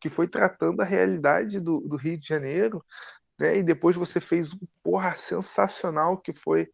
que 0.00 0.10
foi 0.10 0.28
tratando 0.28 0.80
a 0.82 0.84
realidade 0.84 1.60
do, 1.60 1.80
do 1.80 1.96
Rio 1.96 2.18
de 2.18 2.26
Janeiro, 2.26 2.84
né, 3.38 3.56
e 3.56 3.62
depois 3.62 3.96
você 3.96 4.20
fez 4.20 4.52
um 4.52 4.60
porra 4.82 5.16
sensacional 5.16 6.18
que 6.18 6.32
foi 6.32 6.68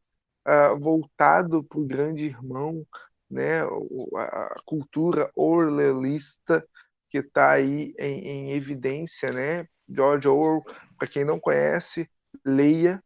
uh, 0.47 0.78
voltado 0.78 1.62
para 1.62 1.78
o 1.78 1.86
grande 1.86 2.26
irmão, 2.26 2.86
né, 3.30 3.62
a, 3.62 4.55
a 4.55 4.62
cultura 4.64 5.30
orwellista, 5.36 6.66
que 7.11 7.18
está 7.18 7.52
aí 7.52 7.94
em, 7.98 8.20
em, 8.20 8.52
evidência, 8.52 9.32
né? 9.32 9.66
George 9.88 10.28
Orwell, 10.28 10.62
para 10.98 11.09
quem 11.09 11.24
não 11.24 11.40
conhece, 11.40 12.09
leia, 12.44 13.02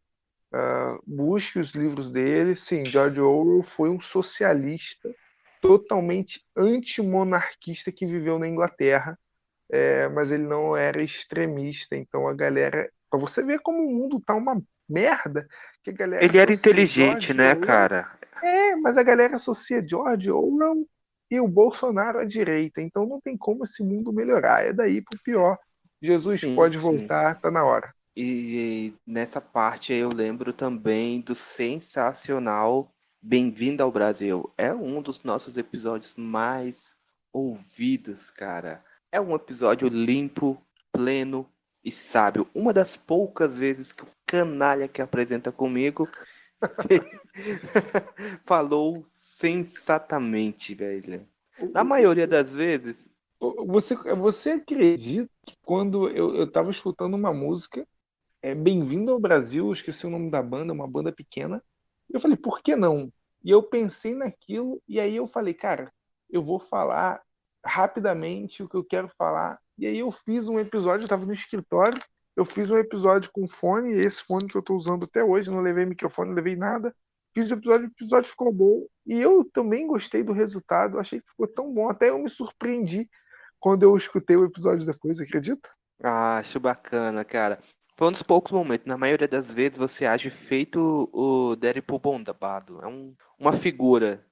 uh, 0.53 1.01
busque 1.05 1.59
os 1.59 1.71
livros 1.71 2.09
dele. 2.09 2.55
Sim, 2.55 2.85
George 2.85 3.19
Orwell 3.19 3.63
foi 3.63 3.89
um 3.89 3.99
socialista 3.99 5.09
totalmente 5.61 6.43
antimonarquista 6.57 7.89
que 7.89 8.05
viveu 8.05 8.37
na 8.37 8.47
Inglaterra, 8.47 9.17
é, 9.71 10.09
mas 10.09 10.29
ele 10.29 10.43
não 10.43 10.75
era 10.75 11.01
extremista. 11.01 11.95
Então 11.95 12.27
a 12.27 12.33
galera, 12.33 12.91
para 13.09 13.19
você 13.19 13.41
ver 13.41 13.59
como 13.61 13.79
o 13.79 13.91
mundo 13.91 14.19
tá 14.19 14.35
uma 14.35 14.61
merda, 14.89 15.47
que 15.81 15.91
a 15.91 15.93
galera 15.93 16.23
ele 16.23 16.37
era 16.37 16.51
inteligente, 16.51 17.33
né, 17.33 17.51
Orwell, 17.51 17.65
cara? 17.65 18.11
É, 18.43 18.75
mas 18.75 18.97
a 18.97 19.03
galera 19.03 19.37
associa 19.37 19.81
George 19.87 20.29
Orwell 20.29 20.85
e 21.33 21.39
o 21.39 21.47
Bolsonaro 21.47 22.19
à 22.19 22.25
direita. 22.25 22.79
Então 22.79 23.07
não 23.07 23.19
tem 23.19 23.35
como 23.35 23.63
esse 23.63 23.81
mundo 23.81 24.13
melhorar. 24.13 24.63
É 24.63 24.71
daí 24.71 25.01
para 25.01 25.17
o 25.17 25.23
pior. 25.23 25.57
Jesus 25.99 26.41
sim, 26.41 26.53
pode 26.53 26.77
voltar, 26.77 27.35
sim. 27.35 27.41
tá 27.41 27.49
na 27.49 27.65
hora. 27.65 27.91
E, 28.15 28.93
nessa 29.07 29.41
parte 29.41 29.91
eu 29.91 30.09
lembro 30.09 30.53
também 30.53 31.21
do 31.21 31.33
sensacional 31.33 32.93
Bem-vindo 33.19 33.81
ao 33.81 33.91
Brasil. 33.91 34.53
É 34.55 34.71
um 34.71 35.01
dos 35.01 35.23
nossos 35.23 35.57
episódios 35.57 36.13
mais 36.15 36.93
ouvidos, 37.31 38.29
cara. 38.29 38.83
É 39.11 39.19
um 39.19 39.33
episódio 39.33 39.87
limpo, 39.87 40.61
pleno 40.91 41.49
e 41.83 41.89
sábio. 41.89 42.47
Uma 42.53 42.71
das 42.71 42.95
poucas 42.95 43.57
vezes 43.57 43.91
que 43.91 44.03
o 44.03 44.07
canalha 44.27 44.87
que 44.87 45.01
apresenta 45.01 45.51
comigo 45.51 46.07
falou 48.45 49.07
sensatamente, 49.43 50.73
velho. 50.73 51.27
Na 51.73 51.83
maioria 51.83 52.25
das 52.25 52.49
vezes. 52.49 53.09
Você, 53.67 53.93
você 54.15 54.51
acredita 54.51 55.29
que 55.45 55.57
quando 55.61 56.07
eu, 56.07 56.33
eu 56.33 56.49
tava 56.49 56.71
escutando 56.71 57.15
uma 57.15 57.33
música, 57.33 57.85
é 58.41 58.55
Bem-vindo 58.55 59.11
ao 59.11 59.19
Brasil, 59.19 59.69
esqueci 59.73 60.07
o 60.07 60.09
nome 60.09 60.31
da 60.31 60.41
banda, 60.41 60.71
uma 60.71 60.87
banda 60.87 61.11
pequena. 61.11 61.61
Eu 62.09 62.21
falei, 62.21 62.37
por 62.37 62.61
que 62.61 62.73
não? 62.73 63.11
E 63.43 63.51
eu 63.51 63.61
pensei 63.61 64.15
naquilo, 64.15 64.81
e 64.87 64.97
aí 64.97 65.13
eu 65.13 65.27
falei, 65.27 65.53
cara, 65.53 65.91
eu 66.29 66.41
vou 66.41 66.57
falar 66.57 67.21
rapidamente 67.65 68.63
o 68.63 68.69
que 68.69 68.77
eu 68.77 68.83
quero 68.85 69.09
falar. 69.09 69.59
E 69.77 69.85
aí 69.85 69.99
eu 69.99 70.09
fiz 70.09 70.47
um 70.47 70.57
episódio, 70.57 71.03
eu 71.03 71.09
tava 71.09 71.25
no 71.25 71.33
escritório, 71.33 72.01
eu 72.33 72.45
fiz 72.45 72.71
um 72.71 72.77
episódio 72.77 73.29
com 73.33 73.45
fone, 73.45 73.91
esse 73.91 74.23
fone 74.23 74.47
que 74.47 74.55
eu 74.55 74.61
tô 74.61 74.73
usando 74.73 75.03
até 75.03 75.21
hoje, 75.21 75.51
não 75.51 75.59
levei 75.59 75.85
microfone, 75.85 76.29
não 76.29 76.35
levei 76.35 76.55
nada 76.55 76.95
fiz 77.33 77.51
o 77.51 77.55
episódio, 77.55 77.87
o 77.87 77.91
episódio 77.91 78.29
ficou 78.29 78.51
bom. 78.51 78.85
E 79.05 79.19
eu 79.19 79.43
também 79.53 79.87
gostei 79.87 80.23
do 80.23 80.31
resultado, 80.31 80.99
achei 80.99 81.19
que 81.19 81.29
ficou 81.29 81.47
tão 81.47 81.73
bom. 81.73 81.89
Até 81.89 82.09
eu 82.09 82.19
me 82.19 82.29
surpreendi 82.29 83.09
quando 83.59 83.83
eu 83.83 83.95
escutei 83.95 84.35
o 84.35 84.45
episódio 84.45 84.85
depois, 84.85 85.19
acredita? 85.19 85.69
Ah, 86.01 86.37
acho 86.37 86.59
bacana, 86.59 87.23
cara. 87.23 87.59
Foi 87.95 88.07
um 88.07 88.11
dos 88.11 88.23
poucos 88.23 88.51
momentos. 88.51 88.87
Na 88.87 88.97
maioria 88.97 89.27
das 89.27 89.51
vezes 89.51 89.77
você 89.77 90.05
age 90.05 90.29
feito 90.29 91.09
o 91.13 91.55
Deadpool 91.55 91.99
Bondabado. 91.99 92.79
É 92.81 92.87
um, 92.87 93.13
uma 93.39 93.53
figura. 93.53 94.25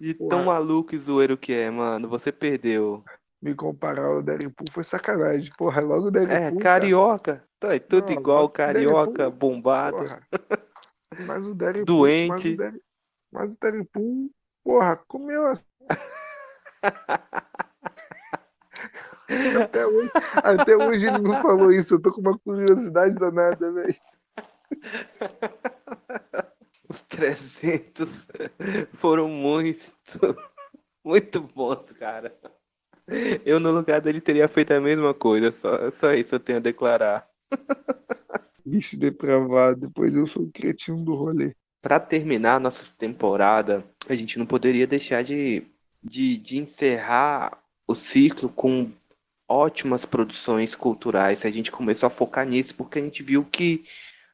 E 0.00 0.12
Porra. 0.12 0.30
tão 0.30 0.44
maluco 0.44 0.94
e 0.94 0.98
zoeiro 0.98 1.38
que 1.38 1.52
é, 1.52 1.70
mano. 1.70 2.08
Você 2.08 2.30
perdeu. 2.30 3.02
Me 3.40 3.54
comparar 3.54 4.04
ao 4.04 4.22
Deadpool 4.22 4.66
foi 4.72 4.84
sacanagem. 4.84 5.50
Porra, 5.56 5.80
logo 5.80 6.08
o 6.08 6.10
Deadpool. 6.10 6.36
É, 6.36 6.62
carioca. 6.62 7.44
Tá, 7.58 7.74
é 7.74 7.78
tudo 7.78 8.12
Não, 8.12 8.20
igual, 8.20 8.48
carioca, 8.48 9.24
Deadpool, 9.24 9.50
bombado. 9.52 10.04
Mas 11.26 11.46
o 11.46 11.54
Derek 11.54 11.84
Doente. 11.84 12.56
Mas 12.56 12.74
o, 12.74 12.80
mas 13.32 13.50
o 13.50 13.56
Derek 13.60 13.88
Pool, 13.92 14.30
porra, 14.62 14.96
comeu 15.08 15.46
assim. 15.46 15.66
até, 19.62 19.86
hoje, 19.86 20.10
até 20.42 20.76
hoje 20.76 21.06
ele 21.06 21.18
não 21.18 21.40
falou 21.40 21.72
isso. 21.72 21.94
Eu 21.94 22.02
tô 22.02 22.12
com 22.12 22.20
uma 22.20 22.38
curiosidade 22.38 23.14
danada, 23.14 23.72
velho. 23.72 23.96
Os 26.88 27.02
300 27.02 28.26
foram 28.94 29.28
muito, 29.28 29.80
muito 31.04 31.40
bons, 31.40 31.92
cara. 31.92 32.36
Eu, 33.44 33.60
no 33.60 33.70
lugar 33.70 34.00
dele, 34.00 34.20
teria 34.20 34.48
feito 34.48 34.72
a 34.72 34.80
mesma 34.80 35.12
coisa. 35.12 35.52
Só, 35.52 35.90
só 35.90 36.12
isso 36.12 36.34
eu 36.34 36.40
tenho 36.40 36.58
a 36.58 36.62
declarar. 36.62 37.28
Bicho 38.64 38.96
depravado, 38.96 39.80
depois 39.80 40.14
eu 40.14 40.26
sou 40.26 40.44
o 40.44 40.50
cretino 40.50 41.04
do 41.04 41.14
rolê. 41.14 41.54
Para 41.82 42.00
terminar 42.00 42.56
a 42.56 42.60
nossa 42.60 42.92
temporada, 42.96 43.84
a 44.08 44.14
gente 44.14 44.38
não 44.38 44.46
poderia 44.46 44.86
deixar 44.86 45.22
de, 45.22 45.66
de, 46.02 46.38
de 46.38 46.58
encerrar 46.58 47.62
o 47.86 47.94
ciclo 47.94 48.48
com 48.48 48.90
ótimas 49.46 50.04
produções 50.06 50.74
culturais. 50.74 51.44
A 51.44 51.50
gente 51.50 51.70
começou 51.70 52.06
a 52.06 52.10
focar 52.10 52.46
nisso 52.46 52.74
porque 52.74 52.98
a 52.98 53.02
gente 53.02 53.22
viu 53.22 53.44
que 53.44 53.84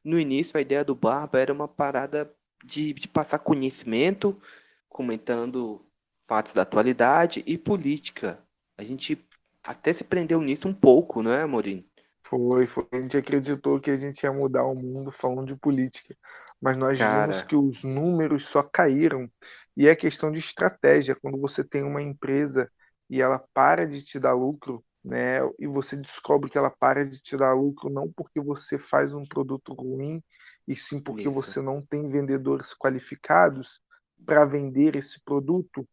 no 0.05 0.19
início 0.19 0.57
a 0.57 0.61
ideia 0.61 0.85
do 0.85 0.95
Barba 0.95 1.41
era 1.41 1.53
uma 1.53 1.67
parada 1.67 2.33
de, 2.65 2.93
de 2.93 3.09
passar 3.09 3.41
conhecimento, 3.41 4.41
comentando 4.89 5.85
fatos 6.29 6.55
da 6.55 6.63
atualidade 6.63 7.43
e 7.47 7.59
política. 7.59 8.39
A 8.79 8.85
gente 8.85 9.19
até 9.63 9.93
se 9.93 10.05
prendeu 10.05 10.41
nisso 10.41 10.69
um 10.69 10.75
pouco, 10.75 11.23
não 11.23 11.33
é, 11.33 11.43
Amorim? 11.43 11.85
Foi, 12.31 12.69
foi. 12.69 12.87
A 12.93 13.01
gente 13.01 13.17
acreditou 13.17 13.81
que 13.81 13.91
a 13.91 13.99
gente 13.99 14.23
ia 14.23 14.33
mudar 14.33 14.65
o 14.65 14.75
mundo 14.75 15.11
falando 15.11 15.49
de 15.49 15.57
política. 15.57 16.17
Mas 16.61 16.77
nós 16.77 16.97
Cara. 16.97 17.27
vimos 17.27 17.43
que 17.43 17.57
os 17.57 17.83
números 17.83 18.47
só 18.47 18.63
caíram. 18.63 19.29
E 19.77 19.89
é 19.89 19.97
questão 19.97 20.31
de 20.31 20.39
estratégia. 20.39 21.17
Quando 21.21 21.41
você 21.41 21.65
tem 21.65 21.83
uma 21.83 22.01
empresa 22.01 22.71
e 23.09 23.21
ela 23.21 23.45
para 23.53 23.85
de 23.85 24.05
te 24.05 24.21
dar 24.21 24.33
lucro, 24.35 24.85
né? 25.05 25.41
E 25.59 25.67
você 25.67 25.97
descobre 25.97 26.49
que 26.49 26.57
ela 26.57 26.71
para 26.71 27.05
de 27.05 27.19
te 27.21 27.37
dar 27.37 27.53
lucro 27.53 27.91
não 27.91 28.11
porque 28.13 28.41
você 28.41 28.79
faz 28.79 29.13
um 29.13 29.27
produto 29.27 29.75
ruim, 29.75 30.23
e 30.69 30.77
sim 30.77 31.03
porque 31.03 31.29
Isso. 31.29 31.33
você 31.33 31.61
não 31.61 31.85
tem 31.85 32.09
vendedores 32.09 32.73
qualificados 32.73 33.81
para 34.25 34.45
vender 34.45 34.95
esse 34.95 35.21
produto, 35.25 35.89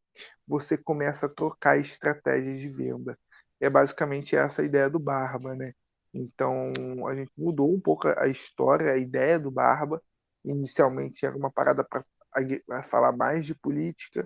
você 0.47 0.77
começa 0.77 1.25
a 1.25 1.29
trocar 1.29 1.79
estratégias 1.79 2.59
de 2.59 2.69
venda. 2.69 3.17
É 3.59 3.69
basicamente 3.69 4.35
essa 4.35 4.61
a 4.61 4.65
ideia 4.65 4.89
do 4.89 4.99
Barba, 4.99 5.55
né? 5.55 5.73
Então 6.13 6.71
a 7.07 7.15
gente 7.15 7.31
mudou 7.37 7.73
um 7.73 7.79
pouco 7.79 8.07
a 8.07 8.27
história, 8.27 8.91
a 8.91 8.97
ideia 8.97 9.39
do 9.39 9.51
Barba, 9.51 10.01
inicialmente 10.43 11.25
era 11.25 11.35
uma 11.35 11.51
parada 11.51 11.83
para 11.83 12.83
falar 12.83 13.11
mais 13.11 13.45
de 13.45 13.55
política, 13.55 14.25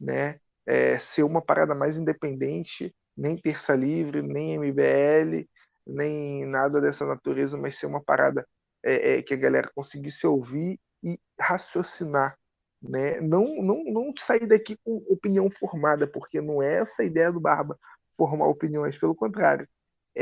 né? 0.00 0.38
É, 0.66 0.98
ser 0.98 1.22
uma 1.22 1.40
parada 1.40 1.74
mais 1.74 1.96
independente, 1.96 2.94
nem 3.16 3.36
terça 3.36 3.74
livre, 3.74 4.20
nem 4.22 4.54
MBL, 4.54 5.48
nem 5.86 6.44
nada 6.46 6.80
dessa 6.80 7.06
natureza, 7.06 7.56
mas 7.56 7.78
ser 7.78 7.86
uma 7.86 8.02
parada 8.02 8.46
é, 8.84 9.18
é, 9.18 9.22
que 9.22 9.34
a 9.34 9.36
galera 9.36 9.70
conseguisse 9.74 10.26
ouvir 10.26 10.80
e 11.02 11.18
raciocinar, 11.40 12.36
né? 12.82 13.20
Não, 13.20 13.44
não, 13.62 13.84
não 13.84 14.12
sair 14.18 14.46
daqui 14.46 14.76
com 14.84 14.96
opinião 15.08 15.50
formada, 15.50 16.06
porque 16.06 16.40
não 16.40 16.62
é 16.62 16.78
essa 16.80 17.02
a 17.02 17.04
ideia 17.04 17.32
do 17.32 17.40
Barba 17.40 17.78
formar 18.16 18.46
opiniões, 18.48 18.98
pelo 18.98 19.14
contrário, 19.14 19.68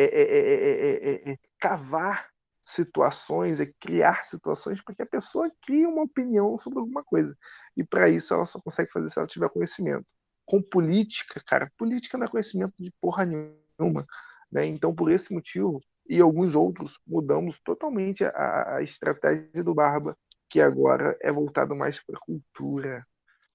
é, 0.02 1.22
é, 1.28 1.32
é 1.32 1.38
cavar 1.60 2.28
situações, 2.64 3.60
é 3.60 3.66
criar 3.78 4.24
situações 4.24 4.82
para 4.82 4.94
que 4.94 5.02
a 5.02 5.06
pessoa 5.06 5.52
crie 5.62 5.86
uma 5.86 6.02
opinião 6.02 6.58
sobre 6.58 6.78
alguma 6.78 7.04
coisa. 7.04 7.36
E 7.76 7.84
para 7.84 8.08
isso 8.08 8.32
ela 8.32 8.46
só 8.46 8.60
consegue 8.60 8.90
fazer 8.90 9.10
se 9.10 9.18
ela 9.18 9.28
tiver 9.28 9.48
conhecimento. 9.50 10.06
Com 10.46 10.62
política, 10.62 11.42
cara, 11.46 11.70
política 11.76 12.16
não 12.16 12.26
é 12.26 12.30
conhecimento 12.30 12.74
de 12.78 12.92
porra 13.00 13.24
nenhuma. 13.24 14.06
Né? 14.50 14.66
Então, 14.66 14.94
por 14.94 15.10
esse 15.10 15.32
motivo, 15.32 15.82
e 16.08 16.20
alguns 16.20 16.54
outros, 16.54 16.98
mudamos 17.06 17.58
totalmente 17.60 18.24
a, 18.24 18.76
a 18.76 18.82
estratégia 18.82 19.64
do 19.64 19.74
Barba, 19.74 20.16
que 20.48 20.60
agora 20.60 21.16
é 21.20 21.32
voltado 21.32 21.74
mais 21.74 22.00
para 22.02 22.20
cultura. 22.20 23.06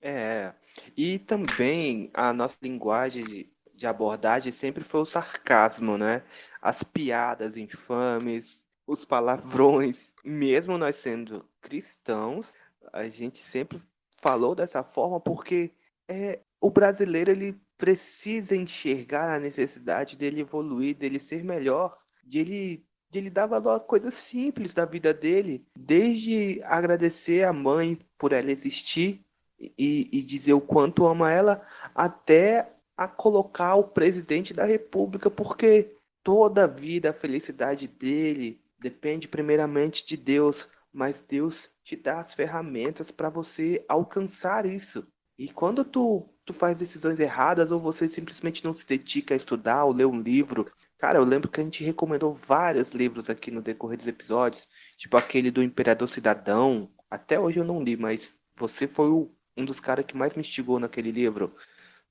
É, 0.02 0.54
e 0.96 1.20
também 1.20 2.10
a 2.14 2.32
nossa 2.32 2.58
linguagem 2.62 3.52
de, 3.80 3.88
abordagem 3.88 4.52
sempre 4.52 4.84
foi 4.84 5.02
o 5.02 5.06
sarcasmo, 5.06 5.98
né? 5.98 6.24
As 6.62 6.84
piadas 6.84 7.58
infames, 7.58 8.64
os 8.86 9.06
palavrões, 9.06 10.14
mesmo 10.24 10.78
nós 10.78 10.98
sendo 10.98 11.46
cristãos, 11.62 12.54
a 12.92 13.08
gente 13.08 13.40
sempre 13.40 13.80
falou 14.18 14.54
dessa 14.54 14.84
forma 14.84 15.20
porque 15.20 15.72
é, 16.08 16.40
o 16.60 16.70
brasileiro 16.70 17.32
ele 17.32 17.60
precisa 17.78 18.56
enxergar 18.56 19.36
a 19.36 19.40
necessidade 19.40 20.18
dele 20.18 20.42
evoluir, 20.42 20.98
dele 20.98 21.20
ser 21.20 21.44
melhor, 21.44 21.98
de 22.24 22.40
ele, 22.40 22.86
de 23.10 23.20
ele 23.20 23.30
dar 23.30 23.46
valor 23.46 23.76
a 23.76 23.80
coisas 23.80 24.14
simples 24.16 24.74
da 24.74 24.86
vida 24.86 25.14
dele, 25.14 25.66
desde 25.76 26.62
agradecer 26.64 27.44
a 27.44 27.54
mãe 27.54 27.98
por 28.18 28.34
ela 28.34 28.52
existir 28.52 29.24
e, 29.58 30.10
e 30.12 30.22
dizer 30.24 30.54
o 30.54 30.62
quanto 30.62 31.06
ama 31.06 31.32
ela, 31.32 31.62
até 31.94 32.74
a 33.00 33.08
colocar 33.08 33.76
o 33.76 33.86
presidente 33.86 34.54
da 34.54 34.66
república, 34.66 35.32
porque 35.32 35.96
toda 36.22 36.66
a 36.66 36.68
vida, 36.68 37.12
a 37.12 37.14
felicidade 37.14 37.88
dele, 37.88 38.62
depende 38.78 39.26
primeiramente 39.26 40.06
de 40.06 40.18
Deus, 40.18 40.68
mas 40.92 41.24
Deus 41.26 41.72
te 41.82 41.96
dá 41.96 42.20
as 42.20 42.34
ferramentas 42.34 43.10
para 43.10 43.30
você 43.30 43.86
alcançar 43.88 44.66
isso. 44.66 45.08
E 45.38 45.48
quando 45.48 45.86
tu, 45.86 46.28
tu 46.44 46.54
faz 46.54 46.78
decisões 46.78 47.22
erradas 47.22 47.72
ou 47.72 47.80
você 47.80 48.10
simplesmente 48.10 48.66
não 48.66 48.76
se 48.76 48.86
dedica 48.86 49.34
a 49.34 49.38
estudar 49.38 49.86
ou 49.86 49.94
ler 49.94 50.06
um 50.06 50.20
livro, 50.20 50.70
cara, 50.98 51.20
eu 51.20 51.24
lembro 51.24 51.48
que 51.48 51.62
a 51.62 51.64
gente 51.64 51.86
recomendou 51.86 52.34
vários 52.34 52.92
livros 52.92 53.30
aqui 53.30 53.50
no 53.50 53.62
decorrer 53.62 53.98
dos 53.98 54.08
episódios, 54.08 54.68
tipo 54.98 55.16
aquele 55.16 55.50
do 55.50 55.64
Imperador 55.64 56.10
Cidadão. 56.10 56.92
Até 57.10 57.40
hoje 57.40 57.62
eu 57.62 57.64
não 57.64 57.82
li, 57.82 57.96
mas 57.96 58.36
você 58.58 58.90
foi 58.90 59.08
o, 59.08 59.32
um 59.56 59.64
dos 59.64 59.80
caras 59.80 60.06
que 60.06 60.18
mais 60.18 60.34
me 60.34 60.42
instigou 60.42 60.82
naquele 60.82 61.14
livro. 61.14 61.56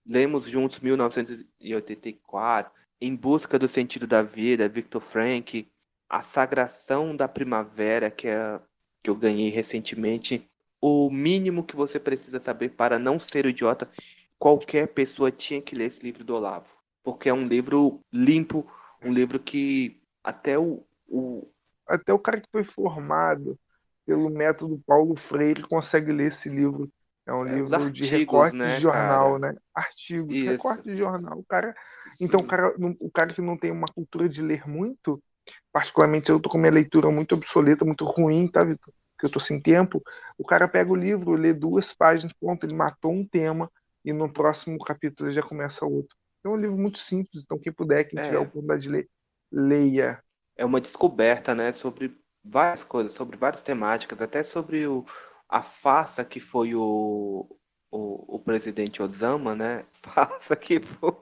Lemos 0.09 0.47
juntos 0.47 0.81
1984, 0.81 2.73
Em 3.01 3.15
Busca 3.15 3.59
do 3.59 3.69
Sentido 3.69 4.07
da 4.07 4.23
Vida, 4.23 4.69
Victor 4.69 5.03
Frank 5.03 5.71
a 6.09 6.23
Sagração 6.23 7.15
da 7.15 7.29
Primavera, 7.29 8.11
que, 8.11 8.27
é, 8.29 8.61
que 9.03 9.11
eu 9.11 9.15
ganhei 9.15 9.51
recentemente. 9.51 10.49
O 10.81 11.11
mínimo 11.11 11.65
que 11.65 11.77
você 11.77 12.01
precisa 12.01 12.41
saber 12.41 12.71
para 12.71 12.99
não 12.99 13.19
ser 13.19 13.47
idiota, 13.47 13.91
qualquer 14.39 14.89
pessoa 14.89 15.31
tinha 15.31 15.61
que 15.61 15.75
ler 15.75 15.87
esse 15.87 16.03
livro 16.03 16.25
do 16.25 16.35
Olavo. 16.35 16.69
Porque 17.03 17.29
é 17.29 17.35
um 17.35 17.45
livro 17.45 18.01
limpo, 18.13 18.67
um 19.03 19.13
livro 19.13 19.39
que 19.39 20.01
até 20.25 20.59
o, 20.59 20.85
o... 21.07 21.47
Até 21.87 22.13
o 22.13 22.19
cara 22.19 22.41
que 22.41 22.49
foi 22.51 22.65
formado 22.65 23.59
pelo 24.07 24.31
método 24.31 24.83
Paulo 24.87 25.17
Freire 25.17 25.63
consegue 25.63 26.13
ler 26.13 26.29
esse 26.29 26.49
livro. 26.49 26.91
É 27.29 27.33
um 27.35 27.47
é, 27.47 27.57
livro 27.57 27.75
artigos, 27.75 27.93
de 27.93 28.05
recorte 28.07 28.57
né, 28.57 28.77
de 28.77 28.81
jornal, 28.81 29.39
cara? 29.39 29.53
né? 29.53 29.59
Artigos, 29.75 30.35
Isso. 30.35 30.51
recorte 30.51 30.83
de 30.85 30.97
jornal. 30.97 31.39
O 31.39 31.45
cara, 31.45 31.77
então 32.19 32.41
o 32.41 32.47
cara, 32.47 32.75
o 32.99 33.11
cara 33.11 33.35
que 33.35 33.43
não 33.43 33.55
tem 33.55 33.71
uma 33.71 33.87
cultura 33.87 34.27
de 34.27 34.41
ler 34.41 34.67
muito, 34.67 35.23
particularmente 35.71 36.31
eu 36.31 36.41
tô 36.41 36.49
com 36.49 36.57
minha 36.57 36.73
leitura 36.73 37.11
muito 37.11 37.35
obsoleta, 37.35 37.85
muito 37.85 38.07
ruim, 38.07 38.49
tá, 38.49 38.65
Vitor? 38.65 38.95
Que 39.19 39.27
eu 39.27 39.31
tô 39.31 39.39
sem 39.39 39.61
tempo. 39.61 40.03
O 40.39 40.45
cara 40.45 40.67
pega 40.67 40.91
o 40.91 40.97
livro, 40.97 41.33
lê 41.33 41.53
duas 41.53 41.93
páginas, 41.93 42.33
pronto, 42.33 42.65
ele 42.65 42.75
matou 42.75 43.13
um 43.13 43.27
tema 43.27 43.71
e 44.03 44.11
no 44.11 44.33
próximo 44.33 44.79
capítulo 44.79 45.29
ele 45.29 45.37
já 45.37 45.43
começa 45.43 45.85
outro. 45.85 46.17
É 46.43 46.49
um 46.49 46.57
livro 46.57 46.79
muito 46.79 46.99
simples, 46.99 47.43
então 47.45 47.59
quem 47.59 47.73
puder, 47.73 48.05
quem 48.05 48.19
é. 48.19 48.23
tiver 48.23 48.39
a 48.39 48.41
oportunidade 48.41 48.83
de 48.83 48.89
ler, 48.89 49.09
leia. 49.53 50.19
É 50.57 50.65
uma 50.65 50.81
descoberta, 50.81 51.55
né, 51.55 51.75
sobre 51.75 52.17
várias 52.43 52.83
coisas, 52.85 53.13
sobre 53.13 53.37
várias 53.37 53.63
temáticas, 53.63 54.23
até 54.23 54.43
sobre 54.43 54.87
o, 54.87 55.05
a 55.49 55.63
farsa 55.63 56.25
que 56.25 56.41
foi 56.41 56.75
o, 56.75 57.47
o, 57.91 58.37
o 58.37 58.39
presidente 58.41 59.03
Osama, 59.03 59.55
né? 59.55 59.87
Farsa 60.03 60.57
que 60.57 60.81
foi. 60.81 61.15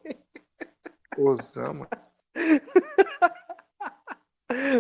Osama. 1.17 1.89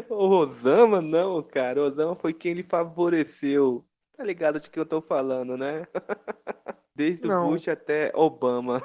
O 0.08 0.28
Osama, 0.28 1.00
não, 1.00 1.42
cara. 1.42 1.80
O 1.80 1.84
Osama 1.84 2.14
foi 2.14 2.32
quem 2.32 2.52
ele 2.52 2.62
favoreceu. 2.62 3.84
Tá 4.16 4.24
ligado 4.24 4.60
de 4.60 4.70
que 4.70 4.78
eu 4.78 4.86
tô 4.86 5.00
falando, 5.02 5.56
né? 5.56 5.86
Desde 6.94 7.28
o 7.28 7.48
Bush 7.48 7.68
até 7.68 8.10
Obama. 8.14 8.80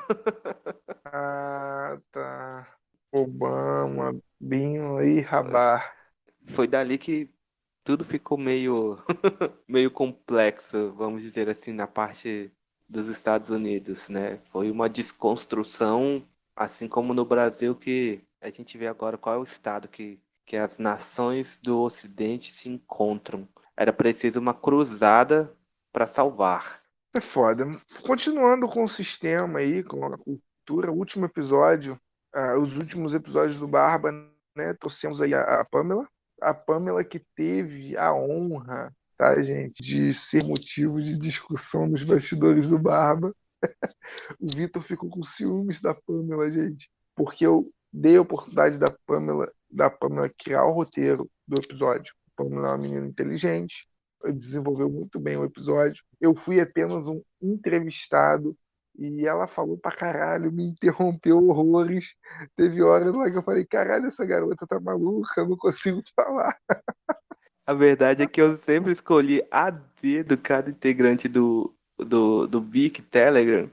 Ah, 1.06 1.96
tá. 2.12 2.78
Obama, 3.12 4.14
Binho 4.40 5.02
e 5.02 5.22
Rabar. 5.22 5.96
Foi 6.48 6.68
dali 6.68 6.98
que 6.98 7.34
tudo 7.84 8.04
ficou 8.04 8.38
meio, 8.38 8.98
meio 9.68 9.92
complexo, 9.92 10.94
vamos 10.94 11.22
dizer 11.22 11.50
assim, 11.50 11.72
na 11.74 11.88
parte 11.88 12.52
dos 12.88 13.08
Estados 13.08 13.50
Unidos, 13.50 14.10
né? 14.10 14.40
Foi 14.52 14.70
uma 14.70 14.90
desconstrução, 14.90 16.26
assim 16.56 16.88
como 16.88 17.14
no 17.14 17.26
Brasil, 17.26 17.76
que 17.76 18.22
a 18.42 18.50
gente 18.50 18.78
vê 18.78 18.88
agora 18.88 19.18
qual 19.18 19.36
é 19.36 19.40
o 19.40 19.44
estado 19.44 19.88
que 19.88 20.20
que 20.52 20.58
as 20.58 20.78
nações 20.78 21.58
do 21.64 21.80
Ocidente 21.80 22.52
se 22.52 22.68
encontram. 22.68 23.48
Era 23.76 23.94
preciso 23.94 24.38
uma 24.38 24.54
cruzada 24.54 25.56
para 25.94 26.06
salvar. 26.06 26.82
É 27.16 27.22
foda. 27.22 27.66
Continuando 28.06 28.68
com 28.68 28.84
o 28.84 28.90
sistema 28.90 29.60
aí, 29.60 29.82
com 29.82 30.04
a 30.06 30.18
cultura, 30.18 30.92
último 30.92 31.26
episódio, 31.26 31.98
uh, 32.36 32.60
os 32.60 32.76
últimos 32.76 33.14
episódios 33.14 33.58
do 33.58 33.66
Barba, 33.66 34.12
né? 34.54 34.74
Trouxemos 34.74 35.22
aí 35.22 35.34
a, 35.34 35.62
a 35.62 35.64
Pamela. 35.64 36.06
A 36.42 36.54
Pamela 36.54 37.04
que 37.04 37.20
teve 37.36 37.96
a 37.96 38.14
honra, 38.14 38.94
tá, 39.18 39.42
gente, 39.42 39.82
de 39.82 40.14
ser 40.14 40.44
motivo 40.44 41.02
de 41.02 41.18
discussão 41.18 41.88
nos 41.88 42.04
bastidores 42.04 42.68
do 42.68 42.80
Barba. 42.80 43.34
o 44.40 44.48
Vitor 44.48 44.82
ficou 44.84 45.10
com 45.10 45.24
ciúmes 45.24 45.80
da 45.82 45.94
Pamela, 45.94 46.52
gente, 46.52 46.90
porque 47.16 47.46
eu 47.46 47.72
dei 47.94 48.18
a 48.18 48.22
oportunidade 48.22 48.80
da 48.80 48.88
Pamela 49.06 49.52
da 49.72 49.90
Pamela 49.90 50.30
criar 50.30 50.66
o 50.66 50.74
roteiro 50.74 51.30
do 51.48 51.62
episódio. 51.62 52.14
A 52.28 52.44
Pamela 52.44 52.68
é 52.68 52.72
uma 52.72 52.78
menina 52.78 53.06
inteligente, 53.06 53.88
desenvolveu 54.34 54.90
muito 54.90 55.20
bem 55.20 55.38
o 55.38 55.46
episódio. 55.46 56.04
Eu 56.20 56.36
fui 56.36 56.60
apenas 56.60 57.08
um 57.08 57.22
entrevistado 57.42 58.56
e 58.98 59.26
ela 59.26 59.48
falou 59.48 59.78
pra 59.78 59.92
caralho, 59.92 60.52
me 60.52 60.66
interrompeu 60.66 61.38
horrores. 61.38 62.16
Teve 62.56 62.82
horas 62.82 63.14
lá 63.14 63.30
que 63.30 63.38
eu 63.38 63.44
falei: 63.44 63.66
caralho, 63.66 64.08
essa 64.08 64.26
garota 64.26 64.68
tá 64.68 64.80
maluca, 64.80 65.46
não 65.46 65.58
consigo 65.58 66.02
falar. 66.16 66.56
A 67.66 67.74
verdade 67.74 68.24
é 68.24 68.28
que 68.28 68.42
eu 68.42 68.58
sempre 68.58 68.92
escolhi 68.92 69.46
a 69.52 69.70
dedo 69.70 70.38
cada 70.38 70.70
integrante 70.70 71.28
do, 71.28 71.74
do, 71.98 72.48
do 72.48 72.60
Big 72.60 73.02
Telegram 73.04 73.70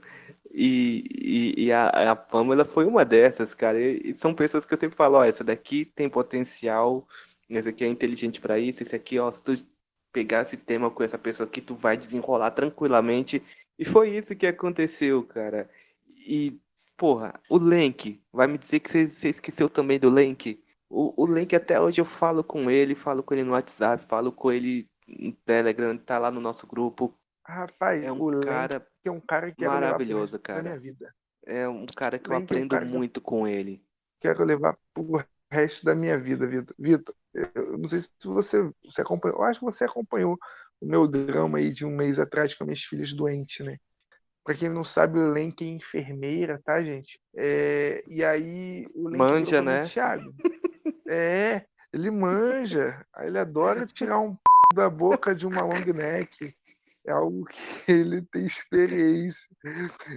e, 0.51 1.55
e, 1.57 1.65
e, 1.67 1.73
a, 1.73 2.11
a 2.11 2.17
Pamela 2.17 2.65
foi 2.65 2.85
uma 2.85 3.05
dessas, 3.05 3.55
cara. 3.55 3.81
E, 3.81 4.11
e, 4.11 4.19
são 4.19 4.35
pessoas 4.35 4.65
que 4.67 4.75
eu 4.75 4.79
sempre 4.79 4.97
falo, 4.97 5.17
ó, 5.19 5.25
essa 5.25 5.45
daqui 5.45 5.85
tem 5.85 6.09
potencial, 6.09 7.07
essa 7.49 7.69
aqui 7.69 7.85
é 7.85 7.89
inteligente 7.89 8.41
para 8.41 8.59
isso, 8.59 8.83
esse 8.83 8.95
aqui, 8.97 9.19
ó, 9.19 9.31
se 9.31 9.43
tu 9.43 9.57
pegar 10.13 10.43
esse 10.43 10.57
tema 10.57 10.91
com 10.91 11.03
essa 11.03 11.19
pessoa 11.19 11.47
aqui, 11.47 11.61
tu 11.61 11.75
vai 11.75 11.97
desenrolar 11.97 12.51
tranquilamente. 12.51 13.43
E 13.79 13.85
foi 13.85 14.17
isso 14.17 14.35
que 14.35 14.47
aconteceu, 14.47 15.23
cara. 15.23 15.71
E, 16.27 16.61
porra, 16.97 17.41
o 17.49 17.57
Lenk, 17.57 18.21
vai 18.33 18.47
me 18.47 18.59
dizer 18.59 18.81
que 18.81 18.91
você, 18.91 19.29
esqueceu 19.29 19.69
também 19.69 19.99
do 19.99 20.11
Lenk? 20.11 20.63
O, 20.91 21.23
o 21.23 21.27
Lenk 21.27 21.55
até 21.55 21.81
hoje 21.81 22.01
eu 22.01 22.05
falo 22.05 22.43
com 22.43 22.71
ele, 22.71 22.95
falo 22.95 23.23
com 23.23 23.35
ele 23.35 23.45
no 23.45 23.53
WhatsApp, 23.53 24.05
falo 24.05 24.33
com 24.33 24.51
ele 24.51 24.89
no 25.07 25.33
Telegram, 25.33 25.97
tá 25.97 26.19
lá 26.19 26.31
no 26.31 26.41
nosso 26.41 26.67
grupo. 26.67 27.15
Rapaz, 27.45 28.03
é 28.03 28.13
um 28.13 28.41
cara 28.41 28.87
é 29.05 29.11
um 29.11 29.21
cara 29.21 29.51
que 29.51 29.67
maravilhoso, 29.67 30.39
cara. 30.39 30.63
minha 30.63 30.79
vida. 30.79 31.15
É 31.47 31.67
um 31.67 31.87
cara 31.87 32.19
que 32.19 32.31
eu 32.31 32.37
aprendo 32.37 32.77
é 32.77 32.81
um 32.81 32.85
muito 32.85 33.21
com 33.21 33.47
ele. 33.47 33.83
Quero 34.21 34.45
levar 34.45 34.77
pro 34.93 35.25
resto 35.51 35.85
da 35.85 35.95
minha 35.95 36.19
vida, 36.19 36.47
Vitor. 36.47 36.75
Vitor, 36.79 37.15
eu 37.33 37.79
não 37.79 37.89
sei 37.89 38.03
se 38.03 38.11
você, 38.25 38.71
você 38.85 39.01
acompanhou, 39.01 39.39
eu 39.39 39.45
acho 39.45 39.61
que 39.61 39.65
você 39.65 39.85
acompanhou 39.85 40.39
o 40.81 40.87
meu 40.87 41.07
drama 41.07 41.59
aí 41.59 41.73
de 41.73 41.85
um 41.85 41.91
mês 41.91 42.19
atrás 42.19 42.55
com 42.55 42.65
minhas 42.65 42.83
filhas 42.83 43.13
doentes, 43.13 43.65
né? 43.65 43.77
Pra 44.45 44.55
quem 44.55 44.69
não 44.69 44.83
sabe, 44.83 45.19
o 45.19 45.31
Lenk 45.31 45.63
é 45.63 45.69
enfermeira, 45.69 46.61
tá, 46.65 46.83
gente? 46.83 47.21
É, 47.37 48.03
e 48.07 48.25
aí 48.25 48.87
o 48.95 49.09
Lenk 49.09 49.19
manja, 49.19 49.63
né? 49.63 49.87
Thiago. 49.87 50.35
É, 51.07 51.65
ele 51.93 52.11
manja. 52.11 53.05
Ele 53.21 53.39
adora 53.39 53.87
tirar 53.87 54.19
um 54.21 54.35
p... 54.35 54.41
da 54.75 54.89
boca 54.89 55.35
de 55.35 55.47
uma 55.47 55.63
long 55.63 55.93
neck. 55.95 56.55
É 57.07 57.13
algo 57.13 57.45
que 57.47 57.93
ele 57.93 58.23
tem 58.23 58.45
experiência. 58.45 59.49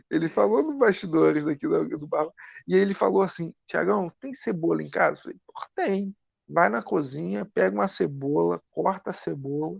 Ele 0.09 0.27
falou 0.27 0.61
nos 0.63 0.77
bastidores 0.77 1.47
aqui 1.47 1.67
do, 1.67 1.97
do 1.97 2.07
bar. 2.07 2.27
E 2.67 2.75
aí 2.75 2.81
ele 2.81 2.93
falou 2.93 3.21
assim: 3.21 3.53
Tiagão, 3.65 4.11
tem 4.19 4.33
cebola 4.33 4.83
em 4.83 4.89
casa? 4.89 5.19
Eu 5.19 5.23
falei, 5.23 5.39
tem. 5.75 6.15
Vai 6.47 6.67
na 6.67 6.81
cozinha, 6.83 7.45
pega 7.53 7.73
uma 7.73 7.87
cebola, 7.87 8.61
corta 8.71 9.11
a 9.11 9.13
cebola, 9.13 9.79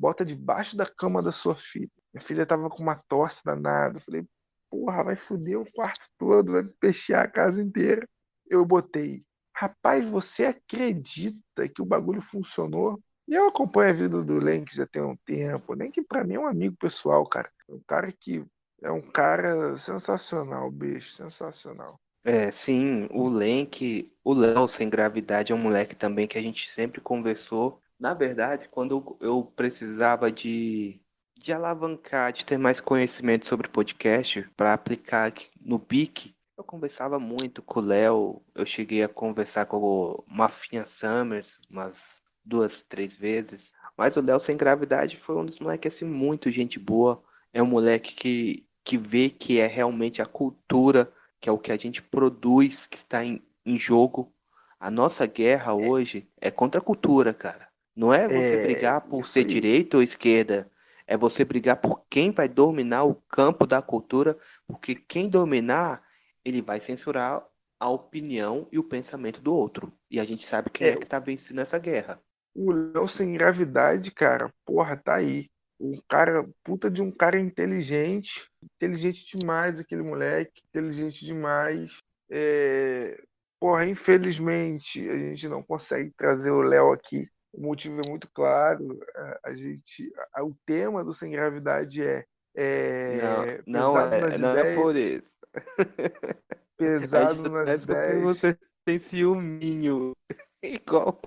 bota 0.00 0.24
debaixo 0.24 0.76
da 0.76 0.86
cama 0.86 1.22
da 1.22 1.30
sua 1.30 1.54
filha. 1.54 1.90
Minha 2.12 2.24
filha 2.24 2.46
tava 2.46 2.70
com 2.70 2.82
uma 2.82 2.96
tosse 3.06 3.44
danada. 3.44 4.00
Falei, 4.00 4.26
porra, 4.70 5.04
vai 5.04 5.16
foder 5.16 5.60
o 5.60 5.70
quarto 5.72 6.08
todo, 6.18 6.52
vai 6.52 6.64
peixear 6.80 7.24
a 7.24 7.28
casa 7.28 7.62
inteira. 7.62 8.08
Eu 8.48 8.64
botei, 8.64 9.22
rapaz, 9.54 10.08
você 10.08 10.46
acredita 10.46 11.68
que 11.68 11.82
o 11.82 11.84
bagulho 11.84 12.22
funcionou? 12.22 12.98
E 13.28 13.34
eu 13.34 13.48
acompanho 13.48 13.90
a 13.90 13.92
vida 13.92 14.24
do 14.24 14.40
Lenk 14.40 14.74
já 14.74 14.86
tem 14.86 15.02
um 15.02 15.16
tempo. 15.26 15.76
Que 15.92 16.02
para 16.02 16.24
mim 16.24 16.34
é 16.34 16.40
um 16.40 16.46
amigo 16.46 16.76
pessoal, 16.76 17.24
cara. 17.26 17.50
Um 17.68 17.80
cara 17.86 18.10
que 18.10 18.42
é 18.82 18.90
um 18.90 19.02
cara 19.02 19.76
sensacional, 19.76 20.70
bicho, 20.70 21.12
sensacional. 21.12 22.00
É, 22.24 22.50
sim, 22.50 23.06
o 23.10 23.28
Lenk, 23.28 24.10
o 24.24 24.32
Léo 24.32 24.66
sem 24.66 24.88
gravidade 24.88 25.52
é 25.52 25.54
um 25.54 25.58
moleque 25.58 25.94
também 25.94 26.26
que 26.26 26.38
a 26.38 26.42
gente 26.42 26.70
sempre 26.70 27.00
conversou. 27.00 27.80
Na 28.00 28.14
verdade, 28.14 28.66
quando 28.70 29.16
eu 29.20 29.44
precisava 29.44 30.32
de 30.32 31.00
de 31.36 31.54
alavancar, 31.54 32.32
de 32.34 32.44
ter 32.44 32.58
mais 32.58 32.80
conhecimento 32.82 33.48
sobre 33.48 33.66
podcast 33.68 34.42
para 34.56 34.74
aplicar 34.74 35.26
aqui 35.26 35.48
no 35.58 35.78
BIC, 35.78 36.34
eu 36.56 36.62
conversava 36.62 37.18
muito 37.18 37.62
com 37.62 37.80
o 37.80 37.82
Léo, 37.82 38.42
eu 38.54 38.66
cheguei 38.66 39.02
a 39.02 39.08
conversar 39.08 39.64
com 39.64 39.78
o 39.78 40.24
Mafinha 40.28 40.86
Summers 40.86 41.58
umas 41.70 42.20
duas, 42.44 42.82
três 42.82 43.16
vezes, 43.16 43.72
mas 43.96 44.16
o 44.16 44.20
Léo 44.20 44.38
sem 44.38 44.54
gravidade 44.56 45.16
foi 45.16 45.34
um 45.36 45.46
dos 45.46 45.58
moleques 45.58 45.94
assim 45.94 46.04
muito 46.04 46.50
gente 46.50 46.78
boa, 46.78 47.22
é 47.54 47.62
um 47.62 47.66
moleque 47.66 48.14
que, 48.14 48.66
que 48.84 48.98
vê 48.98 49.30
que 49.30 49.58
é 49.58 49.66
realmente 49.66 50.20
a 50.20 50.26
cultura, 50.26 51.10
que 51.40 51.48
é 51.48 51.52
o 51.52 51.58
que 51.58 51.72
a 51.72 51.76
gente 51.78 52.02
produz, 52.02 52.86
que 52.86 52.98
está 52.98 53.24
em, 53.24 53.42
em 53.64 53.78
jogo. 53.78 54.30
A 54.78 54.90
nossa 54.90 55.26
guerra 55.26 55.74
hoje 55.74 56.28
é 56.38 56.50
contra 56.50 56.80
a 56.80 56.84
cultura, 56.84 57.32
cara. 57.32 57.69
Não 58.00 58.14
é 58.14 58.26
você 58.26 58.54
é, 58.54 58.62
brigar 58.62 59.02
por 59.02 59.26
ser 59.26 59.40
aí. 59.40 59.44
direita 59.44 59.98
ou 59.98 60.02
esquerda 60.02 60.70
é 61.06 61.18
você 61.18 61.44
brigar 61.44 61.76
por 61.76 62.06
quem 62.08 62.30
vai 62.30 62.48
dominar 62.48 63.04
o 63.04 63.14
campo 63.14 63.66
da 63.66 63.82
cultura, 63.82 64.38
porque 64.66 64.94
quem 64.94 65.28
dominar, 65.28 66.02
ele 66.42 66.62
vai 66.62 66.80
censurar 66.80 67.44
a 67.78 67.90
opinião 67.90 68.66
e 68.72 68.78
o 68.78 68.84
pensamento 68.84 69.42
do 69.42 69.52
outro. 69.52 69.92
E 70.10 70.18
a 70.18 70.24
gente 70.24 70.46
sabe 70.46 70.70
quem 70.70 70.86
é, 70.86 70.90
é 70.92 70.96
que 70.96 71.04
tá 71.04 71.18
vencendo 71.18 71.60
essa 71.60 71.78
guerra. 71.78 72.18
O 72.54 72.72
Léo 72.72 73.06
sem 73.06 73.34
gravidade, 73.34 74.10
cara, 74.10 74.50
porra, 74.64 74.96
tá 74.96 75.16
aí. 75.16 75.50
Um 75.78 76.00
cara, 76.08 76.48
puta 76.64 76.90
de 76.90 77.02
um 77.02 77.10
cara 77.10 77.38
inteligente, 77.38 78.48
inteligente 78.76 79.36
demais 79.36 79.78
aquele 79.78 80.02
moleque, 80.02 80.62
inteligente 80.70 81.26
demais. 81.26 81.92
É... 82.30 83.22
Porra, 83.60 83.84
infelizmente 83.84 85.06
a 85.06 85.18
gente 85.18 85.46
não 85.48 85.62
consegue 85.62 86.10
trazer 86.16 86.50
o 86.50 86.62
Léo 86.62 86.92
aqui 86.92 87.26
o 87.52 87.60
motivo 87.60 88.00
é 88.04 88.08
muito 88.08 88.30
claro. 88.32 88.98
A, 89.44 89.54
gente, 89.54 90.12
a, 90.34 90.44
o 90.44 90.56
tema 90.66 91.04
do 91.04 91.12
Sem 91.12 91.30
Gravidade 91.30 92.02
é. 92.02 92.24
é 92.54 93.62
não, 93.66 93.94
não, 93.94 94.00
é, 94.00 94.38
não 94.38 94.48
é 94.50 94.60
ideias, 94.60 94.66
é 94.66 94.74
por 94.74 94.96
isso. 94.96 95.38
Pesado 96.78 97.50
nas 97.50 97.82
ideias. 97.82 98.06
Porque 98.06 98.20
você 98.20 98.58
tem 98.84 98.98
ciúminho. 98.98 100.16
Igual. 100.62 101.20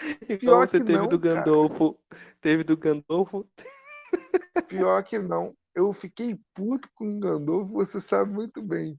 Igual 0.28 0.38
Pior 0.38 0.68
você 0.68 0.78
teve 0.78 0.98
não, 0.98 1.08
do 1.08 1.18
Gandolfo. 1.18 1.94
Cara. 1.94 2.22
Teve 2.40 2.64
do 2.64 2.76
Gandolfo. 2.76 3.48
Pior 4.68 5.02
que 5.02 5.18
não. 5.18 5.54
Eu 5.74 5.92
fiquei 5.92 6.38
puto 6.54 6.88
com 6.94 7.16
o 7.16 7.20
Gandolfo, 7.20 7.72
você 7.72 8.00
sabe 8.00 8.32
muito 8.32 8.62
bem. 8.62 8.98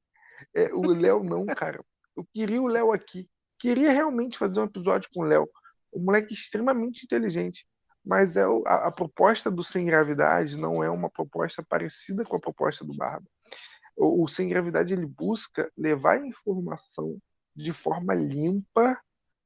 É, 0.54 0.72
o 0.74 0.82
Léo 0.92 1.24
não, 1.24 1.46
cara. 1.46 1.84
Eu 2.16 2.28
queria 2.34 2.62
o 2.62 2.68
Léo 2.68 2.92
aqui 2.92 3.28
queria 3.60 3.92
realmente 3.92 4.38
fazer 4.38 4.60
um 4.60 4.66
episódio 4.66 5.10
com 5.14 5.22
o 5.22 5.26
Léo. 5.26 5.50
Um 5.94 6.04
moleque 6.04 6.34
extremamente 6.34 7.04
inteligente. 7.04 7.66
Mas 8.04 8.38
é 8.38 8.44
a, 8.66 8.88
a, 8.88 8.92
proposta 8.92 9.52
do 9.52 9.64
Sem 9.64 9.86
Gravidade 9.86 10.58
não 10.58 10.84
é 10.84 10.90
uma 10.90 11.10
proposta 11.10 11.64
parecida 11.68 12.24
com 12.24 12.38
a 12.38 12.40
proposta 12.40 12.86
do 12.86 12.96
Barba. 12.96 13.28
O, 13.98 14.24
o 14.24 14.28
Sem 14.28 14.48
Gravidade 14.48 14.94
ele 14.94 15.06
busca 15.06 15.70
levar 15.78 16.14
a 16.14 16.28
informação 16.28 17.18
de 17.56 17.74
forma 17.74 18.14
limpa, 18.14 18.98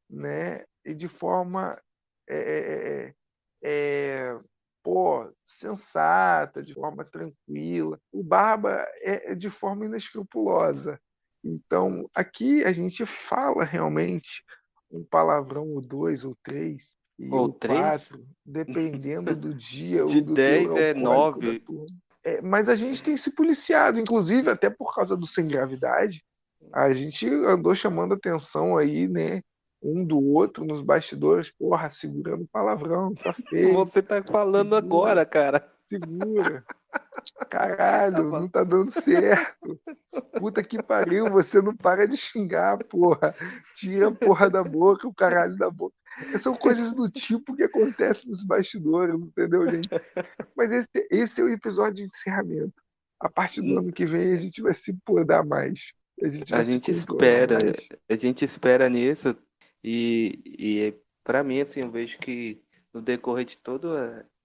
né? 0.09 0.64
E 0.86 0.93
de 0.93 1.07
forma 1.07 1.82
é, 2.28 2.38
é, 2.38 3.07
é, 3.07 3.16
é 3.64 4.39
pô, 4.84 5.32
sensata, 5.43 6.62
de 6.62 6.74
forma 6.74 7.05
tranquila. 7.05 7.99
O 8.12 8.24
Barba 8.24 8.86
é, 9.01 9.32
é 9.32 9.36
de 9.36 9.49
forma 9.49 9.86
inescrupulosa. 9.86 10.99
Então, 11.44 12.10
aqui 12.14 12.64
a 12.64 12.72
gente 12.72 13.06
fala 13.06 13.64
realmente 13.64 14.44
um 14.92 15.04
palavrão 15.04 15.68
ou 15.70 15.82
dois 15.82 16.24
ou 16.24 16.36
três, 16.44 16.96
e 17.18 17.30
ou 17.30 17.50
três? 17.50 17.80
quatro, 17.80 18.26
dependendo 18.46 19.36
do 19.36 19.54
dia. 19.54 20.06
De 20.08 20.22
do 20.22 20.34
dez 20.34 20.76
é 20.76 20.94
nove. 20.94 21.64
É, 22.24 22.42
mas 22.42 22.70
a 22.70 22.76
gente 22.76 23.02
tem 23.02 23.18
se 23.18 23.32
policiado, 23.32 24.00
inclusive 24.00 24.52
até 24.52 24.70
por 24.70 24.94
causa 24.94 25.18
do 25.18 25.26
sem 25.26 25.48
gravidade, 25.48 26.24
a 26.72 26.94
gente 26.94 27.28
andou 27.28 27.74
chamando 27.74 28.14
atenção 28.14 28.78
aí, 28.78 29.08
né? 29.08 29.42
Um 29.82 30.06
do 30.06 30.20
outro 30.20 30.64
nos 30.64 30.84
bastidores, 30.84 31.52
porra, 31.52 31.89
segurando 31.89 32.48
palavrão, 32.52 33.16
tá 33.16 33.34
feio. 33.50 33.74
Você 33.74 34.04
tá 34.04 34.22
falando 34.24 34.76
agora, 34.76 35.26
cara. 35.26 35.70
Segura. 35.92 36.64
Caralho, 37.50 38.32
tá 38.32 38.39
não 38.39 38.48
tá 38.48 38.64
dando 38.64 38.89
certo. 38.89 39.80
Puta 40.39 40.64
que 40.64 40.82
pariu, 40.82 41.30
você 41.30 41.62
não 41.62 41.76
para 41.76 42.08
de 42.08 42.16
xingar, 42.16 42.82
porra. 42.86 43.36
Tira 43.76 44.08
a 44.08 44.12
porra 44.12 44.50
da 44.50 44.64
boca, 44.64 45.06
o 45.08 45.14
caralho 45.14 45.58
da 45.58 45.70
boca. 45.70 45.94
São 46.42 46.56
coisas 46.56 46.94
do 46.94 47.10
tipo 47.10 47.56
que 47.56 47.64
acontecem 47.64 48.30
nos 48.30 48.44
bastidores, 48.44 49.16
entendeu, 49.16 49.70
gente? 49.70 49.89
Mas 50.56 50.72
esse, 50.72 51.08
esse 51.10 51.42
é 51.42 51.44
o 51.44 51.50
episódio 51.50 51.96
de 51.96 52.04
encerramento. 52.04 52.82
A 53.20 53.30
partir 53.30 53.62
do 53.62 53.78
ano 53.78 53.92
que 53.92 54.06
vem 54.06 54.34
a 54.34 54.38
gente 54.38 54.62
vai 54.62 54.74
se 54.74 54.94
podar 55.06 55.46
mais. 55.46 55.80
A 56.22 56.30
gente, 56.30 56.56
a 56.56 56.64
gente 56.64 56.92
espera, 56.92 57.58
mais. 57.62 57.89
a 58.10 58.16
gente 58.16 58.46
espera 58.46 58.89
nisso. 58.89 59.36
E, 59.84 60.42
e 60.46 60.94
para 61.24 61.44
mim, 61.44 61.60
assim, 61.60 61.82
eu 61.82 61.92
vejo 61.92 62.18
que 62.18 62.62
no 62.94 63.02
decorrer 63.02 63.46
de 63.46 63.58
todo 63.58 63.89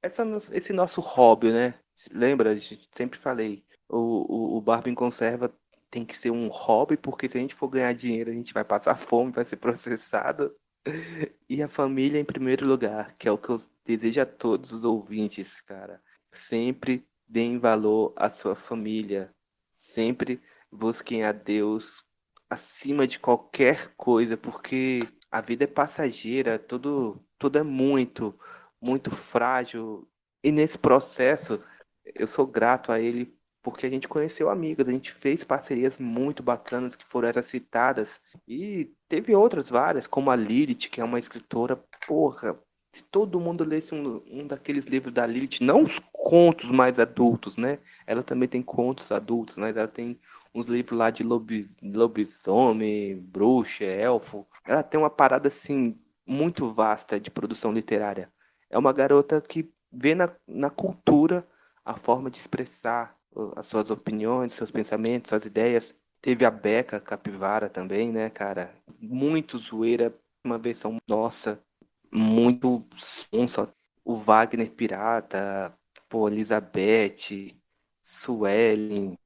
essa, 0.02 0.24
esse 0.52 0.72
nosso 0.72 1.00
hobby, 1.00 1.52
né? 1.52 1.74
Lembra, 2.12 2.50
a 2.50 2.56
gente 2.56 2.88
sempre 2.94 3.18
falei, 3.18 3.64
o, 3.88 3.96
o, 3.96 4.56
o 4.58 4.60
Barbie 4.60 4.90
em 4.90 4.94
conserva 4.94 5.52
tem 5.90 6.04
que 6.04 6.16
ser 6.16 6.30
um 6.30 6.48
hobby, 6.48 6.96
porque 6.96 7.28
se 7.28 7.38
a 7.38 7.40
gente 7.40 7.54
for 7.54 7.68
ganhar 7.68 7.92
dinheiro, 7.94 8.30
a 8.30 8.34
gente 8.34 8.52
vai 8.52 8.64
passar 8.64 8.96
fome, 8.98 9.32
vai 9.32 9.44
ser 9.44 9.56
processado. 9.56 10.54
E 11.48 11.62
a 11.62 11.68
família 11.68 12.20
em 12.20 12.24
primeiro 12.24 12.66
lugar, 12.66 13.14
que 13.16 13.28
é 13.28 13.32
o 13.32 13.38
que 13.38 13.50
eu 13.50 13.60
desejo 13.84 14.20
a 14.20 14.26
todos 14.26 14.72
os 14.72 14.84
ouvintes, 14.84 15.60
cara. 15.60 16.02
Sempre 16.32 17.06
deem 17.26 17.58
valor 17.58 18.12
à 18.16 18.28
sua 18.30 18.54
família. 18.54 19.32
Sempre 19.72 20.40
busquem 20.70 21.24
a 21.24 21.32
Deus 21.32 22.04
acima 22.50 23.06
de 23.06 23.18
qualquer 23.18 23.94
coisa, 23.96 24.36
porque 24.36 25.08
a 25.30 25.40
vida 25.40 25.64
é 25.64 25.66
passageira, 25.66 26.58
tudo, 26.58 27.24
tudo 27.38 27.58
é 27.58 27.62
muito, 27.62 28.38
muito 28.80 29.10
frágil. 29.10 30.08
E 30.42 30.52
nesse 30.52 30.78
processo, 30.78 31.62
eu 32.14 32.26
sou 32.26 32.46
grato 32.46 32.92
a 32.92 33.00
ele 33.00 33.36
porque 33.62 33.84
a 33.84 33.90
gente 33.90 34.06
conheceu 34.06 34.48
amigos, 34.48 34.88
a 34.88 34.92
gente 34.92 35.12
fez 35.12 35.42
parcerias 35.42 35.98
muito 35.98 36.40
bacanas 36.40 36.94
que 36.94 37.04
foram 37.04 37.28
essas 37.28 37.46
citadas. 37.46 38.20
E 38.46 38.92
teve 39.08 39.34
outras 39.34 39.68
várias, 39.68 40.06
como 40.06 40.30
a 40.30 40.36
Lilith, 40.36 40.88
que 40.88 41.00
é 41.00 41.04
uma 41.04 41.18
escritora, 41.18 41.82
porra, 42.06 42.56
se 42.92 43.02
todo 43.02 43.40
mundo 43.40 43.64
lesse 43.64 43.92
um, 43.92 44.22
um 44.30 44.46
daqueles 44.46 44.86
livros 44.86 45.12
da 45.12 45.26
Lilith, 45.26 45.62
não 45.62 45.82
os 45.82 46.00
contos 46.12 46.70
mais 46.70 47.00
adultos, 47.00 47.56
né? 47.56 47.80
Ela 48.06 48.22
também 48.22 48.48
tem 48.48 48.62
contos 48.62 49.10
adultos, 49.10 49.56
mas 49.56 49.76
ela 49.76 49.88
tem 49.88 50.18
uns 50.54 50.66
livros 50.66 50.96
lá 50.96 51.10
de 51.10 51.22
lobi, 51.22 51.68
lobisomem, 51.82 53.18
bruxa, 53.18 53.84
elfo. 53.84 54.46
Ela 54.64 54.82
tem 54.84 54.98
uma 54.98 55.10
parada, 55.10 55.48
assim, 55.48 55.98
muito 56.24 56.72
vasta 56.72 57.18
de 57.18 57.32
produção 57.32 57.72
literária. 57.72 58.32
É 58.70 58.78
uma 58.78 58.92
garota 58.92 59.40
que 59.40 59.72
vê 59.92 60.14
na, 60.14 60.34
na 60.46 60.70
cultura 60.70 61.46
a 61.84 61.94
forma 61.94 62.30
de 62.30 62.38
expressar 62.38 63.16
as 63.54 63.66
suas 63.66 63.90
opiniões, 63.90 64.52
seus 64.52 64.70
pensamentos, 64.70 65.28
suas 65.30 65.44
ideias. 65.44 65.94
Teve 66.20 66.44
a 66.44 66.50
Beca 66.50 67.00
Capivara 67.00 67.68
também, 67.68 68.10
né, 68.12 68.30
cara? 68.30 68.74
Muito 68.98 69.58
zoeira, 69.58 70.14
uma 70.44 70.58
versão 70.58 70.98
nossa, 71.08 71.62
muito 72.12 72.84
sonsa. 72.96 73.72
o 74.04 74.16
Wagner 74.16 74.70
Pirata, 74.70 75.76
pô, 76.08 76.28
Elizabeth, 76.28 77.56
Suelen, 78.02 79.18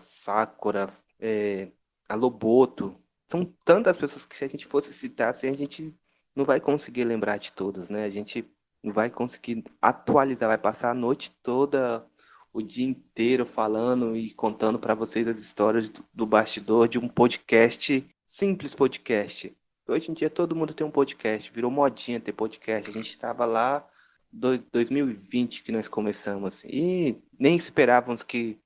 Sakura, 0.00 0.92
é, 1.18 1.70
a 2.08 2.14
Loboto. 2.14 3.00
São 3.30 3.44
tantas 3.64 3.98
pessoas 3.98 4.26
que 4.26 4.36
se 4.36 4.44
a 4.44 4.48
gente 4.48 4.66
fosse 4.66 4.92
citar, 4.92 5.30
assim, 5.30 5.48
a 5.48 5.54
gente 5.54 5.94
não 6.36 6.44
vai 6.44 6.60
conseguir 6.60 7.04
lembrar 7.04 7.38
de 7.38 7.50
todos, 7.52 7.88
né? 7.88 8.04
A 8.04 8.10
gente 8.10 8.44
não 8.84 8.92
vai 8.92 9.08
conseguir 9.08 9.64
atualizar, 9.80 10.48
vai 10.48 10.58
passar 10.58 10.90
a 10.90 10.94
noite 10.94 11.32
toda, 11.42 12.06
o 12.52 12.62
dia 12.62 12.86
inteiro 12.86 13.46
falando 13.46 14.16
e 14.16 14.32
contando 14.32 14.78
para 14.78 14.94
vocês 14.94 15.26
as 15.26 15.38
histórias 15.38 15.88
do, 15.88 16.04
do 16.12 16.26
bastidor 16.26 16.86
de 16.86 16.98
um 16.98 17.08
podcast, 17.08 18.06
simples 18.26 18.74
podcast. 18.74 19.56
Hoje 19.88 20.10
em 20.10 20.14
dia 20.14 20.28
todo 20.28 20.54
mundo 20.54 20.74
tem 20.74 20.86
um 20.86 20.90
podcast, 20.90 21.50
virou 21.52 21.70
modinha 21.70 22.20
ter 22.20 22.32
podcast. 22.32 22.90
A 22.90 22.92
gente 22.92 23.10
estava 23.10 23.44
lá 23.44 23.86
do, 24.30 24.58
2020 24.58 25.62
que 25.62 25.72
nós 25.72 25.88
começamos 25.88 26.62
e 26.64 27.16
nem 27.38 27.56
esperávamos 27.56 28.22
que 28.22 28.58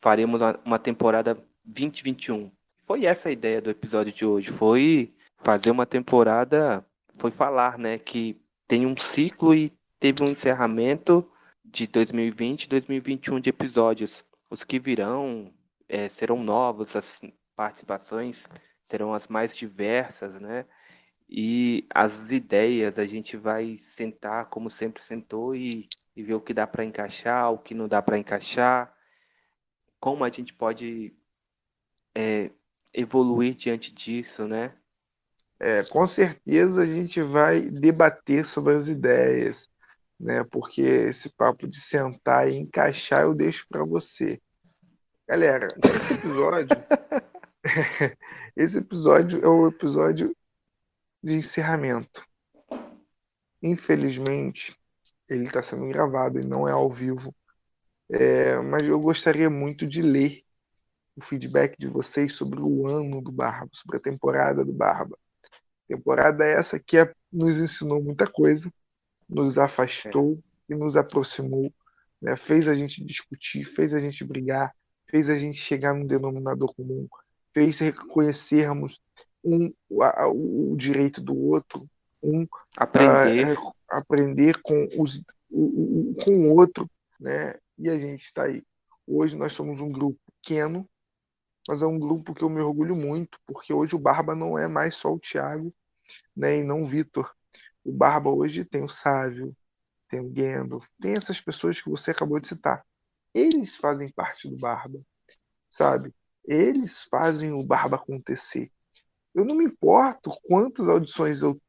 faremos 0.00 0.40
uma, 0.40 0.60
uma 0.64 0.78
temporada 0.78 1.38
2021. 1.64 2.50
Foi 2.84 3.06
essa 3.06 3.30
a 3.30 3.32
ideia 3.32 3.62
do 3.62 3.70
episódio 3.70 4.12
de 4.12 4.26
hoje, 4.26 4.50
foi 4.50 5.14
fazer 5.38 5.70
uma 5.70 5.86
temporada, 5.86 6.84
foi 7.16 7.30
falar, 7.30 7.78
né, 7.78 7.98
que 7.98 8.40
tem 8.66 8.86
um 8.86 8.96
ciclo 8.96 9.54
e 9.54 9.72
teve 9.98 10.22
um 10.22 10.28
encerramento 10.28 11.28
de 11.64 11.86
2020 11.86 12.64
e 12.64 12.68
2021 12.68 13.40
de 13.40 13.50
episódios. 13.50 14.24
Os 14.50 14.64
que 14.64 14.78
virão 14.78 15.52
é, 15.88 16.08
serão 16.08 16.42
novos, 16.42 16.94
as 16.96 17.20
participações 17.56 18.46
serão 18.82 19.14
as 19.14 19.26
mais 19.28 19.56
diversas, 19.56 20.40
né? 20.40 20.66
E 21.28 21.86
as 21.90 22.30
ideias 22.30 22.98
a 22.98 23.06
gente 23.06 23.36
vai 23.36 23.76
sentar 23.76 24.46
como 24.50 24.70
sempre 24.70 25.02
sentou 25.02 25.54
e, 25.54 25.88
e 26.14 26.22
ver 26.22 26.34
o 26.34 26.40
que 26.40 26.52
dá 26.52 26.66
para 26.66 26.84
encaixar, 26.84 27.50
o 27.50 27.58
que 27.58 27.74
não 27.74 27.88
dá 27.88 28.02
para 28.02 28.18
encaixar, 28.18 28.94
como 29.98 30.22
a 30.22 30.30
gente 30.30 30.52
pode 30.52 31.16
é, 32.14 32.50
evoluir 32.92 33.54
diante 33.54 33.92
disso, 33.92 34.46
né? 34.46 34.74
É, 35.60 35.82
com 35.84 36.06
certeza 36.06 36.82
a 36.82 36.86
gente 36.86 37.22
vai 37.22 37.62
debater 37.62 38.44
sobre 38.44 38.74
as 38.74 38.88
ideias, 38.88 39.68
né? 40.18 40.44
Porque 40.44 40.82
esse 40.82 41.28
papo 41.30 41.66
de 41.66 41.80
sentar 41.80 42.50
e 42.50 42.56
encaixar 42.56 43.22
eu 43.22 43.34
deixo 43.34 43.66
para 43.68 43.84
você. 43.84 44.40
Galera, 45.26 45.68
esse 45.82 46.14
episódio 46.14 46.68
esse 48.56 48.78
episódio 48.78 49.42
é 49.42 49.48
o 49.48 49.66
episódio 49.66 50.36
de 51.22 51.34
encerramento. 51.34 52.24
Infelizmente, 53.62 54.76
ele 55.28 55.44
está 55.44 55.62
sendo 55.62 55.88
gravado 55.88 56.38
e 56.38 56.46
não 56.46 56.68
é 56.68 56.72
ao 56.72 56.90
vivo. 56.90 57.34
É, 58.10 58.58
mas 58.60 58.82
eu 58.82 59.00
gostaria 59.00 59.48
muito 59.48 59.86
de 59.86 60.02
ler 60.02 60.42
o 61.16 61.22
feedback 61.22 61.78
de 61.78 61.88
vocês 61.88 62.34
sobre 62.34 62.60
o 62.60 62.86
ano 62.86 63.22
do 63.22 63.32
Barba, 63.32 63.70
sobre 63.72 63.96
a 63.96 64.00
temporada 64.00 64.64
do 64.64 64.72
Barba. 64.72 65.16
Temporada 65.86 66.44
essa 66.44 66.78
que 66.78 66.98
é, 66.98 67.12
nos 67.32 67.58
ensinou 67.58 68.02
muita 68.02 68.26
coisa, 68.26 68.72
nos 69.28 69.58
afastou 69.58 70.38
e 70.68 70.74
nos 70.74 70.96
aproximou, 70.96 71.72
né? 72.20 72.36
fez 72.36 72.68
a 72.68 72.74
gente 72.74 73.04
discutir, 73.04 73.64
fez 73.64 73.92
a 73.92 74.00
gente 74.00 74.24
brigar, 74.24 74.74
fez 75.06 75.28
a 75.28 75.36
gente 75.36 75.58
chegar 75.58 75.94
num 75.94 76.06
denominador 76.06 76.74
comum, 76.74 77.06
fez 77.52 77.78
reconhecermos 77.78 79.00
um, 79.44 79.72
a, 80.00 80.28
o 80.28 80.74
direito 80.76 81.20
do 81.20 81.36
outro, 81.36 81.86
um 82.22 82.46
aprender, 82.76 83.58
aprender 83.88 84.62
com, 84.62 84.88
os, 84.98 85.22
o, 85.50 86.16
com 86.24 86.32
o 86.32 86.56
outro, 86.56 86.88
né? 87.20 87.54
E 87.78 87.90
a 87.90 87.98
gente 87.98 88.24
está 88.24 88.44
aí. 88.44 88.62
Hoje 89.06 89.36
nós 89.36 89.52
somos 89.52 89.80
um 89.80 89.92
grupo 89.92 90.18
pequeno, 90.42 90.88
mas 91.68 91.82
é 91.82 91.86
um 91.86 91.98
grupo 91.98 92.34
que 92.34 92.42
eu 92.42 92.50
me 92.50 92.60
orgulho 92.60 92.94
muito, 92.94 93.38
porque 93.46 93.72
hoje 93.72 93.94
o 93.94 93.98
Barba 93.98 94.34
não 94.34 94.58
é 94.58 94.68
mais 94.68 94.94
só 94.94 95.12
o 95.12 95.18
Thiago, 95.18 95.74
né? 96.36 96.58
E 96.58 96.62
não 96.62 96.82
o 96.82 96.86
Vitor. 96.86 97.32
O 97.84 97.92
Barba 97.92 98.30
hoje 98.30 98.64
tem 98.64 98.82
o 98.82 98.88
Sávio, 98.88 99.56
tem 100.08 100.20
o 100.20 100.30
Gandalf, 100.30 100.86
tem 101.00 101.12
essas 101.12 101.40
pessoas 101.40 101.80
que 101.80 101.90
você 101.90 102.10
acabou 102.10 102.38
de 102.38 102.48
citar. 102.48 102.84
Eles 103.32 103.76
fazem 103.76 104.10
parte 104.12 104.48
do 104.48 104.56
Barba, 104.56 105.00
sabe? 105.70 106.14
Eles 106.44 107.02
fazem 107.04 107.52
o 107.52 107.64
Barba 107.64 107.96
acontecer. 107.96 108.70
Eu 109.34 109.44
não 109.44 109.56
me 109.56 109.64
importo 109.64 110.30
quantas 110.44 110.88
audições 110.88 111.42
eu 111.42 111.60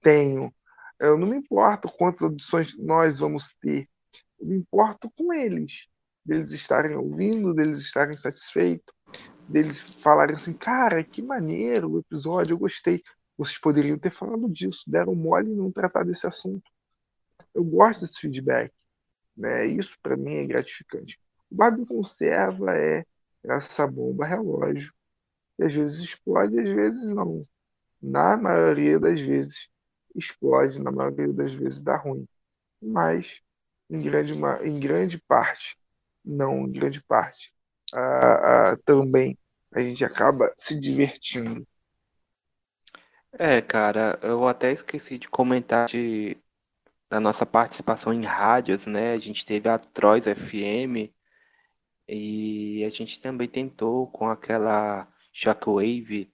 tenho, 0.00 0.54
eu 1.00 1.18
não 1.18 1.26
me 1.26 1.36
importo 1.36 1.90
quantas 1.90 2.22
audições 2.22 2.76
nós 2.78 3.18
vamos 3.18 3.54
ter, 3.60 3.88
eu 4.38 4.46
me 4.46 4.56
importo 4.58 5.10
com 5.16 5.32
eles, 5.32 5.88
deles 6.24 6.50
estarem 6.52 6.96
ouvindo, 6.96 7.52
deles 7.52 7.80
estarem 7.80 8.16
satisfeitos, 8.16 8.94
deles 9.52 9.80
falarem 9.80 10.34
assim, 10.34 10.54
cara, 10.54 11.04
que 11.04 11.22
maneiro 11.22 11.92
o 11.92 11.98
episódio, 12.00 12.54
eu 12.54 12.58
gostei. 12.58 13.02
Vocês 13.36 13.58
poderiam 13.58 13.98
ter 13.98 14.10
falado 14.10 14.48
disso, 14.48 14.82
deram 14.86 15.14
mole 15.14 15.50
e 15.50 15.54
não 15.54 15.70
tratar 15.70 16.04
desse 16.04 16.26
assunto. 16.26 16.62
Eu 17.54 17.64
gosto 17.64 18.00
desse 18.00 18.18
feedback. 18.20 18.72
Né? 19.36 19.66
Isso 19.66 19.96
para 20.02 20.16
mim 20.16 20.34
é 20.34 20.46
gratificante. 20.46 21.18
O 21.50 21.54
Barbie 21.54 21.86
Conserva 21.86 22.76
é 22.76 23.04
essa 23.44 23.86
bomba 23.86 24.26
relógio 24.26 24.92
que 25.56 25.64
às 25.64 25.74
vezes 25.74 26.00
explode, 26.00 26.58
às 26.58 26.68
vezes 26.68 27.08
não. 27.08 27.42
Na 28.00 28.36
maioria 28.36 28.98
das 28.98 29.20
vezes 29.20 29.68
explode, 30.14 30.80
na 30.80 30.90
maioria 30.90 31.32
das 31.32 31.52
vezes 31.54 31.82
dá 31.82 31.96
ruim. 31.96 32.26
Mas 32.80 33.40
em 33.90 34.00
grande, 34.02 34.34
em 34.64 34.80
grande 34.80 35.18
parte, 35.28 35.76
não 36.24 36.66
em 36.66 36.72
grande 36.72 37.02
parte, 37.02 37.52
ah, 37.94 38.72
ah, 38.72 38.78
também 38.84 39.36
a 39.72 39.80
gente 39.80 40.04
acaba 40.04 40.52
se 40.56 40.78
divertindo. 40.78 41.66
É, 43.38 43.62
cara, 43.62 44.18
eu 44.22 44.46
até 44.46 44.72
esqueci 44.72 45.18
de 45.18 45.28
comentar 45.28 45.88
de, 45.88 46.36
da 47.08 47.18
nossa 47.18 47.46
participação 47.46 48.12
em 48.12 48.24
rádios, 48.24 48.86
né? 48.86 49.12
A 49.12 49.16
gente 49.16 49.44
teve 49.44 49.68
a 49.68 49.78
Trois 49.78 50.24
FM 50.24 51.10
e 52.06 52.84
a 52.84 52.88
gente 52.90 53.20
também 53.20 53.48
tentou 53.48 54.06
com 54.08 54.28
aquela 54.28 55.08
Shockwave, 55.32 56.30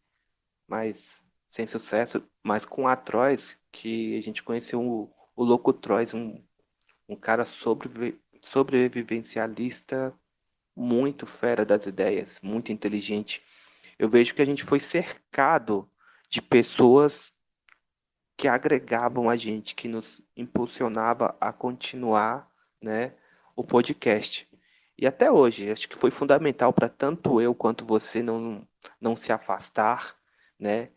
mas 0.66 1.20
sem 1.48 1.66
sucesso, 1.66 2.22
mas 2.42 2.64
com 2.64 2.88
a 2.88 2.96
Trois, 2.96 3.56
que 3.70 4.18
a 4.18 4.20
gente 4.20 4.42
conheceu 4.42 4.80
o, 4.80 5.12
o 5.36 5.44
Louco 5.44 5.72
um, 6.14 6.44
um 7.08 7.16
cara 7.16 7.44
sobrevi 7.44 8.20
sobrevivencialista 8.42 10.14
muito 10.78 11.26
fera 11.26 11.64
das 11.64 11.86
ideias, 11.86 12.38
muito 12.40 12.70
inteligente. 12.70 13.42
Eu 13.98 14.08
vejo 14.08 14.32
que 14.32 14.40
a 14.40 14.44
gente 14.44 14.62
foi 14.62 14.78
cercado 14.78 15.90
de 16.30 16.40
pessoas 16.40 17.32
que 18.36 18.46
agregavam 18.46 19.28
a 19.28 19.36
gente, 19.36 19.74
que 19.74 19.88
nos 19.88 20.22
impulsionava 20.36 21.36
a 21.40 21.52
continuar, 21.52 22.48
né, 22.80 23.12
o 23.56 23.64
podcast. 23.64 24.48
E 24.96 25.04
até 25.04 25.30
hoje, 25.30 25.68
acho 25.70 25.88
que 25.88 25.96
foi 25.96 26.12
fundamental 26.12 26.72
para 26.72 26.88
tanto 26.88 27.40
eu 27.40 27.54
quanto 27.54 27.84
você 27.84 28.22
não, 28.22 28.66
não 29.00 29.16
se 29.16 29.32
afastar, 29.32 30.14
né? 30.58 30.90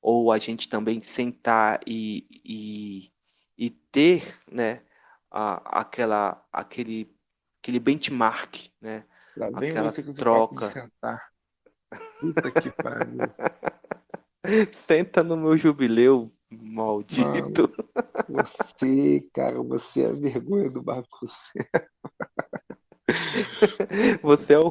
Ou 0.00 0.30
a 0.30 0.38
gente 0.38 0.68
também 0.68 1.00
sentar 1.00 1.80
e, 1.86 2.26
e, 2.44 3.12
e 3.56 3.70
ter, 3.70 4.38
né, 4.50 4.82
a, 5.30 5.80
aquela, 5.80 6.44
aquele, 6.52 7.12
aquele 7.60 7.80
benchmark, 7.80 8.70
né? 8.80 9.04
Lá 9.36 9.50
vem 9.50 9.70
aquela 9.70 9.90
você 9.90 10.02
troca. 10.14 10.66
Sentar. 10.66 11.22
Puta 12.20 12.50
que 12.50 12.70
pariu. 12.70 13.18
Senta 14.86 15.22
no 15.22 15.36
meu 15.36 15.56
jubileu, 15.56 16.32
maldito. 16.50 17.72
Mano, 18.28 18.44
você, 18.44 19.26
cara, 19.32 19.62
você 19.62 20.02
é 20.02 20.10
a 20.10 20.12
vergonha 20.12 20.70
do 20.70 20.82
barco 20.82 21.26
Você 24.22 24.54
é 24.54 24.58
o, 24.58 24.70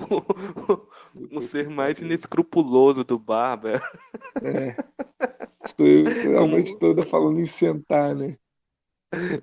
o, 1.31 1.41
ser 1.41 1.69
mais 1.69 1.99
inescrupuloso 1.99 3.03
do 3.03 3.19
Barba. 3.19 3.81
É. 4.41 4.75
Estou 5.63 5.85
eu 5.85 6.43
a 6.43 6.47
noite 6.47 6.77
toda 6.79 7.03
falando 7.03 7.39
em 7.39 7.47
sentar, 7.47 8.15
né? 8.15 8.35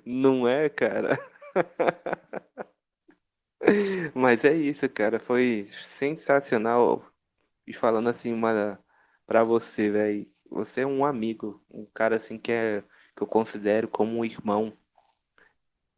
Não 0.05 0.47
é, 0.47 0.69
cara? 0.69 1.17
Mas 4.15 4.43
é 4.45 4.53
isso, 4.55 4.87
cara. 4.89 5.19
Foi 5.19 5.67
sensacional. 5.83 7.05
E 7.67 7.73
falando 7.73 8.09
assim, 8.09 8.33
uma 8.33 8.79
para 9.25 9.43
você, 9.43 9.89
velho. 9.89 10.27
Você 10.49 10.81
é 10.81 10.87
um 10.87 11.05
amigo, 11.05 11.63
um 11.69 11.85
cara 11.85 12.17
assim 12.17 12.37
que 12.37 12.51
é 12.51 12.83
que 13.15 13.23
eu 13.23 13.27
considero 13.27 13.87
como 13.87 14.19
um 14.19 14.25
irmão 14.25 14.77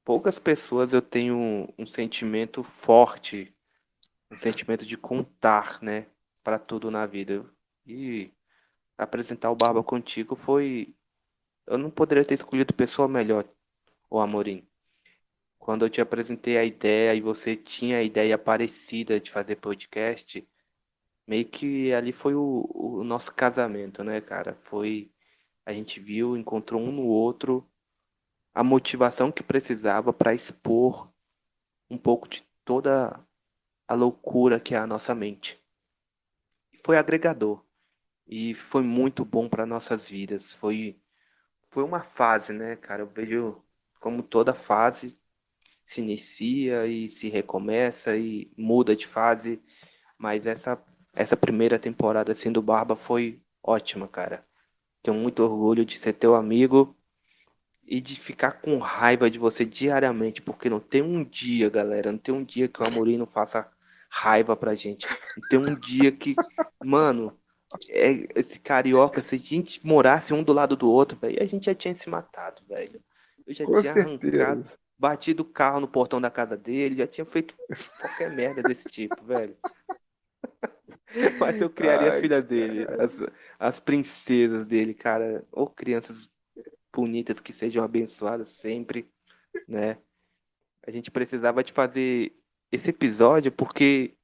poucas 0.03 0.37
pessoas 0.39 0.93
eu 0.93 1.01
tenho 1.01 1.73
um 1.77 1.85
sentimento 1.85 2.63
forte, 2.63 3.55
um 4.31 4.39
sentimento 4.39 4.85
de 4.85 4.97
contar, 4.97 5.81
né, 5.81 6.07
para 6.43 6.59
tudo 6.59 6.91
na 6.91 7.05
vida. 7.05 7.45
E 7.85 8.31
apresentar 8.97 9.51
o 9.51 9.55
Barba 9.55 9.83
contigo 9.83 10.35
foi 10.35 10.95
eu 11.67 11.77
não 11.77 11.89
poderia 11.91 12.25
ter 12.25 12.35
escolhido 12.35 12.73
pessoa 12.73 13.07
melhor 13.07 13.45
ô 14.09 14.19
Amorim. 14.19 14.67
Quando 15.63 15.85
eu 15.85 15.89
te 15.89 16.01
apresentei 16.01 16.57
a 16.57 16.65
ideia 16.65 17.15
e 17.15 17.21
você 17.21 17.55
tinha 17.55 17.99
a 17.99 18.03
ideia 18.03 18.37
parecida 18.37 19.17
de 19.17 19.31
fazer 19.31 19.55
podcast, 19.55 20.45
meio 21.25 21.45
que 21.45 21.93
ali 21.93 22.11
foi 22.11 22.35
o, 22.35 22.69
o 22.73 23.03
nosso 23.05 23.33
casamento, 23.33 24.03
né, 24.03 24.19
cara? 24.19 24.53
Foi. 24.55 25.09
A 25.65 25.71
gente 25.71 26.01
viu, 26.01 26.35
encontrou 26.35 26.81
um 26.81 26.91
no 26.91 27.05
outro 27.05 27.65
a 28.53 28.61
motivação 28.61 29.31
que 29.31 29.41
precisava 29.41 30.11
para 30.11 30.33
expor 30.33 31.09
um 31.89 31.97
pouco 31.97 32.27
de 32.27 32.43
toda 32.65 33.25
a 33.87 33.95
loucura 33.95 34.59
que 34.59 34.75
é 34.75 34.77
a 34.77 34.85
nossa 34.85 35.15
mente. 35.15 35.63
Foi 36.83 36.97
agregador 36.97 37.63
e 38.27 38.53
foi 38.53 38.83
muito 38.83 39.23
bom 39.23 39.47
para 39.47 39.65
nossas 39.65 40.09
vidas. 40.09 40.51
Foi 40.51 40.99
foi 41.69 41.83
uma 41.83 42.01
fase, 42.03 42.51
né, 42.51 42.75
cara? 42.75 43.03
Eu 43.03 43.07
vejo 43.07 43.63
como 44.01 44.21
toda 44.21 44.53
fase 44.53 45.22
se 45.85 46.01
inicia 46.01 46.87
e 46.87 47.09
se 47.09 47.29
recomeça 47.29 48.17
e 48.17 48.51
muda 48.57 48.95
de 48.95 49.07
fase, 49.07 49.61
mas 50.17 50.45
essa 50.45 50.83
essa 51.15 51.37
primeira 51.37 51.79
temporada 51.79 52.31
assim 52.31 52.51
do 52.51 52.61
Barba 52.61 52.95
foi 52.95 53.41
ótima, 53.63 54.07
cara. 54.07 54.45
Tenho 55.03 55.17
muito 55.17 55.43
orgulho 55.43 55.85
de 55.85 55.97
ser 55.99 56.13
teu 56.13 56.35
amigo 56.35 56.97
e 57.85 57.99
de 58.01 58.15
ficar 58.15 58.53
com 58.61 58.77
raiva 58.79 59.29
de 59.29 59.37
você 59.37 59.65
diariamente, 59.65 60.41
porque 60.41 60.69
não 60.69 60.79
tem 60.79 61.01
um 61.01 61.23
dia, 61.23 61.69
galera, 61.69 62.11
não 62.11 62.19
tem 62.19 62.33
um 62.33 62.43
dia 62.43 62.67
que 62.67 62.81
o 62.81 62.85
Amorim 62.85 63.17
não 63.17 63.25
faça 63.25 63.69
raiva 64.09 64.55
pra 64.55 64.75
gente. 64.75 65.09
Não 65.35 65.43
tem 65.43 65.59
um 65.59 65.75
dia 65.75 66.11
que, 66.11 66.41
mano, 66.81 67.37
é, 67.89 68.27
esse 68.39 68.59
carioca, 68.59 69.21
se 69.21 69.35
a 69.35 69.37
gente 69.39 69.85
morasse 69.85 70.33
um 70.33 70.43
do 70.43 70.53
lado 70.53 70.75
do 70.75 70.89
outro, 70.89 71.17
velho, 71.17 71.41
a 71.41 71.45
gente 71.45 71.65
já 71.65 71.75
tinha 71.75 71.93
se 71.95 72.09
matado, 72.09 72.63
velho. 72.67 73.03
Eu 73.45 73.53
já 73.53 73.65
Com 73.65 73.81
tinha 73.81 73.93
certeza. 73.93 73.93
arrancado, 73.93 74.69
batido 74.97 75.43
o 75.43 75.45
carro 75.45 75.79
no 75.79 75.87
portão 75.87 76.21
da 76.21 76.31
casa 76.31 76.57
dele, 76.57 76.97
já 76.97 77.07
tinha 77.07 77.25
feito 77.25 77.55
qualquer 77.99 78.31
merda 78.31 78.61
desse 78.61 78.87
tipo, 78.89 79.15
velho. 79.25 79.55
Mas 81.39 81.61
eu 81.61 81.69
criaria 81.69 82.13
Ai, 82.13 82.19
filhas 82.19 82.43
dele, 82.43 82.85
cara. 82.85 83.05
as, 83.05 83.19
as 83.59 83.79
princesas 83.79 84.65
dele, 84.65 84.93
cara. 84.93 85.45
Ou 85.51 85.67
crianças 85.67 86.29
bonitas 86.93 87.39
que 87.39 87.53
sejam 87.53 87.83
abençoadas 87.83 88.49
sempre, 88.49 89.09
né? 89.67 89.97
A 90.85 90.91
gente 90.91 91.11
precisava 91.11 91.63
de 91.63 91.71
fazer 91.71 92.35
esse 92.71 92.89
episódio 92.89 93.51
porque 93.51 94.15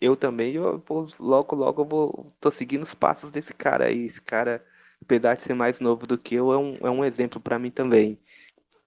eu 0.00 0.16
também, 0.16 0.54
eu 0.54 0.78
vou, 0.86 1.06
logo, 1.18 1.54
logo 1.56 1.82
eu 1.82 1.86
vou, 1.86 2.32
tô 2.40 2.50
seguindo 2.50 2.82
os 2.82 2.94
passos 2.94 3.30
desse 3.30 3.54
cara 3.54 3.86
aí. 3.86 4.06
Esse 4.06 4.20
cara, 4.20 4.64
apesar 5.00 5.34
de 5.36 5.42
ser 5.42 5.54
mais 5.54 5.80
novo 5.80 6.06
do 6.06 6.18
que 6.18 6.34
eu, 6.34 6.52
é 6.52 6.58
um, 6.58 6.76
é 6.78 6.90
um 6.90 7.04
exemplo 7.04 7.40
para 7.40 7.58
mim 7.58 7.70
também. 7.70 8.20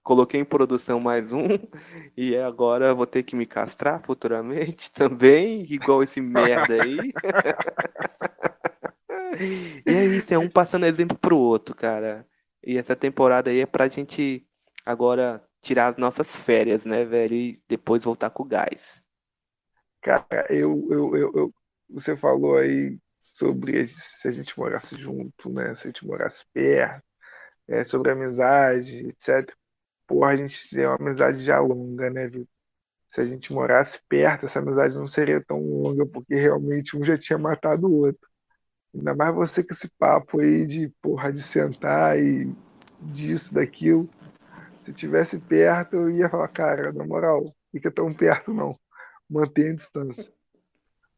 Coloquei 0.06 0.40
em 0.40 0.44
produção 0.44 1.00
mais 1.00 1.32
um 1.32 1.48
e 2.16 2.36
agora 2.36 2.94
vou 2.94 3.06
ter 3.06 3.24
que 3.24 3.34
me 3.34 3.44
castrar 3.44 4.00
futuramente 4.02 4.90
também, 4.92 5.62
igual 5.70 6.02
esse 6.02 6.20
merda 6.20 6.74
aí. 6.74 7.16
E 9.86 9.94
é 9.94 10.04
isso, 10.06 10.32
é 10.34 10.38
um 10.38 10.48
passando 10.48 10.86
exemplo 10.86 11.16
pro 11.18 11.36
outro, 11.36 11.74
cara. 11.74 12.26
E 12.64 12.76
essa 12.76 12.96
temporada 12.96 13.50
aí 13.50 13.60
é 13.60 13.66
pra 13.66 13.88
gente 13.88 14.46
agora 14.84 15.42
tirar 15.62 15.92
as 15.92 15.96
nossas 15.98 16.34
férias, 16.34 16.84
né, 16.86 17.04
velho? 17.04 17.34
E 17.34 17.62
depois 17.68 18.04
voltar 18.04 18.30
com 18.30 18.42
o 18.42 18.46
gás. 18.46 19.02
Cara, 20.02 20.46
eu, 20.50 20.86
eu, 20.90 21.16
eu, 21.16 21.32
eu- 21.34 21.54
você 21.88 22.16
falou 22.16 22.56
aí 22.58 22.98
sobre 23.22 23.88
se 23.98 24.28
a 24.28 24.32
gente 24.32 24.58
morasse 24.58 24.96
junto, 24.96 25.50
né? 25.50 25.74
Se 25.74 25.84
a 25.84 25.86
gente 25.90 26.06
morasse 26.06 26.44
perto, 26.52 27.04
é, 27.68 27.84
sobre 27.84 28.12
amizade, 28.12 29.08
etc. 29.08 29.56
Porra, 30.06 30.30
a 30.30 30.36
gente 30.36 30.68
tem 30.70 30.86
uma 30.86 30.96
amizade 30.96 31.44
já 31.44 31.58
longa, 31.58 32.10
né, 32.10 32.28
Vitor? 32.28 32.48
Se 33.10 33.20
a 33.20 33.24
gente 33.24 33.52
morasse 33.52 34.00
perto, 34.08 34.46
essa 34.46 34.58
amizade 34.58 34.94
não 34.94 35.06
seria 35.06 35.42
tão 35.42 35.60
longa, 35.60 36.04
porque 36.04 36.34
realmente 36.34 36.96
um 36.96 37.04
já 37.04 37.16
tinha 37.16 37.38
matado 37.38 37.86
o 37.86 38.04
outro. 38.06 38.28
Ainda 38.94 39.14
mais 39.14 39.34
você 39.34 39.62
com 39.62 39.72
esse 39.72 39.88
papo 39.98 40.40
aí 40.40 40.66
de, 40.66 40.88
porra, 41.00 41.32
de 41.32 41.42
sentar 41.42 42.18
e 42.18 42.52
disso, 43.00 43.54
daquilo. 43.54 44.08
Se 44.84 44.92
tivesse 44.92 45.38
perto, 45.38 45.96
eu 45.96 46.10
ia 46.10 46.28
falar, 46.28 46.48
cara, 46.48 46.92
na 46.92 47.04
moral, 47.04 47.54
fica 47.72 47.90
tão 47.90 48.12
perto 48.12 48.52
não. 48.52 48.78
Mantenha 49.28 49.72
a 49.72 49.76
distância. 49.76 50.32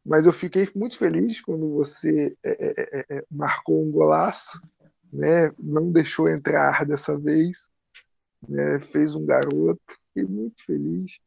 Mas 0.04 0.24
eu 0.24 0.32
fiquei 0.32 0.68
muito 0.74 0.96
feliz 0.96 1.40
quando 1.40 1.74
você 1.74 2.36
é, 2.44 2.50
é, 2.50 3.00
é, 3.00 3.18
é, 3.18 3.24
marcou 3.30 3.84
um 3.84 3.90
golaço, 3.90 4.60
né? 5.12 5.52
Não 5.58 5.92
deixou 5.92 6.28
entrar 6.28 6.84
dessa 6.86 7.18
vez, 7.18 7.70
né? 8.46 8.80
Fez 8.80 9.14
um 9.14 9.24
garoto. 9.24 9.80
Fiquei 10.08 10.24
muito 10.24 10.64
feliz. 10.64 11.18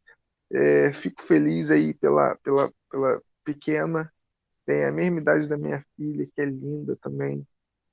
É, 0.52 0.92
fico 0.94 1.22
feliz 1.24 1.72
aí 1.72 1.94
pela, 1.94 2.36
pela, 2.44 2.72
pela 2.90 3.22
pequena, 3.44 4.12
tem 4.66 4.86
a 4.86 4.92
mesma 4.92 5.20
idade 5.22 5.48
da 5.48 5.58
minha 5.58 5.84
filha, 5.96 6.28
que 6.28 6.42
é 6.42 6.46
linda 6.46 6.98
também. 7.02 7.46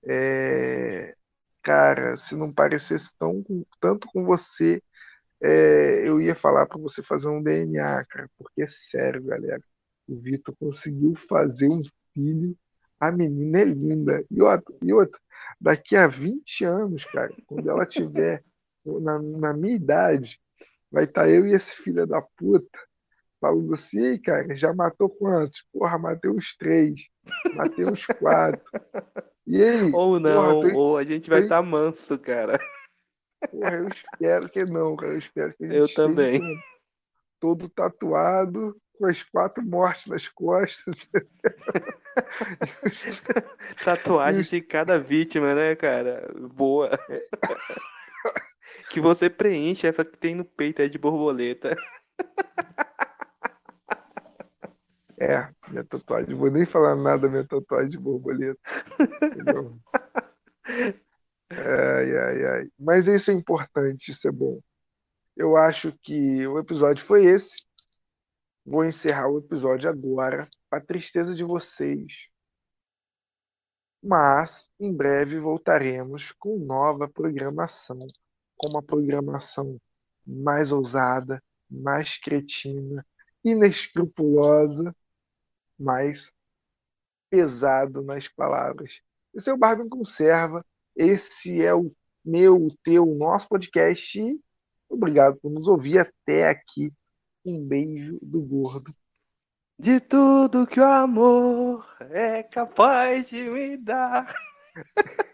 É, 0.04 1.14
cara, 1.62 2.16
se 2.16 2.34
não 2.36 2.52
parecesse 2.52 3.10
tão, 3.18 3.44
tanto 3.80 4.08
com 4.08 4.24
você, 4.24 4.82
é, 5.40 6.08
eu 6.08 6.20
ia 6.20 6.34
falar 6.34 6.66
para 6.66 6.78
você 6.78 7.02
fazer 7.02 7.28
um 7.28 7.42
DNA, 7.42 8.04
cara, 8.06 8.30
porque 8.38 8.62
é 8.62 8.68
sério, 8.68 9.22
galera. 9.24 9.62
O 10.08 10.16
Vitor 10.20 10.54
conseguiu 10.58 11.14
fazer 11.28 11.68
um 11.68 11.82
filho, 12.14 12.56
a 13.00 13.12
menina 13.12 13.60
é 13.60 13.64
linda. 13.64 14.24
E 14.30 14.42
outra, 14.42 14.74
e 14.82 14.92
outra, 14.92 15.20
daqui 15.60 15.96
a 15.96 16.06
20 16.06 16.64
anos, 16.64 17.04
cara, 17.06 17.32
quando 17.46 17.70
ela 17.70 17.86
tiver 17.86 18.42
na, 19.00 19.18
na 19.20 19.52
minha 19.54 19.76
idade, 19.76 20.40
vai 20.90 21.04
estar 21.04 21.28
eu 21.28 21.46
e 21.46 21.52
esse 21.52 21.76
filho 21.76 22.06
da 22.06 22.20
puta 22.36 22.78
falando 23.40 23.72
assim, 23.74 24.00
"Ei, 24.04 24.18
cara, 24.18 24.56
já 24.56 24.72
matou 24.74 25.08
quantos? 25.08 25.64
Porra, 25.72 25.96
matei 25.98 26.30
uns 26.30 26.56
três, 26.56 26.94
matei 27.54 27.84
uns 27.84 28.04
quatro. 28.06 28.62
E 29.46 29.62
aí, 29.62 29.92
Ou 29.94 30.20
porra, 30.20 30.22
não, 30.52 30.60
tem- 30.60 30.74
ou 30.74 30.96
a 30.96 31.04
gente 31.04 31.30
vai 31.30 31.42
estar 31.42 31.62
manso, 31.62 32.18
cara. 32.18 32.58
porra, 33.50 33.76
eu 33.76 33.88
espero 33.88 34.48
que 34.48 34.64
não, 34.64 34.96
cara. 34.96 35.12
Eu 35.12 35.18
espero 35.18 35.54
que 35.54 35.64
a 35.64 35.68
gente 35.68 35.78
Eu 35.78 35.94
também. 35.94 36.40
todo 37.38 37.68
tatuado, 37.68 38.76
com 38.98 39.06
as 39.06 39.22
quatro 39.22 39.64
mortes 39.64 40.06
nas 40.06 40.26
costas. 40.26 40.96
Tatuagem 43.84 44.42
de 44.42 44.60
cada 44.60 44.98
vítima, 44.98 45.54
né, 45.54 45.76
cara? 45.76 46.28
Boa. 46.54 46.90
Que 48.90 49.00
você 49.00 49.28
preenche 49.28 49.86
essa 49.86 50.04
que 50.04 50.16
tem 50.16 50.34
no 50.34 50.44
peito 50.44 50.82
aí 50.82 50.88
de 50.88 50.98
borboleta. 50.98 51.76
É, 55.20 55.48
minha 55.68 55.84
tatuagem. 55.84 56.34
Vou 56.34 56.50
nem 56.50 56.64
falar 56.64 56.94
nada 56.94 57.22
da 57.22 57.28
minha 57.28 57.46
tatuagem 57.46 57.90
de 57.90 57.98
borboleta. 57.98 58.60
Entendeu? 59.22 59.78
Ai, 61.50 62.16
ai, 62.16 62.46
ai. 62.46 62.68
Mas 62.78 63.06
isso 63.08 63.30
é 63.30 63.34
importante, 63.34 64.10
isso 64.10 64.28
é 64.28 64.30
bom. 64.30 64.60
Eu 65.36 65.56
acho 65.56 65.92
que 66.02 66.46
o 66.46 66.58
episódio 66.58 67.04
foi 67.04 67.24
esse. 67.24 67.54
Vou 68.64 68.84
encerrar 68.84 69.28
o 69.28 69.38
episódio 69.38 69.88
agora, 69.88 70.48
para 70.68 70.84
tristeza 70.84 71.34
de 71.34 71.42
vocês. 71.42 72.28
Mas 74.02 74.68
em 74.78 74.94
breve 74.94 75.40
voltaremos 75.40 76.32
com 76.38 76.58
nova 76.58 77.08
programação, 77.08 77.98
com 78.58 78.68
uma 78.70 78.82
programação 78.82 79.80
mais 80.26 80.70
ousada, 80.72 81.42
mais 81.70 82.18
cretina, 82.18 83.06
inescrupulosa, 83.44 84.94
mais 85.78 86.30
pesado 87.30 88.02
nas 88.02 88.28
palavras. 88.28 89.00
Esse 89.34 89.50
é 89.50 89.52
o 89.52 89.56
Barbie 89.56 89.88
Conserva. 89.88 90.64
Esse 90.96 91.62
é 91.62 91.72
o 91.74 91.94
meu, 92.24 92.56
o 92.56 92.76
teu, 92.82 93.08
o 93.08 93.14
nosso 93.14 93.48
podcast. 93.48 94.20
Obrigado 94.88 95.36
por 95.36 95.50
nos 95.50 95.68
ouvir 95.68 95.98
até 95.98 96.48
aqui. 96.48 96.92
Um 97.44 97.64
beijo 97.64 98.18
do 98.20 98.40
gordo. 98.40 98.94
De 99.78 100.00
tudo 100.00 100.66
que 100.66 100.80
o 100.80 100.84
amor 100.84 101.86
é 102.10 102.42
capaz 102.42 103.28
de 103.28 103.48
me 103.48 103.76
dar. 103.76 104.34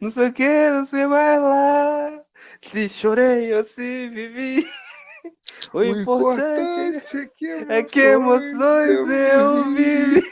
Não 0.00 0.10
sei 0.10 0.28
o 0.28 0.32
que, 0.32 0.70
não 0.70 0.86
sei 0.86 1.06
mais 1.06 1.40
lá. 1.40 2.22
Se 2.60 2.88
chorei 2.88 3.54
ou 3.54 3.64
se 3.64 4.08
vivi. 4.08 4.66
O, 5.72 5.78
O 5.78 5.84
importante 5.84 6.98
importante 6.98 7.16
é 7.68 7.82
que 7.82 8.00
é 8.00 8.12
emoções 8.12 9.08
eu 9.08 9.64
vivi. 9.74 10.22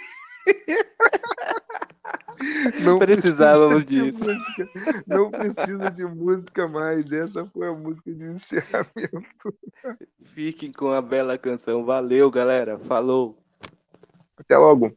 Não 2.83 2.99
Precisávamos 2.99 3.85
precisa 3.85 4.13
disso. 4.13 4.25
música. 4.25 4.69
Não 5.07 5.31
precisa 5.31 5.91
de 5.91 6.05
música 6.05 6.69
mais. 6.69 7.11
Essa 7.13 7.47
foi 7.47 7.69
a 7.69 7.73
música 7.73 8.13
de 8.13 8.25
encerramento. 8.25 9.23
Fiquem 10.35 10.73
com 10.73 10.89
a 10.91 11.03
bela 11.03 11.37
canção. 11.37 11.85
Valeu, 11.85 12.31
galera. 12.31 12.79
Falou. 12.79 13.39
Até 14.39 14.57
logo. 14.57 14.97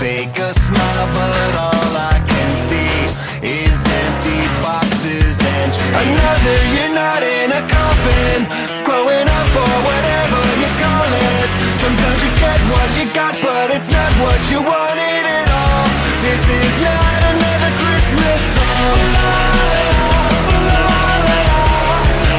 fake 0.00 0.38
a 0.38 0.50
smile, 0.64 1.08
but 1.12 1.52
all 1.60 1.92
I 1.92 2.16
can 2.24 2.50
see 2.68 2.96
is 3.44 3.76
empty 4.00 4.40
boxes 4.64 5.36
and 5.36 5.68
trees. 5.76 5.92
Another 6.08 6.58
year 6.72 6.88
not 6.96 7.20
in 7.20 7.52
a 7.52 7.62
coffin, 7.68 8.48
growing 8.88 9.28
up 9.28 9.50
or 9.60 9.76
whatever 9.84 10.40
you 10.56 10.70
call 10.80 11.04
it. 11.04 11.48
Sometimes 11.84 12.18
you 12.24 12.32
get 12.40 12.60
what 12.72 12.88
you 12.96 13.06
got, 13.12 13.34
but 13.44 13.68
it's 13.76 13.92
not 13.92 14.12
what 14.24 14.40
you 14.48 14.64
wanted 14.64 15.24
at 15.36 15.48
all. 15.52 15.84
This 16.24 16.44
is 16.48 16.74
not 16.80 17.20
another 17.36 17.72
Christmas 17.84 18.40
song. 18.56 19.04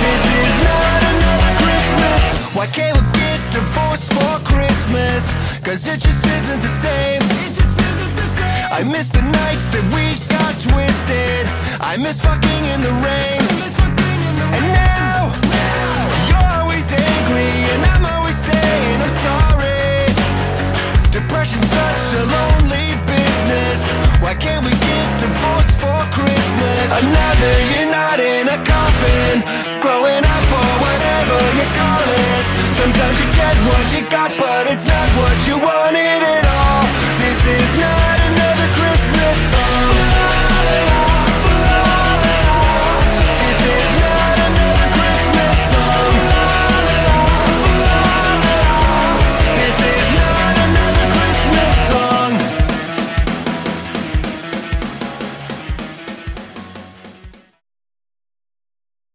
This 0.02 0.24
is 0.42 0.54
not 0.66 1.00
another 1.14 1.54
Christmas. 1.62 2.22
Why 2.58 2.66
can't 2.74 2.98
we 2.98 3.06
get 3.22 3.38
divorced 3.54 4.10
for 4.18 4.34
Christmas? 4.50 5.30
Cause 5.62 5.86
it 5.86 6.02
just 6.02 6.26
isn't 6.26 6.62
the 6.66 6.74
same. 6.82 7.41
I 8.72 8.84
miss 8.88 9.12
the 9.12 9.20
nights 9.20 9.68
that 9.76 9.84
we 9.92 10.16
got 10.32 10.56
twisted. 10.56 11.44
I 11.84 12.00
miss 12.00 12.24
fucking 12.24 12.64
in 12.72 12.80
the 12.80 12.96
rain. 13.04 13.44
And 14.56 14.66
now, 14.72 15.28
you're 16.32 16.50
always 16.56 16.88
angry, 16.88 17.52
and 17.76 17.84
I'm 17.84 18.08
always 18.08 18.40
saying 18.40 18.98
I'm 19.04 19.16
sorry. 19.28 20.08
Depression's 21.12 21.68
such 21.68 22.04
a 22.16 22.24
lonely 22.32 22.96
business. 23.04 23.92
Why 24.24 24.40
can't 24.40 24.64
we 24.64 24.72
get 24.72 25.08
divorced 25.20 25.76
for 25.76 26.00
Christmas? 26.16 26.88
Another 27.04 27.56
year 27.76 27.92
not 27.92 28.24
in 28.24 28.48
a 28.56 28.60
coffin, 28.64 29.44
growing 29.84 30.24
up 30.24 30.48
or 30.48 30.72
whatever 30.80 31.40
you 31.60 31.68
call 31.76 32.08
it. 32.08 32.44
Sometimes 32.80 33.20
you 33.20 33.28
get 33.36 33.56
what 33.68 33.84
you 33.92 34.02
got, 34.08 34.32
but 34.40 34.72
it's 34.72 34.88
not 34.88 35.08
what 35.20 35.36
you 35.44 35.60
wanted 35.60 36.24
at 36.24 36.42